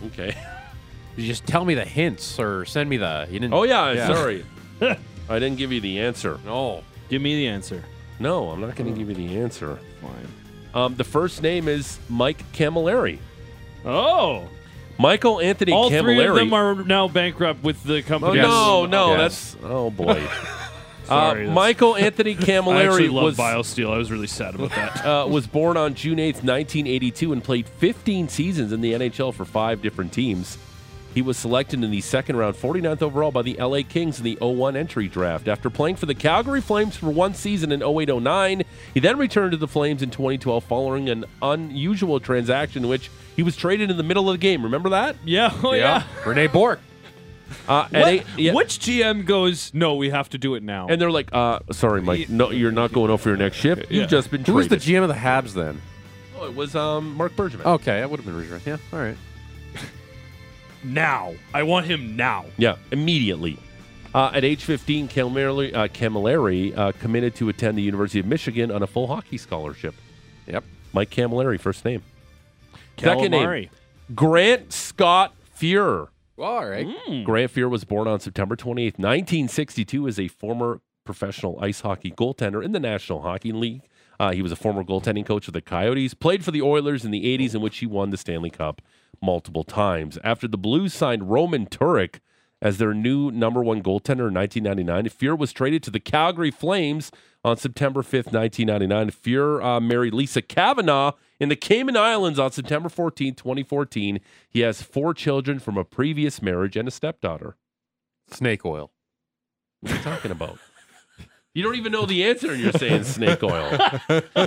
Okay. 0.08 0.36
You 1.18 1.26
just 1.26 1.48
tell 1.48 1.64
me 1.64 1.76
the 1.76 1.86
hints 1.86 2.38
or 2.42 2.66
send 2.66 2.90
me 2.90 2.98
the. 2.98 3.26
You 3.32 3.40
didn't. 3.40 3.54
Oh, 3.54 3.64
yeah, 3.64 3.94
Yeah. 3.94 4.08
sorry. 4.08 4.46
I 5.30 5.40
didn't 5.40 5.58
give 5.58 5.72
you 5.72 5.82
the 5.82 6.00
answer. 6.00 6.40
No. 6.46 6.84
Give 7.10 7.22
me 7.22 7.36
the 7.36 7.48
answer. 7.48 7.84
No, 8.20 8.50
I'm 8.50 8.62
not 8.62 8.76
going 8.76 8.92
to 8.94 8.98
give 8.98 9.10
you 9.10 9.16
the 9.28 9.38
answer. 9.38 9.80
Fine. 10.02 10.28
Um, 10.74 10.96
the 10.96 11.04
first 11.04 11.42
name 11.42 11.68
is 11.68 12.00
Mike 12.10 12.44
Cammalleri. 12.54 13.20
Oh, 13.86 14.48
Michael 14.98 15.40
Anthony 15.42 15.72
all 15.74 15.90
Cammalleri. 15.90 16.02
three 16.04 16.26
of 16.26 16.36
them 16.36 16.54
are 16.54 16.76
now 16.84 17.08
bankrupt 17.08 17.64
with 17.64 17.84
the 17.84 17.98
Oh, 18.00 18.02
company. 18.04 18.38
no, 18.42 18.86
no, 18.86 19.16
Yes. 19.16 19.54
that's 19.54 19.64
oh 19.64 19.90
boy. 19.92 20.22
Sorry, 21.06 21.32
uh, 21.32 21.34
that's- 21.36 21.54
Michael 21.56 21.96
Anthony 21.96 22.32
I 22.34 22.34
actually 22.34 22.46
Cammalleri 22.54 23.12
love 23.14 23.24
was 23.26 23.38
BioSteel. 23.38 23.94
I 23.94 23.98
was 23.98 24.12
really 24.12 24.28
sad 24.28 24.56
about 24.56 24.72
that. 24.72 25.06
uh, 25.06 25.28
was 25.28 25.46
born 25.48 25.78
on 25.78 25.94
June 25.94 26.18
8th, 26.18 26.44
1982, 26.44 27.32
and 27.34 27.44
played 27.44 27.68
15 27.70 28.28
seasons 28.30 28.72
in 28.72 28.82
the 28.82 28.94
NHL 28.94 29.34
for 29.34 29.46
five 29.46 29.82
different 29.82 30.12
teams. 30.14 30.58
He 31.16 31.22
was 31.22 31.38
selected 31.38 31.82
in 31.84 31.90
the 31.92 32.02
second 32.02 32.36
round, 32.36 32.56
49th 32.56 33.02
overall, 33.02 33.32
by 33.32 33.42
the 33.42 33.54
LA 33.56 33.80
Kings 33.88 34.18
in 34.20 34.26
the 34.26 34.38
01 34.42 34.76
entry 34.76 35.08
draft. 35.08 35.48
After 35.48 35.70
playing 35.70 35.96
for 35.96 36.06
the 36.06 36.14
Calgary 36.14 36.60
Flames 36.62 36.98
for 36.98 37.10
one 37.10 37.34
season 37.34 37.72
in 37.72 37.82
08 37.82 38.10
09, 38.22 38.64
he 38.94 39.00
then 39.00 39.18
returned 39.18 39.52
to 39.52 39.58
the 39.58 39.68
Flames 39.68 40.02
in 40.04 40.10
2012 40.12 40.64
following 40.66 41.08
an 41.10 41.24
unusual 41.42 42.20
transaction 42.20 42.84
in 42.84 42.90
which 42.90 43.10
he 43.36 43.44
was 43.44 43.56
traded 43.56 43.90
in 43.90 43.96
the 43.98 44.04
middle 44.04 44.30
of 44.30 44.34
the 44.34 44.38
game. 44.38 44.62
Remember 44.62 44.90
that? 44.90 45.16
yeah, 45.24 45.52
oh 45.64 45.74
yeah. 45.74 46.04
René 46.24 46.52
Bourque. 46.52 46.82
Uh, 47.70 47.88
at 47.94 48.02
What- 48.02 48.08
eight- 48.10 48.24
yeah. 48.38 48.54
Which 48.54 48.80
GM 48.80 49.26
goes? 49.26 49.72
No, 49.74 49.96
we 49.96 50.10
have 50.10 50.28
to 50.32 50.38
do 50.38 50.56
it 50.56 50.64
now. 50.64 50.88
And 50.90 51.00
they're 51.00 51.12
like, 51.12 51.30
uh, 51.32 51.60
sorry, 51.72 52.02
Mike, 52.02 52.28
no, 52.28 52.52
you're 52.52 52.72
not 52.74 52.92
going 52.92 53.10
out 53.10 53.22
for 53.22 53.30
your 53.30 53.38
next 53.38 53.56
shift. 53.58 53.84
You've 53.90 54.02
Yeah. 54.02 54.06
just 54.08 54.32
been 54.32 54.44
Who 54.44 54.54
was 54.56 54.68
the 54.68 54.76
GM 54.78 55.02
of 55.04 55.08
the 55.08 55.14
Habs 55.16 55.54
then? 55.54 55.82
oh, 56.38 56.46
it 56.46 56.56
was 56.56 56.76
um, 56.76 57.16
Marc 57.16 57.36
Bergevin. 57.38 57.64
Okay, 57.66 58.02
that 58.02 58.10
would 58.10 58.18
have 58.20 58.26
been 58.26 58.36
Ridgeway. 58.36 58.60
Yeah, 58.66 58.78
all 58.92 59.00
right. 59.00 59.16
Now, 60.86 61.34
I 61.54 61.64
want 61.64 61.88
him 61.88 62.16
now. 62.16 62.46
Yeah, 62.58 62.76
immediately. 62.92 63.58
Uh, 64.14 64.32
at 64.34 64.46
age 64.46 64.64
15, 64.64 65.10
Cammalleri, 65.10 65.74
uh, 65.74 65.88
Cammalleri 65.90 66.78
uh, 66.78 66.92
committed 66.94 67.36
to 67.36 67.50
attend 67.50 67.78
the 67.78 67.82
University 67.82 68.20
of 68.20 68.26
Michigan 68.26 68.72
on 68.72 68.82
a 68.82 68.88
full 68.88 69.08
hockey 69.08 69.38
scholarship. 69.38 69.94
Yep. 70.48 70.64
Mike 70.94 71.10
Cammalleri, 71.10 71.60
first 71.60 71.84
name. 71.84 72.02
Second 72.98 73.32
name. 73.32 73.70
Grant 74.14 74.72
Scott 74.72 75.34
Fuhrer. 75.60 76.08
all 76.38 76.66
right. 76.66 76.88
Grant 77.26 77.52
Fuhrer 77.54 77.70
was 77.70 77.84
born 77.84 78.08
on 78.08 78.20
September 78.20 78.56
28th, 78.56 79.00
1962, 79.00 80.08
as 80.08 80.20
a 80.20 80.28
former 80.28 80.80
professional 81.04 81.60
ice 81.62 81.82
hockey 81.82 82.12
goaltender 82.12 82.64
in 82.64 82.72
the 82.72 82.80
National 82.80 83.22
Hockey 83.22 83.52
League. 83.52 83.82
Uh, 84.20 84.32
he 84.32 84.42
was 84.42 84.52
a 84.52 84.56
former 84.56 84.84
goaltending 84.84 85.26
coach 85.26 85.48
of 85.48 85.54
the 85.54 85.62
Coyotes, 85.62 86.14
played 86.14 86.46
for 86.46 86.52
the 86.52 86.62
Oilers 86.62 87.04
in 87.04 87.12
the 87.12 87.38
80s, 87.38 87.54
in 87.54 87.62
which 87.62 87.80
he 87.80 87.86
won 87.86 88.12
the 88.12 88.18
Stanley 88.18 88.50
Cup 88.50 88.82
multiple 89.22 89.64
times. 89.64 90.18
After 90.24 90.48
the 90.48 90.58
Blues 90.58 90.94
signed 90.94 91.30
Roman 91.30 91.66
Turek 91.68 92.20
as 92.62 92.78
their 92.78 92.94
new 92.94 93.32
number 93.32 93.62
one 93.64 93.84
goaltender 93.84 94.28
in 94.30 94.34
1999, 94.34 95.06
Fuhrer 95.10 95.38
was 95.38 95.52
traded 95.54 95.84
to 95.84 95.92
the 95.92 96.00
Calgary 96.00 96.52
Flames 96.52 97.12
on 97.44 97.58
September 97.58 98.02
5th, 98.02 98.32
1999. 98.34 99.12
Fuhrer 99.12 99.64
uh, 99.64 99.80
married 99.80 100.14
Lisa 100.14 100.42
Kavanaugh 100.42 101.12
in 101.40 101.50
the 101.50 101.56
Cayman 101.56 101.98
Islands 101.98 102.40
on 102.40 102.52
September 102.52 102.90
14th, 102.90 103.36
2014. 103.38 104.20
He 104.50 104.62
has 104.62 104.82
four 104.82 105.14
children 105.14 105.60
from 105.60 105.78
a 105.78 105.84
previous 105.84 106.42
marriage 106.42 106.76
and 106.78 106.88
a 106.88 106.92
stepdaughter. 106.92 107.56
Snake 108.32 108.66
oil. 108.66 108.92
What 109.82 109.92
are 109.92 109.96
you 109.98 110.02
talking 110.02 110.32
about? 110.32 110.58
You 111.54 111.64
don't 111.64 111.76
even 111.76 111.92
know 111.94 112.06
the 112.06 112.26
answer, 112.26 112.52
and 112.52 112.60
you're 112.62 112.74
saying 112.74 113.04
snake 113.06 113.42
oil, 113.44 113.70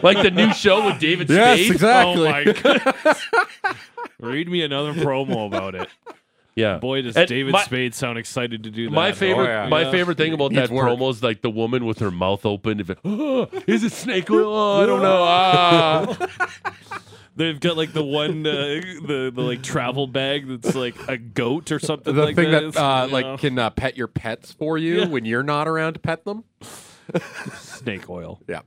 like 0.02 0.20
the 0.22 0.30
new 0.30 0.52
show 0.52 0.84
with 0.86 0.98
David 1.00 1.30
Yes, 1.30 1.58
Spade. 1.58 1.70
exactly. 1.72 2.26
Oh 2.28 2.30
my 2.30 2.44
goodness. 2.44 3.26
Read 4.20 4.48
me 4.48 4.62
another 4.62 4.92
promo 4.94 5.46
about 5.46 5.74
it. 5.74 5.88
Yeah, 6.56 6.78
Boy, 6.78 7.02
does 7.02 7.16
And 7.16 7.28
David 7.28 7.52
my- 7.52 7.62
Spade 7.62 7.94
sound 7.94 8.18
excited 8.18 8.64
to 8.64 8.70
do 8.72 8.86
that. 8.88 8.90
My 8.92 9.12
favorite, 9.12 9.44
Oh, 9.46 9.62
yeah. 9.62 9.68
my 9.68 9.82
Yeah. 9.82 9.90
favorite 9.92 10.16
thing 10.18 10.32
about 10.32 10.50
Needs 10.50 10.68
that 10.70 10.74
work. 10.74 10.88
promo 10.88 11.08
is 11.08 11.22
like 11.22 11.40
the 11.40 11.50
woman 11.50 11.86
with 11.86 12.00
her 12.00 12.10
mouth 12.10 12.44
open. 12.44 12.80
If 12.80 12.90
it, 12.90 12.98
oh, 13.04 13.48
is 13.68 13.84
it 13.84 13.92
snake 13.92 14.28
oil? 14.28 14.52
Oh, 14.56 14.82
I 14.82 14.86
don't 14.86 15.00
know. 15.00 15.22
Ah. 15.24 16.28
They've 17.36 17.60
got 17.60 17.76
like 17.76 17.92
the 17.92 18.02
one, 18.02 18.44
uh, 18.44 18.50
the 18.50 19.30
the 19.32 19.40
like 19.42 19.62
travel 19.62 20.08
bag 20.08 20.48
that's 20.48 20.74
like 20.74 20.96
a 21.08 21.16
goat 21.16 21.70
or 21.70 21.78
something. 21.78 22.12
The 22.12 22.24
like 22.24 22.34
thing 22.34 22.50
that 22.50 22.64
It's, 22.64 22.76
uh, 22.76 23.04
you 23.06 23.12
like 23.12 23.24
know, 23.24 23.36
can 23.38 23.56
uh, 23.56 23.70
pet 23.70 23.96
your 23.96 24.08
pets 24.08 24.50
for 24.50 24.76
you 24.76 25.02
Yeah. 25.02 25.06
when 25.06 25.24
you're 25.24 25.44
not 25.44 25.68
around 25.68 25.92
to 25.92 26.00
pet 26.00 26.24
them. 26.24 26.42
snake 27.54 28.10
oil. 28.10 28.40
Yeah. 28.48 28.62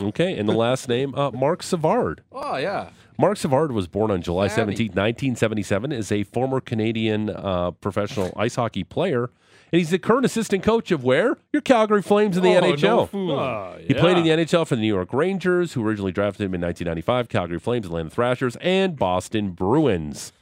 okay, 0.00 0.38
and 0.38 0.48
the 0.48 0.54
last 0.54 0.88
name, 0.88 1.14
uh, 1.14 1.30
Marc 1.32 1.62
Savard. 1.62 2.22
Oh 2.32 2.56
yeah. 2.56 2.88
Marc 3.18 3.36
Savard 3.36 3.72
was 3.72 3.88
born 3.88 4.10
on 4.12 4.22
July 4.22 4.46
Savvy. 4.46 4.72
17, 4.76 4.86
1977, 4.88 5.92
is 5.92 6.12
a 6.12 6.22
former 6.22 6.60
Canadian 6.60 7.30
uh, 7.30 7.72
professional 7.72 8.32
ice 8.36 8.54
hockey 8.54 8.84
player. 8.84 9.30
And 9.72 9.78
he's 9.80 9.90
the 9.90 9.98
current 9.98 10.24
assistant 10.24 10.62
coach 10.62 10.90
of 10.92 11.02
where? 11.04 11.36
Your 11.52 11.60
Calgary 11.60 12.00
Flames 12.00 12.36
in 12.36 12.42
the 12.44 12.56
Oh, 12.56 12.60
no 12.60 12.72
NHL. 12.74 13.08
fool. 13.08 13.38
Ah, 13.38 13.74
He 13.86 13.92
played 13.92 14.16
in 14.16 14.24
the. 14.24 14.30
NHL 14.30 14.66
for 14.66 14.76
the 14.76 14.80
New 14.82 14.86
York 14.94 15.12
Rangers, 15.12 15.72
who 15.72 15.84
originally 15.86 16.12
drafted 16.12 16.44
him 16.46 16.54
in 16.54 16.60
1995, 16.60 17.28
Calgary 17.28 17.58
Flames, 17.58 17.86
Atlanta 17.86 18.08
Thrashers, 18.08 18.56
and 18.60 18.96
Boston 18.96 19.50
Bruins. 19.50 20.32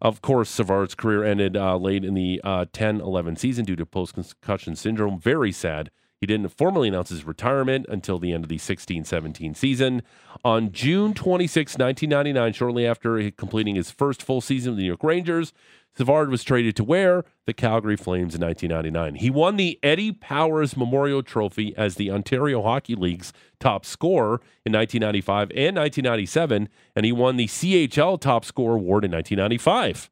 Of 0.00 0.20
course, 0.20 0.50
Savard's 0.50 0.94
career 0.94 1.24
ended 1.24 1.56
uh, 1.56 1.76
late 1.78 2.04
in 2.04 2.14
the 2.14 2.40
10 2.72 3.00
11 3.00 3.36
season 3.36 3.64
due 3.64 3.76
to 3.76 3.86
post 3.86 4.14
concussion 4.14 4.76
syndrome. 4.76 5.18
Very 5.18 5.52
sad. 5.52 5.90
He 6.20 6.26
didn't 6.26 6.50
formally 6.50 6.86
announce 6.86 7.08
his 7.08 7.24
retirement 7.24 7.86
until 7.88 8.20
the 8.20 8.32
end 8.32 8.44
of 8.44 8.48
the 8.48 8.58
16 8.58 9.04
17 9.04 9.54
season. 9.54 10.02
On 10.44 10.72
June 10.72 11.14
26, 11.14 11.78
1999, 11.78 12.52
shortly 12.52 12.86
after 12.86 13.30
completing 13.30 13.76
his 13.76 13.90
first 13.90 14.22
full 14.22 14.40
season 14.40 14.72
with 14.72 14.78
the 14.78 14.82
New 14.82 14.88
York 14.88 15.04
Rangers, 15.04 15.52
Savard 15.96 16.30
was 16.30 16.42
traded 16.42 16.74
to 16.76 16.84
where? 16.84 17.24
The 17.46 17.52
Calgary 17.52 17.96
Flames 17.96 18.34
in 18.34 18.40
1999. 18.40 19.20
He 19.20 19.30
won 19.30 19.56
the 19.56 19.78
Eddie 19.82 20.10
Powers 20.10 20.76
Memorial 20.76 21.22
Trophy 21.22 21.74
as 21.76 21.96
the 21.96 22.10
Ontario 22.10 22.62
Hockey 22.62 22.94
League's 22.94 23.32
top 23.60 23.84
scorer 23.84 24.40
in 24.64 24.72
1995 24.72 25.50
and 25.50 25.76
1997, 25.76 26.68
and 26.96 27.06
he 27.06 27.12
won 27.12 27.36
the 27.36 27.46
CHL 27.46 28.20
Top 28.20 28.44
Scorer 28.44 28.76
Award 28.76 29.04
in 29.04 29.12
1995. 29.12 30.10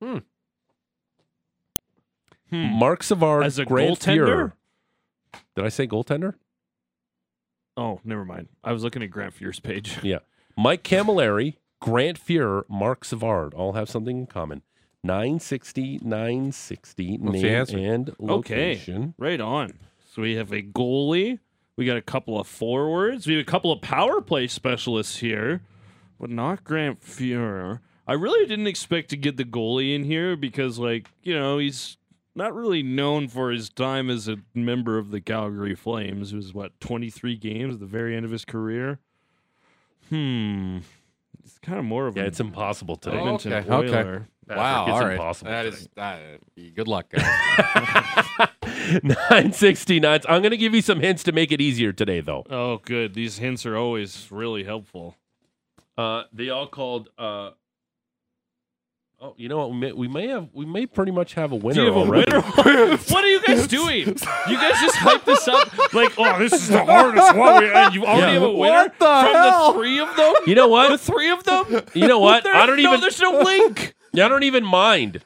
Hmm. 0.00 0.18
Marc 2.78 3.02
Savard 3.02 3.46
As 3.46 3.58
a 3.58 3.64
goaltender? 3.64 4.52
Did 5.56 5.64
I 5.64 5.70
say 5.70 5.86
goaltender? 5.86 6.34
Oh, 7.76 8.00
never 8.04 8.24
mind. 8.24 8.48
I 8.62 8.72
was 8.72 8.82
looking 8.84 9.02
at 9.02 9.10
Grant 9.10 9.34
Fuhr's 9.38 9.60
page. 9.60 9.98
Yeah. 10.02 10.18
Mike 10.56 10.82
Cammalleri, 10.84 11.56
Grant 11.80 12.18
Fuhrer, 12.22 12.64
Marc 12.68 13.04
Savard 13.04 13.54
all 13.54 13.72
have 13.72 13.88
something 13.88 14.18
in 14.18 14.26
common. 14.26 14.62
960, 15.02 16.00
960, 16.02 17.16
What's 17.18 17.72
name 17.72 17.84
and 17.84 18.08
Okay, 18.10 18.16
location. 18.20 19.14
right 19.18 19.40
on. 19.40 19.72
So 20.14 20.22
we 20.22 20.36
have 20.36 20.52
a 20.52 20.62
goalie. 20.62 21.38
We 21.76 21.86
got 21.86 21.96
a 21.96 22.02
couple 22.02 22.38
of 22.38 22.46
forwards. 22.46 23.26
We 23.26 23.34
have 23.34 23.42
a 23.42 23.50
couple 23.50 23.72
of 23.72 23.80
power 23.80 24.20
play 24.20 24.46
specialists 24.46 25.16
here, 25.18 25.62
but 26.20 26.28
not 26.30 26.62
Grant 26.64 27.00
Fuhrer. 27.00 27.80
I 28.06 28.12
really 28.12 28.46
didn't 28.46 28.66
expect 28.66 29.08
to 29.10 29.16
get 29.16 29.36
the 29.38 29.44
goalie 29.44 29.94
in 29.94 30.04
here 30.04 30.36
because, 30.36 30.78
like, 30.78 31.08
you 31.22 31.34
know, 31.34 31.58
he's 31.58 31.96
not 32.34 32.54
really 32.54 32.82
known 32.82 33.28
for 33.28 33.50
his 33.50 33.68
time 33.68 34.08
as 34.10 34.28
a 34.28 34.38
member 34.54 34.98
of 34.98 35.10
the 35.10 35.20
Calgary 35.20 35.74
Flames. 35.74 36.32
It 36.32 36.36
was 36.36 36.54
what 36.54 36.78
23 36.80 37.36
games 37.36 37.74
at 37.74 37.80
the 37.80 37.86
very 37.86 38.16
end 38.16 38.24
of 38.24 38.30
his 38.30 38.44
career. 38.44 38.98
Hmm, 40.08 40.78
it's 41.44 41.58
kind 41.58 41.78
of 41.78 41.84
more 41.84 42.06
of 42.06 42.16
Yeah, 42.16 42.24
a 42.24 42.26
it's 42.26 42.40
impossible 42.40 42.96
today. 42.96 43.16
Oh, 43.16 43.20
Edmonton 43.20 43.52
okay, 43.52 43.70
okay. 43.70 43.88
Oiler. 43.98 44.28
wow. 44.48 44.82
it's 44.84 44.92
All 44.92 45.00
right. 45.00 45.12
impossible 45.12 45.50
That 45.50 45.62
today. 45.62 45.76
is. 45.76 45.88
That, 45.94 46.74
good 46.74 46.88
luck, 46.88 47.06
guys. 47.10 48.48
969. 49.02 50.20
I'm 50.28 50.42
going 50.42 50.50
to 50.50 50.56
give 50.56 50.74
you 50.74 50.82
some 50.82 51.00
hints 51.00 51.22
to 51.24 51.32
make 51.32 51.52
it 51.52 51.60
easier 51.60 51.92
today, 51.92 52.20
though. 52.20 52.44
Oh, 52.50 52.78
good. 52.78 53.14
These 53.14 53.38
hints 53.38 53.64
are 53.66 53.76
always 53.76 54.28
really 54.30 54.64
helpful. 54.64 55.16
Uh, 55.96 56.24
they 56.32 56.48
all 56.50 56.66
called. 56.66 57.08
Uh, 57.18 57.50
oh, 59.22 59.34
you 59.38 59.48
know 59.48 59.58
what? 59.58 59.70
We 59.70 59.76
may, 59.78 59.92
we 59.92 60.08
may 60.08 60.26
have. 60.28 60.48
We 60.52 60.66
may 60.66 60.86
pretty 60.86 61.12
much 61.12 61.34
have 61.34 61.52
a 61.52 61.56
winner 61.56 61.74
Do 61.74 61.80
you 61.82 61.86
have 61.86 61.96
a 61.96 62.00
already. 62.00 62.32
winner? 62.32 62.96
what 62.96 63.24
are 63.24 63.28
you 63.28 63.40
guys 63.42 63.66
doing? 63.66 64.08
You 64.08 64.56
guys 64.56 64.80
just 64.80 64.96
hype 64.96 65.24
this 65.24 65.46
up 65.48 65.94
like, 65.94 66.12
oh, 66.18 66.38
this 66.38 66.52
is 66.52 66.68
the 66.68 66.84
hardest 66.84 67.34
one. 67.36 67.62
we- 67.62 67.70
And 67.72 67.94
you 67.94 68.04
already 68.04 68.20
Yeah. 68.22 68.32
have 68.32 68.42
a 68.42 68.50
winner 68.52 68.58
What 68.72 68.98
the 68.98 69.04
from 69.04 69.34
hell? 69.34 69.72
the 69.72 69.78
three 69.78 69.98
of 70.00 70.16
them. 70.16 70.34
You 70.46 70.54
know 70.54 70.68
what? 70.68 70.90
The 70.90 70.98
three 70.98 71.30
of 71.30 71.44
them. 71.44 71.82
You 71.94 72.08
know 72.08 72.18
what? 72.18 72.42
There- 72.44 72.54
I 72.54 72.66
don't 72.66 72.82
no, 72.82 72.88
even. 72.90 73.00
There's 73.00 73.20
no 73.20 73.40
link. 73.40 73.94
Yeah, 74.14 74.26
I 74.26 74.28
don't 74.28 74.42
even 74.42 74.62
mind 74.62 75.22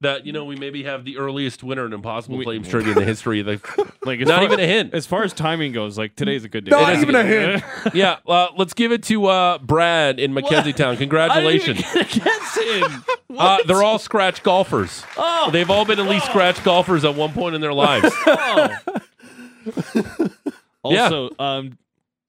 that. 0.00 0.26
You 0.26 0.32
know, 0.32 0.44
we 0.44 0.56
maybe 0.56 0.84
have 0.84 1.04
the 1.04 1.18
earliest 1.18 1.62
winner 1.62 1.86
in 1.86 1.92
Impossible 1.92 2.36
We- 2.38 2.44
Flames 2.44 2.68
trivia 2.70 2.92
in 2.92 2.98
the 2.98 3.04
history 3.04 3.40
of 3.40 3.46
the. 3.46 3.90
Like, 4.04 4.20
as 4.20 4.28
Not 4.28 4.36
far- 4.36 4.44
even 4.44 4.60
a 4.60 4.66
hint. 4.66 4.94
As 4.94 5.06
far 5.06 5.22
as 5.24 5.32
timing 5.32 5.72
goes, 5.72 5.96
like 5.98 6.14
today's 6.16 6.44
a 6.44 6.48
good 6.48 6.64
day. 6.64 6.70
Not 6.70 6.92
It 6.92 6.96
is 6.96 7.02
even 7.02 7.14
a 7.14 7.22
good- 7.22 7.62
Yeah, 7.94 8.18
uh, 8.26 8.48
let's 8.56 8.74
give 8.74 8.92
it 8.92 9.02
to 9.04 9.26
uh, 9.26 9.58
Brad 9.58 10.18
in 10.20 10.32
Mackenzie 10.34 10.72
Town. 10.72 10.96
Congratulations. 10.96 11.80
I 11.84 11.92
didn't 12.04 12.16
even 12.16 12.24
guess 12.24 12.58
him. 12.92 13.04
Uh, 13.38 13.58
they're 13.66 13.82
all 13.82 13.98
scratch 13.98 14.42
golfers. 14.42 15.04
Oh. 15.18 15.50
They've 15.50 15.68
all 15.68 15.84
been 15.84 16.00
at 16.00 16.06
least 16.08 16.24
scratch 16.24 16.62
golfers 16.64 17.04
at 17.04 17.14
one 17.16 17.32
point 17.34 17.54
in 17.54 17.60
their 17.60 17.74
lives. 17.74 18.10
Oh. 18.26 18.68
Yeah. 20.84 21.02
also, 21.04 21.30
um, 21.38 21.76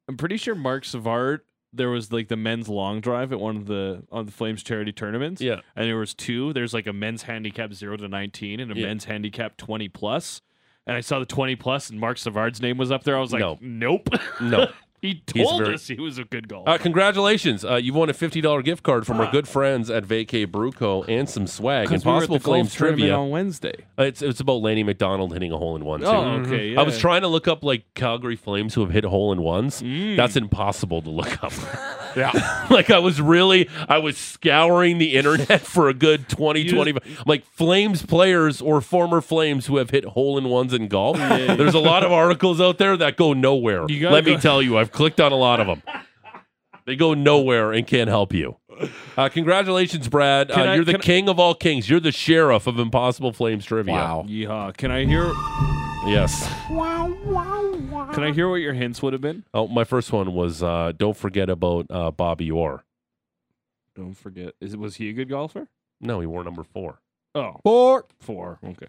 I'm 0.09 0.17
pretty 0.17 0.37
sure 0.37 0.55
Marc 0.55 0.83
Savard. 0.83 1.41
There 1.73 1.89
was 1.89 2.11
like 2.11 2.27
the 2.29 2.37
men's 2.37 2.69
long 2.69 3.01
drive 3.01 3.31
at 3.33 3.39
one 3.39 3.57
of 3.57 3.65
the 3.67 4.03
on 4.11 4.25
the 4.25 4.31
Flames 4.31 4.63
charity 4.63 4.91
tournaments. 4.91 5.41
Yeah. 5.41 5.59
and 5.75 5.85
there 5.87 5.97
was 5.97 6.13
two. 6.13 6.53
There's 6.53 6.73
like 6.73 6.87
a 6.87 6.93
men's 6.93 7.23
handicap 7.23 7.73
zero 7.73 7.97
to 7.97 8.07
nineteen 8.07 8.59
and 8.59 8.71
a 8.71 8.75
Yeah. 8.75 8.87
men's 8.87 9.05
handicap 9.05 9.57
twenty 9.57 9.89
plus. 9.89 10.41
And 10.85 10.95
I 10.95 11.01
saw 11.01 11.19
the 11.19 11.25
twenty 11.25 11.55
plus, 11.57 11.89
and 11.89 11.99
Marc 11.99 12.17
Savard's 12.17 12.61
name 12.61 12.77
was 12.77 12.91
up 12.91 13.03
there. 13.03 13.17
I 13.17 13.19
was 13.19 13.33
like, 13.33 13.41
No. 13.41 13.57
nope. 13.61 14.07
No. 14.41 14.67
He 15.01 15.21
told 15.27 15.61
very- 15.61 15.75
us 15.75 15.87
he 15.87 15.95
was 15.95 16.17
a 16.17 16.23
good 16.23 16.47
golfer. 16.47 16.69
Uh, 16.71 16.77
congratulations. 16.79 17.63
Uh, 17.63 17.75
you've 17.75 17.93
won 17.95 18.09
a 18.09 18.13
$50 18.13 18.63
gift 18.63 18.81
card 18.83 19.05
from 19.05 19.19
our 19.21 19.29
good 19.31 19.47
friends 19.47 19.91
at 19.91 20.03
Vacay 20.05 20.49
Brew 20.51 20.71
Co 20.71 21.03
and 21.03 21.29
some 21.29 21.45
swag 21.45 21.87
we 21.87 21.91
were 21.91 21.95
at 21.97 22.01
Impossible 22.01 22.37
the 22.37 22.43
Flames 22.43 22.73
trivia. 22.73 23.13
on 23.15 23.29
Wednesday. 23.29 23.75
Uh, 23.99 24.03
It's, 24.03 24.21
it's 24.23 24.39
about 24.39 24.61
Lanny 24.63 24.81
McDonald 24.83 25.33
hitting 25.33 25.51
a 25.51 25.57
hole 25.57 25.75
in 25.75 25.85
one, 25.85 25.99
too. 25.99 26.07
Oh, 26.07 26.41
okay. 26.45 26.69
Yeah. 26.69 26.79
I 26.79 26.83
was 26.83 26.97
trying 26.97 27.21
to 27.21 27.27
look 27.27 27.47
up 27.47 27.63
like 27.63 27.83
Calgary 27.93 28.35
Flames 28.35 28.73
who 28.73 28.81
have 28.81 28.89
hit 28.91 29.03
hole 29.03 29.31
in 29.31 29.41
ones. 29.43 29.81
Mm. 29.83 30.15
That's 30.17 30.35
impossible 30.35 31.01
to 31.03 31.09
look 31.11 31.43
up. 31.43 31.53
Yeah. 32.17 32.67
like 32.69 32.89
I 32.89 32.99
was 32.99 33.21
really 33.21 33.69
I 33.87 33.99
was 33.99 34.17
scouring 34.17 34.97
the 34.97 35.15
internet 35.15 35.61
for 35.61 35.87
a 35.87 35.93
good 35.93 36.27
20 36.29 36.61
You 36.61 36.71
20 36.71 36.93
like 37.25 37.45
Flames 37.45 38.05
players 38.05 38.61
or 38.61 38.81
former 38.81 39.21
Flames 39.21 39.67
who 39.67 39.77
have 39.77 39.91
hit 39.91 40.03
hole 40.05 40.37
in 40.37 40.45
ones 40.49 40.73
in 40.73 40.87
golf. 40.87 41.17
There's 41.17 41.73
a 41.75 41.79
lot 41.79 42.03
of 42.03 42.11
articles 42.11 42.59
out 42.59 42.77
there 42.79 42.97
that 42.97 43.15
go 43.17 43.33
nowhere. 43.33 43.85
Let 43.85 44.25
me 44.25 44.37
tell 44.37 44.61
you, 44.61 44.77
I've 44.77 44.91
clicked 44.91 45.21
on 45.21 45.31
a 45.31 45.35
lot 45.37 45.59
of 45.59 45.67
them. 45.67 45.81
They 46.85 46.95
go 46.95 47.13
nowhere 47.13 47.71
and 47.73 47.85
can't 47.85 48.07
help 48.09 48.33
you. 48.33 48.57
Uh, 49.17 49.27
congratulations, 49.29 50.07
Brad. 50.07 50.51
Uh, 50.51 50.53
I- 50.53 50.75
you're 50.75 50.85
the 50.85 50.93
can 50.93 51.01
I- 51.01 51.03
king 51.03 51.27
of 51.29 51.39
all 51.39 51.53
kings. 51.55 51.89
You're 51.89 51.99
the 51.99 52.11
sheriff 52.11 52.65
of 52.67 52.79
Impossible 52.79 53.33
Flames 53.33 53.65
trivia. 53.65 53.93
Wow. 53.93 54.25
Yeehaw. 54.27 54.75
Can 54.77 54.91
I 54.91 55.05
hear? 55.05 55.33
Yes. 56.07 56.47
Can 56.69 58.23
I 58.23 58.31
hear 58.31 58.49
what 58.49 58.55
your 58.55 58.73
hints 58.73 59.01
would 59.01 59.11
have 59.13 59.21
been? 59.21 59.43
Oh, 59.53 59.67
my 59.67 59.83
first 59.83 60.11
one 60.13 60.33
was 60.33 60.63
uh, 60.63 60.93
don't 60.97 61.17
forget 61.17 61.49
about 61.49 61.85
uh, 61.89 62.11
Bobby 62.11 62.49
Orr. 62.49 62.83
Don't 63.95 64.13
forget. 64.13 64.53
Is 64.61 64.77
was 64.77 64.95
he 64.95 65.09
a 65.09 65.13
good 65.13 65.27
golfer? 65.29 65.67
No, 65.99 66.19
he 66.21 66.25
wore 66.27 66.43
number 66.43 66.63
four. 66.63 67.01
Oh, 67.35 67.59
Four. 67.63 68.05
four. 68.19 68.59
Okay. 68.63 68.87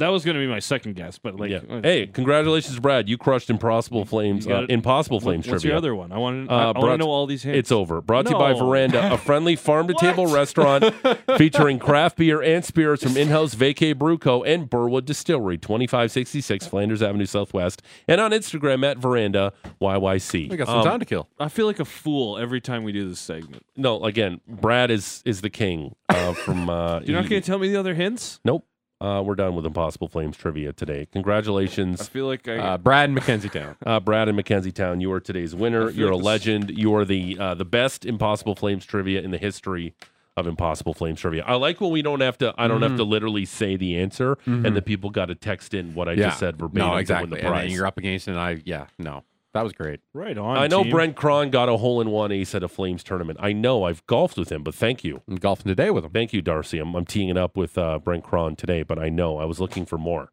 That 0.00 0.08
was 0.08 0.24
going 0.24 0.34
to 0.34 0.40
be 0.40 0.48
my 0.48 0.58
second 0.58 0.96
guess, 0.96 1.18
but 1.18 1.36
like, 1.38 1.52
yeah. 1.52 1.60
uh, 1.70 1.80
Hey, 1.80 2.08
congratulations, 2.08 2.80
Brad. 2.80 3.08
You 3.08 3.16
crushed 3.16 3.48
Impossible 3.48 4.04
Flames. 4.04 4.44
Uh. 4.44 4.66
Impossible 4.68 5.20
Flames 5.20 5.46
what's 5.46 5.62
trivia. 5.62 5.68
your 5.70 5.76
other 5.78 5.94
one? 5.94 6.10
I 6.10 6.18
want 6.18 6.48
to. 6.48 6.52
Uh, 6.52 6.72
I, 6.74 6.78
want 6.80 7.00
to 7.00 7.06
know 7.06 7.10
all 7.10 7.26
these 7.26 7.44
hints. 7.44 7.58
It's 7.58 7.72
over. 7.72 8.00
Brought 8.00 8.24
to 8.26 8.32
you 8.32 8.38
by 8.38 8.54
Veranda, 8.54 9.12
a 9.12 9.16
friendly 9.18 9.54
farm 9.66 9.86
to 9.86 9.94
table 9.94 10.26
restaurant 10.26 10.92
featuring 11.38 11.78
craft 11.78 12.16
beer 12.16 12.42
and 12.42 12.64
spirits 12.64 13.04
from 13.04 13.16
in-house 13.16 13.54
Vacay 13.54 13.96
Brew 13.96 14.18
Co 14.18 14.42
and 14.42 14.68
Burwood 14.68 15.04
Distillery, 15.04 15.58
2566 15.58 16.66
Flanders 16.66 17.00
Avenue 17.00 17.26
Southwest, 17.26 17.80
and 18.08 18.20
on 18.20 18.32
Instagram 18.32 18.84
at 18.84 18.98
Veranda 18.98 19.52
YYC. 19.80 20.50
We 20.50 20.56
got 20.56 20.66
some 20.66 20.78
Um, 20.78 20.84
time 20.84 20.98
to 20.98 21.06
kill. 21.06 21.28
I 21.38 21.48
feel 21.48 21.66
like 21.66 21.78
a 21.78 21.84
fool 21.84 22.36
every 22.36 22.60
time 22.60 22.82
we 22.82 22.90
do 22.90 23.08
this 23.08 23.20
segment. 23.20 23.64
No, 23.76 24.02
again, 24.04 24.40
Brad 24.48 24.90
is 24.90 25.22
is 25.24 25.40
the 25.40 25.50
king 25.50 25.94
uh, 26.08 26.32
from. 26.32 26.68
Uh, 26.68 26.98
You're 27.04 27.20
not 27.20 27.30
going 27.30 27.40
to 27.40 27.46
tell 27.46 27.60
me 27.60 27.68
the 27.68 27.76
other 27.76 27.94
hints? 27.94 28.40
Nope. 28.44 28.66
Uh, 29.04 29.20
we're 29.20 29.34
done 29.34 29.54
with 29.54 29.66
Impossible 29.66 30.08
Flames 30.08 30.34
trivia 30.34 30.72
today. 30.72 31.02
I 31.02 31.04
Congratulations, 31.12 32.08
feel 32.08 32.26
like 32.26 32.48
I. 32.48 32.56
Uh, 32.56 32.78
Brad 32.78 33.04
and 33.06 33.14
Mackenzie 33.14 33.50
Town. 33.50 33.76
uh, 33.86 34.00
Brad 34.00 34.28
and 34.28 34.36
Mackenzie 34.36 34.72
Town. 34.72 35.02
You 35.02 35.12
are 35.12 35.20
today's 35.20 35.54
winner. 35.54 35.90
You're 35.90 36.10
a 36.10 36.16
like 36.16 36.20
this- 36.20 36.26
legend. 36.46 36.70
You 36.78 36.94
are 36.94 37.04
the 37.04 37.38
uh, 37.38 37.54
the 37.54 37.66
best 37.66 38.06
Impossible 38.06 38.54
Flames 38.54 38.86
trivia 38.86 39.20
in 39.20 39.30
the 39.30 39.36
history 39.36 39.94
of 40.38 40.46
Impossible 40.46 40.94
Flames 40.94 41.20
trivia. 41.20 41.44
I 41.44 41.54
like 41.56 41.82
when 41.82 41.90
we 41.90 42.00
don't 42.00 42.20
have 42.20 42.38
to. 42.38 42.54
I 42.56 42.66
don't 42.66 42.80
have 42.80 42.96
to 42.96 43.04
literally 43.04 43.44
say 43.44 43.76
the 43.76 43.98
answer, 43.98 44.38
and 44.46 44.74
the 44.74 44.82
people 44.82 45.10
got 45.10 45.26
to 45.26 45.34
text 45.34 45.74
in 45.74 45.94
what 45.94 46.08
I 46.08 46.12
yeah. 46.12 46.28
just 46.28 46.38
said 46.38 46.56
verbatim 46.56 46.88
No, 46.88 46.94
to 46.94 47.00
exactly. 47.00 47.30
win 47.30 47.44
the 47.44 47.56
And 47.58 47.70
you're 47.70 47.86
up 47.86 47.98
against 47.98 48.26
it, 48.26 48.30
and 48.32 48.40
I, 48.40 48.62
yeah, 48.64 48.86
no. 48.98 49.22
That 49.54 49.62
was 49.62 49.72
great. 49.72 50.00
right 50.12 50.36
on. 50.36 50.58
I 50.58 50.66
know 50.66 50.82
team. 50.82 50.90
Brent 50.90 51.16
Krahn 51.16 51.50
got 51.52 51.68
a 51.68 51.76
hole 51.76 52.00
in 52.00 52.10
one 52.10 52.32
ace 52.32 52.56
at 52.56 52.64
a 52.64 52.68
Flames 52.68 53.04
tournament. 53.04 53.38
I 53.40 53.52
know. 53.52 53.84
I've 53.84 54.04
golfed 54.06 54.36
with 54.36 54.50
him, 54.50 54.64
but 54.64 54.74
thank 54.74 55.04
you. 55.04 55.22
I'm 55.28 55.36
golfing 55.36 55.70
today 55.70 55.90
with 55.90 56.04
him. 56.04 56.10
Thank 56.10 56.32
you, 56.32 56.42
Darcy. 56.42 56.80
I'm, 56.80 56.94
I'm 56.96 57.04
teeing 57.04 57.28
it 57.28 57.36
up 57.36 57.56
with 57.56 57.78
uh, 57.78 58.00
Brent 58.00 58.24
Krahn 58.24 58.56
today, 58.56 58.82
but 58.82 58.98
I 58.98 59.08
know 59.08 59.38
I 59.38 59.44
was 59.44 59.60
looking 59.60 59.86
for 59.86 59.96
more. 59.96 60.30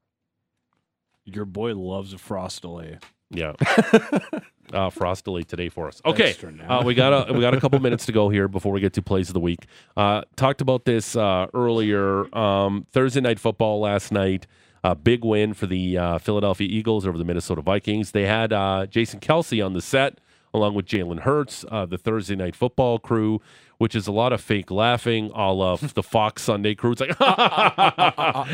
Your 1.23 1.45
boy 1.45 1.75
loves 1.75 2.13
a 2.13 2.17
frost 2.17 2.63
delay. 2.63 2.97
Yeah. 3.29 3.53
uh, 4.73 4.89
Frost 4.89 5.25
delay 5.25 5.43
today 5.43 5.69
for 5.69 5.87
us. 5.87 6.01
Okay. 6.05 6.35
Uh, 6.67 6.81
we 6.83 6.93
got 6.93 7.29
a 7.29 7.33
we 7.33 7.41
got 7.41 7.53
a 7.53 7.59
couple 7.61 7.79
minutes 7.79 8.05
to 8.07 8.11
go 8.11 8.29
here 8.29 8.47
before 8.47 8.71
we 8.71 8.79
get 8.81 8.93
to 8.93 9.01
plays 9.01 9.29
of 9.29 9.33
the 9.33 9.39
week. 9.39 9.65
Uh, 9.95 10.23
talked 10.35 10.61
about 10.61 10.85
this 10.85 11.15
uh, 11.15 11.47
earlier. 11.53 12.33
Um, 12.35 12.85
Thursday 12.91 13.21
night 13.21 13.39
football 13.39 13.79
last 13.79 14.11
night. 14.11 14.47
A 14.83 14.95
big 14.95 15.23
win 15.23 15.53
for 15.53 15.67
the 15.67 15.97
uh, 15.97 16.17
Philadelphia 16.17 16.67
Eagles 16.69 17.05
over 17.05 17.17
the 17.17 17.23
Minnesota 17.23 17.61
Vikings. 17.61 18.11
They 18.11 18.25
had 18.25 18.51
uh, 18.51 18.87
Jason 18.87 19.19
Kelce 19.19 19.63
on 19.63 19.73
the 19.73 19.81
set 19.81 20.19
along 20.53 20.73
with 20.73 20.85
Jalen 20.85 21.21
Hurts, 21.21 21.63
uh, 21.71 21.85
the 21.85 21.97
Thursday 21.97 22.35
night 22.35 22.55
football 22.55 22.99
crew, 22.99 23.39
which 23.77 23.95
is 23.95 24.07
a 24.07 24.11
lot 24.11 24.33
of 24.33 24.41
fake 24.41 24.69
laughing, 24.69 25.31
all 25.31 25.61
of 25.61 25.93
the 25.93 26.03
Fox 26.03 26.41
Sunday 26.41 26.75
crew. 26.75 26.91
It's 26.91 27.01
like 27.01 27.15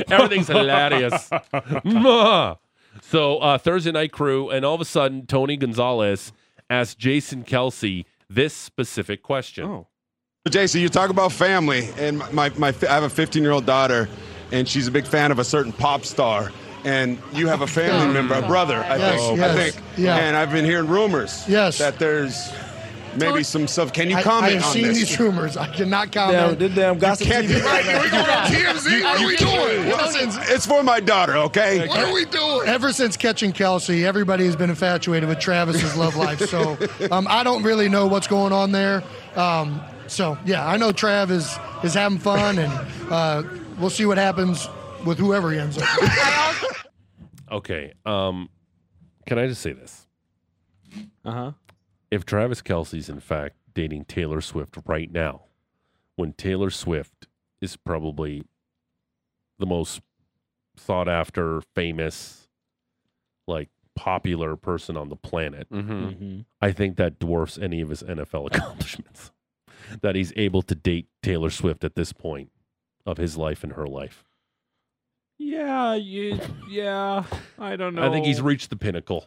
everything's 0.12 0.48
hilarious. 0.48 1.30
So 3.02 3.38
uh, 3.38 3.58
Thursday 3.60 3.92
night 3.92 4.12
crew, 4.12 4.50
and 4.50 4.66
all 4.66 4.74
of 4.74 4.82
a 4.82 4.86
sudden 4.86 5.28
Tony 5.28 5.56
Gonzalez 5.56 6.34
asked 6.70 6.98
Jason 6.98 7.44
Kelce 7.44 8.06
this 8.30 8.54
specific 8.54 9.22
question. 9.22 9.66
Oh. 9.66 9.88
Jason, 10.50 10.82
you 10.82 10.90
talk 10.90 11.10
about 11.10 11.32
family, 11.32 11.90
and 11.98 12.18
my, 12.32 12.50
my 12.58 12.74
I 12.90 12.94
have 12.94 13.04
a 13.04 13.10
15 13.10 13.44
year 13.44 13.52
old 13.52 13.66
daughter, 13.66 14.10
and 14.52 14.68
she's 14.68 14.88
a 14.88 14.92
big 14.92 15.06
fan 15.06 15.32
of 15.32 15.40
a 15.40 15.44
certain 15.44 15.72
pop 15.72 16.06
star. 16.06 16.52
And 16.86 17.18
you 17.34 17.48
have 17.48 17.62
a 17.62 17.68
family 17.68 18.14
member, 18.14 18.36
a 18.36 18.42
brother, 18.48 18.78
I 18.78 18.96
Yes, 18.98 19.20
think. 19.20 19.38
yes, 19.40 19.50
I 19.58 19.70
think. 19.72 19.86
yeah. 19.98 20.16
And 20.18 20.38
I've 20.38 20.52
been 20.52 20.64
hearing 20.64 20.88
rumors. 20.88 21.44
Yes. 21.48 21.80
That 21.80 22.00
there's 22.00 22.50
maybe 23.18 23.44
some 23.44 23.68
stuff. 23.68 23.92
Can 23.92 24.10
you 24.10 24.16
I, 24.16 24.22
comment 24.22 24.52
I 24.54 24.56
have 24.58 24.64
on 24.66 24.72
seen 24.72 24.84
this? 24.84 24.98
these 25.00 25.20
rumors. 25.20 25.58
I 25.58 25.68
cannot 25.74 26.12
Damn, 26.12 26.32
comment. 26.32 26.60
this 26.60 26.76
damn 26.76 26.98
gossip 27.00 27.28
Can't 27.28 27.46
TV. 27.48 27.56
be 27.56 27.62
right. 27.62 27.86
We're 27.86 28.10
going 28.12 28.24
on 28.30 28.46
TMZ. 28.48 29.04
What 29.04 29.22
are 29.22 29.26
we 29.28 29.36
doing? 29.36 29.88
Listen, 29.98 30.42
it's 30.54 30.66
for 30.66 30.82
my 30.84 31.00
daughter, 31.02 31.36
okay? 31.38 31.88
What 31.88 32.00
are 32.00 32.14
we 32.14 32.24
doing? 32.26 32.62
Ever 32.68 32.94
since 32.94 33.18
catching 33.18 33.52
Kelce, 33.52 34.04
everybody 34.06 34.46
has 34.46 34.56
been 34.56 34.70
infatuated 34.70 35.28
with 35.28 35.40
Travis's 35.40 35.98
love 35.98 36.16
life. 36.16 36.40
So 36.48 36.78
um, 37.12 37.28
I 37.30 37.44
don't 37.44 37.64
really 37.64 37.90
know 37.90 38.06
what's 38.08 38.28
going 38.28 38.54
on 38.54 38.72
there. 38.72 39.04
Um, 39.36 39.82
so 40.06 40.38
yeah, 40.46 40.66
I 40.66 40.78
know 40.78 40.92
Trav 40.92 41.32
is 41.32 41.58
is 41.84 41.96
having 41.96 42.20
fun, 42.20 42.60
and 42.60 42.72
uh, 43.12 43.44
we'll 43.80 43.90
see 43.90 44.06
what 44.06 44.18
happens 44.18 44.68
with 45.06 45.18
whoever 45.18 45.52
he 45.52 45.60
ends 45.60 45.78
up. 45.78 45.88
with. 46.02 46.12
Okay. 47.50 47.94
Um, 48.06 48.50
can 49.26 49.40
I 49.40 49.48
just 49.48 49.62
say 49.62 49.72
this? 49.72 50.06
Uh 51.24 51.32
huh. 51.32 51.52
If 52.12 52.26
Travis 52.26 52.62
Kelce's 52.62 53.08
in 53.08 53.22
fact 53.22 53.56
dating 53.74 54.04
Taylor 54.06 54.42
Swift 54.42 54.76
right 54.86 55.10
now, 55.10 55.44
when 56.18 56.34
Taylor 56.34 56.70
Swift 56.70 57.28
is 57.62 57.78
probably 57.78 58.44
the 59.60 59.66
most 59.66 60.02
sought 60.76 61.08
after, 61.08 61.62
famous, 61.74 62.50
like 63.48 63.70
popular 63.96 64.58
person 64.58 64.98
on 64.98 65.08
the 65.08 65.16
planet, 65.16 65.70
Mm-hmm. 65.72 65.92
Mm-hmm. 65.94 66.40
I 66.62 66.74
think 66.74 66.98
that 66.98 67.18
dwarfs 67.18 67.58
any 67.58 67.80
of 67.80 67.88
his 67.88 68.04
NFL 68.04 68.48
accomplishments. 68.54 69.32
that 70.02 70.16
he's 70.16 70.34
able 70.36 70.64
to 70.64 70.76
date 70.76 71.08
Taylor 71.24 71.50
Swift 71.50 71.86
at 71.86 71.96
this 71.96 72.12
point 72.12 72.50
of 73.08 73.18
his 73.18 73.38
life 73.38 73.64
and 73.64 73.74
her 73.74 73.88
life. 73.88 74.24
Yeah, 75.40 75.96
you, 75.96 76.40
yeah. 76.70 77.24
I 77.58 77.76
don't 77.76 77.96
know. 77.96 78.04
I 78.08 78.12
think 78.12 78.26
he's 78.26 78.42
reached 78.42 78.70
the 78.70 78.76
pinnacle 78.76 79.26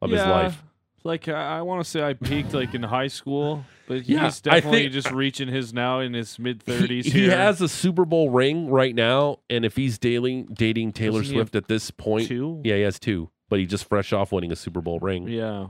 of 0.00 0.10
his 0.10 0.20
life. 0.20 0.62
Like 1.02 1.28
I, 1.28 1.58
I 1.58 1.62
want 1.62 1.82
to 1.82 1.88
say 1.90 2.02
I 2.02 2.12
peaked 2.14 2.52
like 2.52 2.74
in 2.74 2.82
high 2.82 3.06
school, 3.08 3.64
but 3.88 4.06
Yeah, 4.06 4.24
he's 4.24 4.40
definitely 4.40 4.80
think- 4.82 4.92
just 4.92 5.10
reaching 5.10 5.48
his 5.48 5.72
now 5.72 6.00
in 6.00 6.12
his 6.12 6.38
mid 6.38 6.62
thirties. 6.62 7.06
he 7.06 7.28
has 7.28 7.60
a 7.62 7.68
Super 7.68 8.04
Bowl 8.04 8.28
ring 8.30 8.68
right 8.68 8.94
now, 8.94 9.38
and 9.48 9.64
if 9.64 9.76
he's 9.76 9.98
dating 9.98 10.48
dating 10.52 10.92
Taylor 10.92 11.20
Doesn't 11.20 11.34
Swift 11.34 11.54
at 11.56 11.68
this 11.68 11.90
point, 11.90 12.28
two. 12.28 12.60
yeah, 12.64 12.76
he 12.76 12.82
has 12.82 12.98
two. 12.98 13.30
But 13.48 13.58
he 13.60 13.66
just 13.66 13.88
fresh 13.88 14.12
off 14.12 14.30
winning 14.30 14.52
a 14.52 14.56
Super 14.56 14.80
Bowl 14.80 15.00
ring, 15.00 15.26
Yeah. 15.26 15.68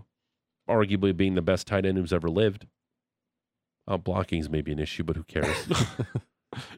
arguably 0.69 1.17
being 1.17 1.35
the 1.37 1.43
best 1.43 1.67
tight 1.67 1.87
end 1.87 1.97
who's 1.97 2.13
ever 2.13 2.29
lived. 2.29 2.67
Uh, 3.89 3.97
blocking's 3.97 4.51
maybe 4.51 4.71
an 4.73 4.79
issue, 4.79 5.03
but 5.05 5.17
who 5.17 5.23
cares? 5.25 5.67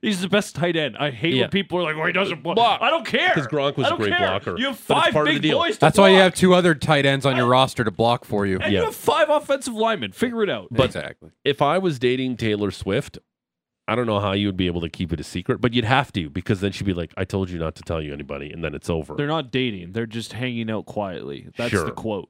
He's 0.03 0.21
the 0.21 0.29
best 0.29 0.55
tight 0.55 0.77
end. 0.77 0.97
I 0.99 1.11
hate 1.11 1.33
Yeah. 1.35 1.43
when 1.43 1.51
people 1.51 1.79
are 1.79 1.83
like, 1.83 1.97
"Oh, 1.97 2.05
he 2.05 2.13
doesn't 2.13 2.43
block." 2.43 2.57
Block. 2.57 2.83
I 2.83 2.91
don't 2.91 3.07
care. 3.07 3.33
Because 3.35 3.47
Gronk 3.49 3.77
was 3.79 3.87
I 3.87 3.89
a 3.89 3.91
don't 3.93 4.01
great 4.01 4.11
care. 4.13 4.29
blocker. 4.29 4.59
You 4.59 4.67
have 4.67 4.85
But 4.87 4.97
it's 4.99 5.05
five 5.07 5.13
part 5.15 5.29
of 5.29 5.33
big 5.35 5.43
the 5.43 5.49
deal. 5.49 5.59
boys. 5.59 5.75
To 5.75 5.81
That's 5.81 5.99
why 5.99 6.09
you 6.11 6.17
block, 6.17 6.23
have 6.25 6.35
two 6.35 6.53
other 6.55 6.75
tight 6.75 7.07
ends 7.07 7.25
on 7.25 7.37
your 7.37 7.47
roster 7.47 7.83
to 7.83 7.91
block 7.91 8.27
for 8.27 8.45
you. 8.45 8.59
and 8.59 8.71
Yeah. 8.73 8.81
you 8.81 8.85
have 8.85 8.95
five 8.95 9.31
offensive 9.31 9.73
linemen. 9.73 10.13
Figure 10.13 10.43
it 10.43 10.51
out. 10.51 10.69
But- 10.71 10.87
exactly. 10.87 11.31
if 11.45 11.63
I 11.63 11.79
was 11.79 11.99
dating 11.99 12.37
Taylor 12.37 12.71
Swift, 12.71 13.19
I 13.89 13.95
don't 13.95 14.07
know 14.07 14.21
how 14.21 14.33
you 14.33 14.47
would 14.47 14.57
be 14.59 14.67
able 14.67 14.83
to 14.83 14.91
keep 14.91 15.13
it 15.13 15.21
a 15.21 15.25
secret, 15.25 15.61
but 15.63 15.73
you'd 15.73 15.85
have 15.87 16.13
to 16.13 16.29
because 16.29 16.61
then 16.61 16.71
she'd 16.73 16.85
be 16.87 16.93
like, 16.95 17.13
"I 17.17 17.25
told 17.25 17.49
you 17.51 17.59
not 17.59 17.75
to 17.77 17.83
tell 17.83 18.01
you 18.03 18.13
anybody," 18.13 18.53
and 18.53 18.63
then 18.63 18.75
it's 18.75 18.91
over. 18.91 19.15
they're 19.15 19.27
not 19.27 19.51
dating. 19.51 19.93
They're 19.93 20.07
just 20.07 20.35
hanging 20.35 20.71
out 20.71 20.85
quietly. 20.87 21.49
That's 21.57 21.71
Sure. 21.71 21.85
the 21.87 21.93
quote. 21.93 22.29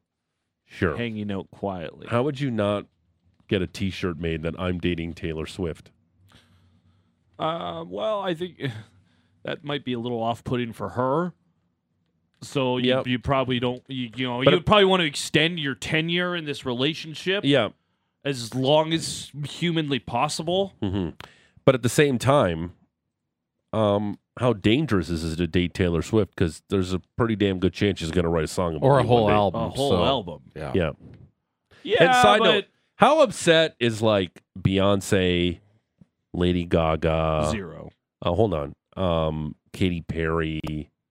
sure. 0.65 0.97
Hanging 0.97 1.31
out 1.31 1.51
quietly. 1.51 2.07
How 2.09 2.23
would 2.23 2.41
you 2.41 2.51
not 2.51 2.87
get 3.49 3.61
a 3.61 3.67
T-shirt 3.67 4.19
made 4.19 4.43
that 4.43 4.55
I'm 4.59 4.79
dating 4.79 5.13
Taylor 5.13 5.45
Swift? 5.45 5.91
Uh, 7.43 7.85
well, 7.85 8.21
I 8.21 8.35
think 8.35 8.61
that 9.45 9.65
might 9.65 9.85
be 9.85 9.93
a 9.95 9.99
little 9.99 10.23
off-putting 10.23 10.73
for 10.73 10.91
her. 10.91 11.33
So 12.43 12.77
you, 12.79 12.89
Yep. 12.91 13.07
you 13.07 13.19
probably 13.19 13.61
don't. 13.61 13.83
You, 13.89 14.11
you 14.17 14.27
know, 14.27 14.43
you 14.43 14.61
probably 14.61 14.85
want 14.85 15.01
to 15.01 15.07
extend 15.07 15.59
your 15.61 15.75
tenure 15.75 16.35
in 16.35 16.45
this 16.45 16.65
relationship 16.67 17.45
Yeah, 17.45 17.69
as 18.25 18.55
long 18.55 18.93
as 18.93 19.31
humanly 19.47 19.99
possible. 19.99 20.75
hmm 20.83 21.11
but 21.65 21.77
at 21.77 21.83
the 21.83 21.89
same 21.89 22.19
time, 22.19 22.73
um, 23.73 24.19
how 24.41 24.53
dangerous 24.53 25.09
is 25.09 25.33
it 25.33 25.37
to 25.37 25.47
date 25.47 25.75
Taylor 25.75 26.03
Swift? 26.03 26.35
Because 26.35 26.61
there's 26.71 26.93
a 26.93 27.01
pretty 27.17 27.37
damn 27.37 27.61
good 27.61 27.73
chance 27.73 28.01
she's 28.01 28.11
going 28.11 28.25
to 28.25 28.29
write 28.31 28.43
a 28.43 28.49
song 28.49 28.75
about 28.75 28.85
Or 28.87 28.99
a 28.99 29.05
whole 29.05 29.31
album. 29.31 29.63
A 29.63 29.69
whole 29.69 29.91
so- 29.91 30.05
album. 30.05 30.41
Yeah. 30.57 30.73
Yeah, 30.75 30.91
Yeah, 31.85 32.03
and 32.05 32.15
side 32.17 32.39
but 32.41 32.45
note, 32.45 32.65
how 32.97 33.21
upset 33.23 33.77
is 33.79 34.03
like 34.03 34.43
Beyonce, 34.61 35.61
Lady 36.35 36.65
Gaga, 36.65 37.49
zero. 37.51 37.91
Uh, 38.21 38.33
hold 38.33 38.55
on, 38.55 38.75
um, 38.97 39.55
Katy 39.73 40.03
Perry. 40.03 40.61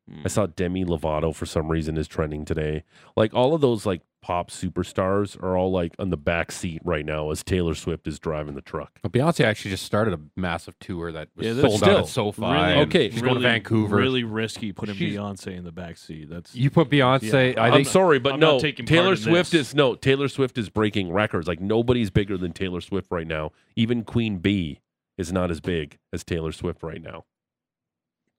Hmm. 0.10 0.22
I 0.26 0.28
saw 0.30 0.46
Demi 0.48 0.84
Lovato 0.86 1.34
for 1.34 1.46
some 1.46 1.70
reason 1.70 1.98
is 1.98 2.08
trending 2.08 2.46
today. 2.46 2.84
Like 3.16 3.34
all 3.34 3.54
of 3.54 3.62
those 3.62 3.86
like 3.86 4.02
pop 4.22 4.52
superstars 4.52 5.42
are 5.42 5.58
all 5.58 5.72
like 5.72 5.96
on 5.98 6.10
the 6.12 6.18
back 6.18 6.52
seat 6.52 6.80
right 6.84 7.06
now 7.06 7.32
as 7.32 7.44
Taylor 7.44 7.74
Swift 7.74 8.08
is 8.08 8.20
driving 8.20 8.54
the 8.56 8.62
truck. 8.62 9.00
But 9.02 9.12
Beyonce 9.12 9.44
actually 9.44 9.72
just 9.72 9.84
started 9.86 10.14
a 10.14 10.20
massive 10.36 10.78
tour 10.80 11.12
that 11.12 11.30
was 11.36 11.46
Yeah, 11.46 11.54
that's 11.54 11.68
sold 11.68 11.80
still 11.82 11.98
out 11.98 12.00
at 12.04 12.08
SoFi. 12.08 12.42
Really, 12.42 12.74
Okay, 12.82 13.10
she's 13.10 13.22
going 13.22 13.36
to 13.36 13.40
Vancouver. 13.42 13.96
Really 13.96 14.24
risky 14.24 14.72
putting 14.74 14.96
She's- 14.96 15.16
Beyonce 15.16 15.58
in 15.58 15.64
the 15.64 15.72
back 15.72 15.98
seat. 15.98 16.30
That's 16.30 16.54
You 16.56 16.70
put 16.70 16.90
Beyonce. 16.90 17.56
Yeah. 17.56 17.62
I 17.62 17.70
I'm 17.70 17.84
sorry, 17.84 18.20
but 18.20 18.34
I'm 18.34 18.40
no. 18.40 18.54
not 18.54 18.62
taking 18.62 18.86
Taylor 18.86 19.16
part 19.16 19.18
in 19.18 19.24
Swift 19.24 19.52
this. 19.54 19.70
is 19.70 19.76
no. 19.76 19.96
Taylor 19.96 20.28
Swift 20.28 20.58
is 20.58 20.70
breaking 20.70 21.12
records. 21.12 21.48
Like 21.48 21.60
nobody's 21.62 22.10
bigger 22.12 22.38
than 22.38 22.54
Taylor 22.54 22.82
Swift 22.82 23.08
right 23.12 23.28
now. 23.28 23.52
Even 23.76 24.04
Queen 24.04 24.38
Bee 24.38 24.82
is 25.18 25.32
not 25.32 25.52
as 25.52 25.60
big 25.62 25.98
as 26.14 26.24
Taylor 26.24 26.52
Swift 26.52 26.84
right 26.84 27.02
now. 27.02 27.26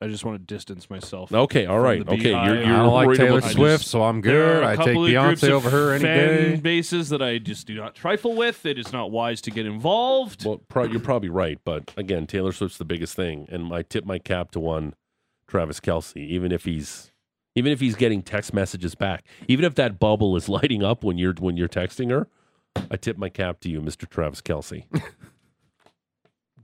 I 0.00 0.08
just 0.08 0.24
want 0.24 0.36
to 0.36 0.54
distance 0.54 0.90
myself. 0.90 1.32
Okay, 1.32 1.64
all 1.66 1.76
from 1.76 1.84
right, 1.84 2.04
the 2.04 2.12
okay. 2.14 2.30
You're, 2.30 2.56
you're 2.64 2.64
I 2.74 2.82
don't 2.82 2.92
like 2.92 3.16
Taylor 3.16 3.38
about 3.38 3.52
Swift, 3.52 3.82
just- 3.82 3.90
so 3.92 4.02
I'm 4.02 4.20
There 4.20 4.32
good. 4.32 4.56
are 4.56 4.62
a 4.62 4.66
I 4.66 4.70
take 4.76 4.86
couple 4.86 5.06
of 5.06 5.12
groups 5.12 5.42
Beyonce 5.42 5.46
of 5.48 5.52
over 5.54 5.70
her 5.70 5.92
any 5.92 6.02
fan 6.02 6.28
day. 6.28 6.56
bases 6.56 7.08
that 7.10 7.22
I 7.22 7.38
just 7.38 7.68
do 7.68 7.74
not 7.76 7.94
trifle 7.94 8.34
with. 8.34 8.66
It 8.66 8.78
is 8.80 8.92
not 8.92 9.12
wise 9.12 9.40
to 9.42 9.52
get 9.52 9.64
involved. 9.64 10.44
Well, 10.44 10.58
pro- 10.68 10.84
you're 10.86 10.98
probably 10.98 11.28
right, 11.28 11.60
but 11.64 11.92
again, 11.96 12.26
Taylor 12.26 12.50
Swift's 12.50 12.78
the 12.78 12.84
biggest 12.84 13.14
thing, 13.14 13.46
and 13.48 13.72
I 13.72 13.82
tip 13.82 14.04
my 14.04 14.18
cap 14.18 14.50
to 14.52 14.60
one 14.60 14.94
Travis 15.46 15.78
Kelce, 15.78 16.16
even 16.16 16.50
if 16.50 16.64
he's 16.64 17.12
even 17.54 17.70
if 17.70 17.78
he's 17.78 17.94
getting 17.94 18.22
text 18.22 18.52
messages 18.52 18.96
back, 18.96 19.24
even 19.46 19.64
if 19.64 19.76
that 19.76 20.00
bubble 20.00 20.34
is 20.34 20.48
lighting 20.48 20.82
up 20.82 21.04
when 21.04 21.16
you're 21.16 21.34
when 21.34 21.56
you're 21.56 21.68
texting 21.68 22.10
her. 22.10 22.26
I 22.90 22.96
tip 22.96 23.18
my 23.18 23.28
cap 23.28 23.60
to 23.60 23.68
you, 23.68 23.80
Mr. 23.80 24.08
Travis 24.08 24.40
Kelce. 24.40 24.84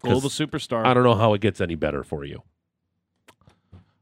Global 0.00 0.28
superstar. 0.28 0.84
I 0.86 0.94
don't 0.94 1.04
know 1.04 1.14
how 1.14 1.34
it 1.34 1.40
gets 1.40 1.60
any 1.60 1.74
better 1.74 2.02
for 2.02 2.24
you. 2.24 2.42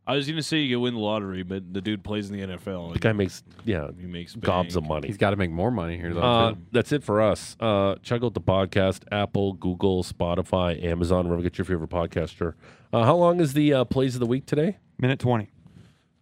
I 0.09 0.15
was 0.15 0.27
going 0.27 0.37
to 0.37 0.43
say 0.43 0.59
you 0.59 0.77
could 0.77 0.83
win 0.83 0.95
the 0.95 1.01
lottery, 1.01 1.43
but 1.43 1.75
the 1.75 1.81
dude 1.81 2.05
plays 2.05 2.31
in 2.31 2.39
the 2.39 2.57
NFL. 2.57 2.93
The 2.93 3.01
guy 3.01 3.13
makes 3.13 3.43
yeah 3.65 3.89
he 3.99 4.07
makes 4.07 4.37
gobs 4.37 4.75
bank. 4.75 4.85
of 4.85 4.89
money. 4.89 5.09
He's 5.09 5.17
got 5.17 5.31
to 5.31 5.37
make 5.37 5.51
more 5.51 5.73
money 5.73 5.97
here, 5.97 6.15
though. 6.15 6.23
Uh, 6.23 6.55
that's 6.71 6.93
it 6.93 7.03
for 7.03 7.21
us. 7.21 7.57
Uh, 7.59 7.97
check 8.03 8.23
out 8.23 8.35
the 8.35 8.41
podcast: 8.41 9.03
Apple, 9.11 9.55
Google, 9.55 10.05
Spotify, 10.05 10.83
Amazon, 10.85 11.25
wherever 11.25 11.43
you 11.43 11.49
get 11.51 11.59
your 11.59 11.65
favorite 11.65 11.91
podcaster. 11.91 12.55
Uh, 12.93 13.05
how 13.05 13.17
long 13.17 13.41
is 13.41 13.53
the 13.55 13.75
uh, 13.75 13.85
plays 13.85 14.15
of 14.15 14.21
the 14.21 14.27
week 14.27 14.47
today? 14.47 14.79
Minute 14.99 15.19
20. 15.19 15.51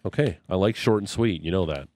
Okay, 0.07 0.39
I 0.49 0.55
like 0.55 0.77
short 0.77 1.03
and 1.03 1.09
sweet. 1.09 1.43
You 1.43 1.51
know 1.51 1.67
that. 1.67 1.89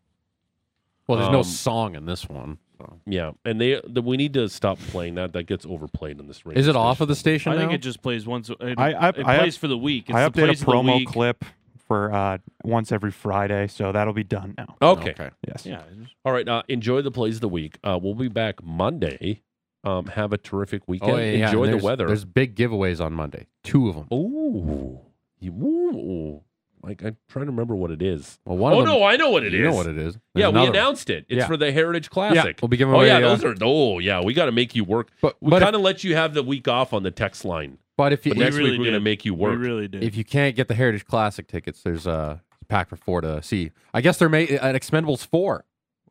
well, 1.07 1.19
there's 1.19 1.33
no 1.33 1.39
um, 1.39 1.45
song 1.45 1.95
in 1.95 2.05
this 2.05 2.29
one. 2.29 2.59
So. 2.79 3.01
Yeah, 3.07 3.33
and 3.45 3.61
they 3.61 3.81
the, 3.87 4.01
we 4.03 4.17
need 4.17 4.35
to 4.35 4.49
stop 4.49 4.79
playing 4.79 5.17
that. 5.17 5.33
That 5.33 5.45
gets 5.45 5.67
overplayed 5.67 6.19
in 6.21 6.27
this 6.29 6.47
radio. 6.47 6.61
Is 6.61 6.69
it 6.69 6.77
off 6.77 7.01
of 7.01 7.09
the 7.09 7.17
station 7.17 7.53
I 7.53 7.57
think 7.59 7.73
it 7.73 7.79
just 7.79 8.03
plays 8.03 8.27
once. 8.27 8.51
It, 8.51 8.57
I- 8.79 8.93
I- 8.93 9.09
it 9.11 9.27
I 9.27 9.39
plays 9.39 9.57
up- 9.57 9.61
for 9.61 9.69
the 9.69 9.79
week. 9.79 10.09
It's 10.09 10.17
I 10.17 10.23
the 10.25 10.31
update 10.31 10.45
plays 10.47 10.49
a 10.49 10.51
of 10.53 10.67
the 10.67 10.73
promo 10.73 10.97
week. 10.99 11.09
clip 11.09 11.45
for 11.87 12.13
uh, 12.13 12.39
once 12.65 12.93
every 12.93 13.11
Friday, 13.11 13.67
so 13.67 13.93
that'll 13.93 14.13
be 14.13 14.25
done 14.25 14.55
now. 14.59 14.77
Okay. 14.83 15.15
Yes. 15.47 15.65
Yeah, 15.67 15.83
All 16.25 16.33
right. 16.33 16.47
Uh, 16.49 16.63
enjoy 16.69 17.03
the 17.03 17.11
plays 17.11 17.37
of 17.37 17.41
the 17.41 17.49
week. 17.49 17.79
Uh, 17.83 17.99
we'll 18.01 18.15
be 18.15 18.29
back 18.29 18.63
Monday. 18.63 19.43
Um, 19.85 20.07
have 20.07 20.33
a 20.33 20.39
terrific 20.39 20.83
weekend. 20.87 21.13
Oh, 21.13 21.17
yeah, 21.17 21.31
yeah, 21.33 21.47
enjoy 21.47 21.65
and 21.65 21.81
the 21.81 21.85
weather. 21.85 22.07
There's 22.09 22.25
big 22.25 22.57
giveaways 22.57 23.03
on 23.03 23.15
Monday. 23.15 23.47
Two 23.63 23.89
of 23.89 23.95
them. 23.95 24.09
Ooh. 24.13 25.01
Ooh. 25.47 26.43
Like 26.83 27.03
I'm 27.03 27.17
trying 27.29 27.47
to 27.47 27.51
remember 27.51 27.75
what 27.75 27.91
it 27.91 28.01
is. 28.03 28.39
Well, 28.45 28.57
one 28.59 28.73
oh 28.73 28.81
of 28.81 28.87
them, 28.87 28.95
no, 28.95 29.05
I 29.05 29.17
know 29.17 29.31
what 29.31 29.43
it 29.45 29.55
is. 29.55 29.59
you 29.59 29.65
know 29.65 29.75
what 29.75 29.87
it 29.87 29.99
is. 29.99 30.15
Yeah, 30.35 30.47
There's 30.51 30.55
we 30.55 30.61
another- 30.61 30.71
announced 30.79 31.11
it. 31.11 31.27
It's 31.29 31.39
Yeah. 31.39 31.47
for 31.47 31.57
the 31.57 31.73
Heritage 31.73 32.11
Classic. 32.11 32.59
we'll 32.63 32.69
be 32.69 32.77
giving 32.77 32.95
away. 32.95 33.11
oh 33.11 33.15
away, 33.15 33.21
yeah, 33.21 33.27
uh, 33.27 33.37
those 33.37 33.45
are. 33.45 33.55
Oh 33.63 33.99
yeah, 33.99 34.23
we 34.23 34.35
got 34.35 34.47
to 34.47 34.53
make 34.53 34.75
you 34.75 34.85
work. 34.85 35.11
But 35.21 35.37
We 35.41 35.51
kind 35.59 35.75
of 35.75 35.81
let 35.83 36.05
you 36.05 36.15
have 36.17 36.35
the 36.35 36.43
week 36.43 36.69
off 36.69 36.93
on 36.93 37.03
the 37.03 37.11
text 37.11 37.45
line. 37.45 37.79
but 37.97 38.13
if 38.13 38.25
you 38.27 38.31
But 38.33 38.39
We 38.39 38.45
next 38.45 38.57
really 38.57 38.71
week 38.71 38.79
we're 38.81 38.85
going 38.87 38.95
to 38.95 39.01
make 39.01 39.25
you 39.25 39.35
work. 39.35 39.59
we 39.59 39.67
really 39.67 39.89
did. 39.89 40.03
if 40.05 40.17
you 40.17 40.25
can't 40.25 40.55
get 40.57 40.69
the 40.69 40.75
Heritage 40.75 41.05
Classic 41.05 41.47
tickets, 41.47 41.83
there's 41.83 42.07
a 42.07 42.43
pack 42.69 42.89
for 42.89 42.97
four 42.97 43.21
to 43.23 43.43
see. 43.43 43.71
I 43.95 44.01
guess 44.01 44.19
they're 44.19 44.29
made 44.29 44.51
at 44.51 44.75
Expendables 44.75 45.27
four. 45.27 45.65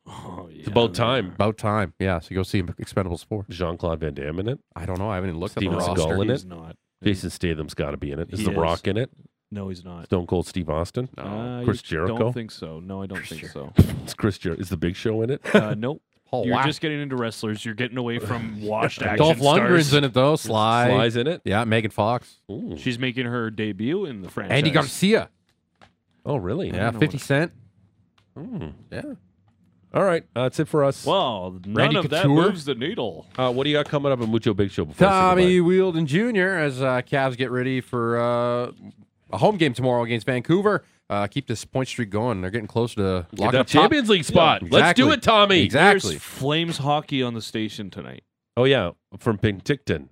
oh, 0.06 0.48
yeah, 0.50 0.58
it's 0.60 0.68
about 0.68 0.94
time. 0.94 1.30
are. 1.30 1.34
About 1.34 1.56
time. 1.58 1.94
Yeah, 1.98 2.18
so 2.18 2.34
go 2.34 2.42
see 2.42 2.62
Expendables 2.62 3.24
four. 3.26 3.46
Jean 3.48 3.76
Claude 3.76 4.00
Van 4.00 4.14
Damme 4.14 4.40
in 4.40 4.48
it. 4.48 4.58
I 4.74 4.86
don't 4.86 4.98
know. 4.98 5.08
I 5.10 5.14
haven't 5.16 5.30
even 5.30 5.40
looked 5.40 5.52
Steven 5.52 5.74
at 5.78 5.80
the 5.84 5.86
roster. 5.88 6.04
Seagal 6.14 6.22
in 6.22 6.30
it. 6.30 6.32
He's 6.34 6.44
not. 6.44 6.76
Jason 7.04 7.30
Statham's 7.30 7.74
got 7.74 7.92
to 7.92 7.96
be 7.96 8.10
in 8.10 8.18
it. 8.18 8.28
Is 8.32 8.40
He 8.40 8.44
The 8.46 8.50
is. 8.52 8.56
Rock 8.56 8.88
in 8.88 8.96
it? 8.96 9.10
No, 9.50 9.68
he's 9.70 9.84
not. 9.84 10.04
Stone 10.06 10.26
Cold 10.26 10.46
Steve 10.46 10.68
Austin? 10.68 11.08
Uh, 11.16 11.62
Chris 11.64 11.78
you 11.82 11.96
Jericho? 11.96 12.18
Don't 12.18 12.32
think 12.34 12.50
so. 12.50 12.80
No, 12.80 13.02
I 13.02 13.06
don't 13.06 13.26
think 13.26 13.46
so. 13.46 13.72
It's 14.02 14.14
Chris 14.14 14.38
Jericho. 14.38 14.60
Is 14.60 14.68
the 14.68 14.76
Big 14.76 14.94
Show 14.96 15.22
in 15.22 15.30
it? 15.30 15.54
Uh, 15.54 15.74
nope. 15.74 16.02
Oh, 16.30 16.44
You're 16.44 16.56
wow. 16.56 16.66
just 16.66 16.82
getting 16.82 17.00
into 17.00 17.16
wrestlers. 17.16 17.64
You're 17.64 17.72
getting 17.74 17.96
away 17.96 18.18
from 18.18 18.60
washed 18.66 19.00
action 19.00 19.16
Dolph 19.16 19.38
Lundgren's 19.38 19.86
stars. 19.86 19.94
in 19.94 20.04
it 20.04 20.12
though. 20.12 20.36
Sly. 20.36 20.88
Sly's 20.88 21.16
in 21.16 21.26
it. 21.26 21.40
Yeah, 21.42 21.64
Megan 21.64 21.90
Fox. 21.90 22.40
Ooh. 22.52 22.76
She's 22.76 22.98
making 22.98 23.24
her 23.24 23.50
debut 23.50 24.04
in 24.04 24.20
the 24.20 24.28
franchise. 24.28 24.58
Andy 24.58 24.70
Garcia. 24.70 25.30
Oh 26.26 26.36
really? 26.36 26.68
Yeah, 26.68 26.90
50 26.90 27.06
what- 27.16 27.20
Cent. 27.22 27.52
Hmm. 28.36 28.66
Yeah. 28.92 29.02
All 29.94 30.04
right, 30.04 30.22
uh, 30.36 30.42
that's 30.42 30.60
it 30.60 30.68
for 30.68 30.84
us. 30.84 31.06
Well, 31.06 31.58
none 31.64 31.74
Randy 31.74 31.96
of 31.96 32.10
that 32.10 32.26
moves 32.28 32.66
the 32.66 32.74
needle. 32.74 33.26
uh, 33.38 33.50
what 33.50 33.64
do 33.64 33.70
you 33.70 33.76
got 33.78 33.86
coming 33.86 34.12
up 34.12 34.20
in 34.20 34.28
Mucho 34.30 34.52
Big 34.52 34.70
Show? 34.70 34.84
Before 34.84 35.08
Tommy 35.08 35.56
goodbye? 35.56 35.66
Wheeldon 35.66 36.04
Jr. 36.06 36.58
as 36.58 36.82
uh, 36.82 37.00
Cavs 37.00 37.38
get 37.38 37.50
ready 37.50 37.80
for 37.80 38.18
uh, 38.20 38.72
a 39.30 39.38
home 39.38 39.56
game 39.56 39.72
tomorrow 39.74 40.02
against 40.02 40.26
Vancouver. 40.26 40.84
Uh, 41.10 41.26
keep 41.26 41.46
this 41.46 41.64
point 41.64 41.88
streak 41.88 42.10
going. 42.10 42.40
They're 42.42 42.50
getting 42.50 42.66
close 42.66 42.94
to 42.96 43.26
Get 43.30 43.40
locking 43.40 43.52
that 43.52 43.60
up 43.60 43.66
top. 43.66 43.82
Champions 43.82 44.08
League 44.10 44.24
spot. 44.24 44.62
Yeah, 44.62 44.68
Let's 44.70 44.96
do 44.96 45.10
it, 45.12 45.22
Tommy. 45.22 45.62
Exactly. 45.62 46.12
There's 46.12 46.22
Flames 46.22 46.78
hockey 46.78 47.22
on 47.22 47.34
the 47.34 47.40
station 47.42 47.88
tonight. 47.90 48.24
Oh 48.56 48.64
yeah, 48.64 48.90
from 49.18 49.38
Penticton. 49.38 50.08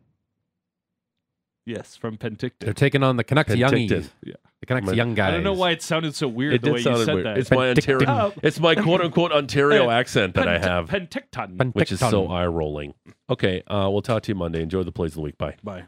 Yes, 1.66 1.96
from 1.96 2.16
Penticton. 2.16 2.60
They're 2.60 2.72
taking 2.72 3.02
on 3.02 3.16
the 3.16 3.24
Canucks 3.24 3.52
Youngies. 3.52 3.88
Penticton. 3.90 4.34
The 4.60 4.66
Canucks 4.66 4.92
Young 4.94 5.14
guys. 5.14 5.28
I 5.28 5.30
don't 5.32 5.42
know 5.44 5.52
why 5.52 5.72
it 5.72 5.82
sounded 5.82 6.14
so 6.14 6.28
weird 6.28 6.54
It 6.54 6.62
the 6.62 6.70
way 6.72 6.78
did 6.78 6.86
you 6.86 6.92
sound 6.94 7.04
said 7.04 7.14
weird. 7.14 7.26
that. 7.26 7.38
It's 7.38 7.50
my 7.50 7.66
Penticton. 7.74 8.06
Ontario. 8.06 8.32
It's 8.42 8.60
my 8.60 8.74
quote 8.76 9.00
unquote 9.00 9.32
Ontario 9.32 9.90
accent 9.90 10.34
that 10.34 10.46
I 10.48 10.58
have, 10.58 10.88
Penticton. 10.88 11.74
which 11.74 11.90
is 11.92 11.98
so 12.00 12.28
eye 12.28 12.46
rolling. 12.46 12.94
Okay, 13.28 13.62
uh, 13.66 13.88
we'll 13.90 14.00
talk 14.02 14.22
to 14.22 14.28
you 14.30 14.36
Monday. 14.36 14.62
Enjoy 14.62 14.82
the 14.84 14.92
plays 14.92 15.10
of 15.10 15.16
the 15.16 15.22
week. 15.22 15.36
Bye. 15.36 15.56
Bye. 15.62 15.84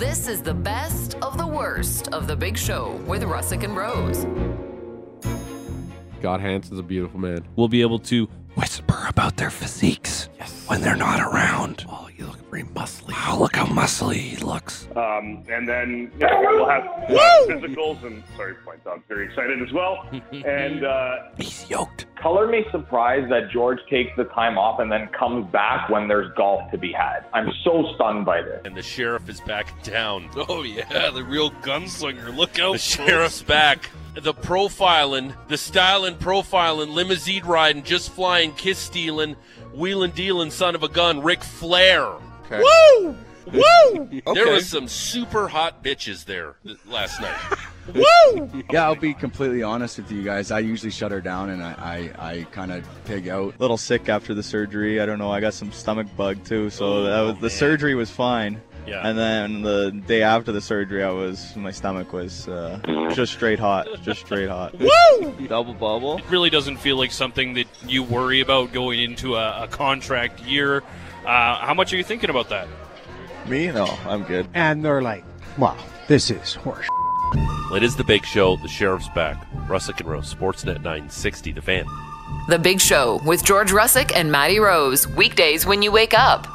This 0.00 0.28
is 0.28 0.40
the 0.40 0.54
best 0.54 1.16
of 1.16 1.36
the 1.36 1.46
worst 1.46 2.08
of 2.08 2.26
the 2.26 2.34
big 2.34 2.56
show 2.56 2.92
with 3.06 3.22
Russick 3.22 3.64
and 3.64 3.76
Rose. 3.76 4.24
God 6.22 6.40
Hansen's 6.40 6.80
a 6.80 6.82
beautiful 6.82 7.20
man. 7.20 7.46
We'll 7.54 7.68
be 7.68 7.82
able 7.82 7.98
to 7.98 8.26
whisper 8.56 9.06
about 9.08 9.36
their 9.36 9.50
physiques 9.50 10.28
when 10.66 10.80
they're 10.80 10.96
not 10.96 11.20
around. 11.20 11.84
Oh, 11.88 12.08
you 12.16 12.26
look 12.26 12.38
very 12.50 12.64
muscly. 12.64 13.14
Oh, 13.28 13.38
look 13.40 13.56
how 13.56 13.66
muscly 13.66 14.14
he 14.16 14.36
looks. 14.44 14.86
Um, 14.96 15.42
and 15.50 15.68
then 15.68 16.10
you 16.18 16.26
know, 16.26 16.40
we'll 16.40 16.68
have 16.68 16.82
physicals, 17.48 18.04
and 18.04 18.22
sorry, 18.36 18.54
my 18.66 18.76
dog's 18.84 19.02
very 19.08 19.26
excited 19.26 19.62
as 19.62 19.72
well. 19.72 20.08
and 20.32 20.84
uh, 20.84 21.16
He's 21.38 21.68
yoked. 21.70 22.06
Color 22.20 22.48
me 22.48 22.64
surprised 22.70 23.30
that 23.32 23.50
George 23.50 23.78
takes 23.88 24.10
the 24.16 24.24
time 24.24 24.58
off 24.58 24.78
and 24.80 24.92
then 24.92 25.08
comes 25.18 25.50
back 25.50 25.88
when 25.88 26.06
there's 26.06 26.30
golf 26.36 26.70
to 26.70 26.76
be 26.78 26.92
had. 26.92 27.24
I'm 27.32 27.50
so 27.64 27.92
stunned 27.94 28.26
by 28.26 28.42
this. 28.42 28.60
And 28.66 28.76
the 28.76 28.82
sheriff 28.82 29.28
is 29.28 29.40
back 29.40 29.72
in 29.72 29.92
town. 29.92 30.28
Oh 30.48 30.62
yeah, 30.62 31.10
the 31.10 31.22
real 31.22 31.50
gunslinger. 31.62 32.34
Look 32.34 32.58
out, 32.58 32.72
The 32.72 32.78
sheriff's 32.78 33.42
back. 33.42 33.88
The 34.14 34.34
profiling, 34.34 35.34
the 35.46 35.56
styling, 35.56 36.16
profiling, 36.16 36.92
limousine 36.92 37.44
riding, 37.44 37.84
just 37.84 38.10
flying, 38.10 38.39
kiss 38.48 38.78
stealing, 38.78 39.36
wheeling 39.74 40.12
dealing, 40.12 40.50
son 40.50 40.74
of 40.74 40.82
a 40.82 40.88
gun, 40.88 41.22
Ric 41.22 41.42
Flair. 41.42 42.14
Woo! 42.50 43.16
Woo! 43.52 44.20
There 44.34 44.50
was 44.50 44.68
some 44.68 44.86
super 44.88 45.48
hot 45.48 45.82
bitches 45.82 46.24
there 46.24 46.56
th- 46.64 46.78
last 46.86 47.20
night. 47.20 47.38
Woo! 47.94 48.64
Yeah, 48.70 48.84
I'll 48.84 48.94
be 48.94 49.14
completely 49.14 49.62
honest 49.62 49.98
with 49.98 50.10
you 50.12 50.22
guys. 50.22 50.50
I 50.50 50.60
usually 50.60 50.90
shut 50.90 51.10
her 51.10 51.20
down 51.20 51.50
and 51.50 51.62
I, 51.62 52.12
I, 52.18 52.30
I 52.30 52.42
kind 52.52 52.70
of 52.70 52.86
pig 53.04 53.28
out. 53.28 53.54
A 53.56 53.58
little 53.58 53.78
sick 53.78 54.08
after 54.08 54.34
the 54.34 54.42
surgery. 54.42 55.00
I 55.00 55.06
don't 55.06 55.18
know. 55.18 55.30
I 55.30 55.40
got 55.40 55.54
some 55.54 55.72
stomach 55.72 56.06
bug 56.16 56.44
too, 56.44 56.70
so 56.70 56.86
oh, 56.86 57.02
that 57.04 57.20
was 57.20 57.40
the 57.40 57.50
surgery 57.50 57.94
was 57.94 58.10
fine. 58.10 58.60
Yeah. 58.86 59.06
And 59.06 59.18
then 59.18 59.62
the 59.62 59.90
day 60.06 60.22
after 60.22 60.52
the 60.52 60.60
surgery, 60.60 61.02
I 61.02 61.10
was 61.10 61.54
my 61.56 61.70
stomach 61.70 62.12
was 62.12 62.48
uh, 62.48 62.80
just 63.14 63.32
straight 63.32 63.58
hot, 63.58 63.86
just 64.02 64.20
straight 64.20 64.48
hot. 64.48 64.74
Woo! 64.78 65.46
Double 65.46 65.74
bubble. 65.74 66.18
It 66.18 66.30
really 66.30 66.50
doesn't 66.50 66.78
feel 66.78 66.96
like 66.96 67.12
something 67.12 67.54
that 67.54 67.66
you 67.86 68.02
worry 68.02 68.40
about 68.40 68.72
going 68.72 69.00
into 69.00 69.36
a, 69.36 69.64
a 69.64 69.68
contract 69.68 70.40
year. 70.40 70.82
Uh, 71.24 71.56
how 71.58 71.74
much 71.74 71.92
are 71.92 71.96
you 71.96 72.04
thinking 72.04 72.30
about 72.30 72.48
that? 72.48 72.66
Me? 73.46 73.70
No, 73.70 73.86
I'm 74.06 74.24
good. 74.24 74.48
And 74.54 74.84
they're 74.84 75.02
like, 75.02 75.24
wow, 75.58 75.76
this 76.08 76.30
is 76.30 76.54
horse. 76.54 76.86
It 77.72 77.82
is 77.82 77.94
the 77.94 78.04
big 78.04 78.24
show. 78.24 78.56
The 78.56 78.68
sheriff's 78.68 79.08
back. 79.10 79.48
Russick 79.68 80.00
and 80.00 80.08
Rose, 80.08 80.34
Sportsnet 80.34 80.82
960, 80.82 81.52
The 81.52 81.62
Fan. 81.62 81.86
The 82.48 82.58
Big 82.58 82.80
Show 82.80 83.20
with 83.24 83.44
George 83.44 83.70
Russick 83.70 84.12
and 84.14 84.30
Maddie 84.32 84.58
Rose. 84.58 85.06
Weekdays 85.06 85.66
when 85.66 85.82
you 85.82 85.92
wake 85.92 86.14
up. 86.14 86.48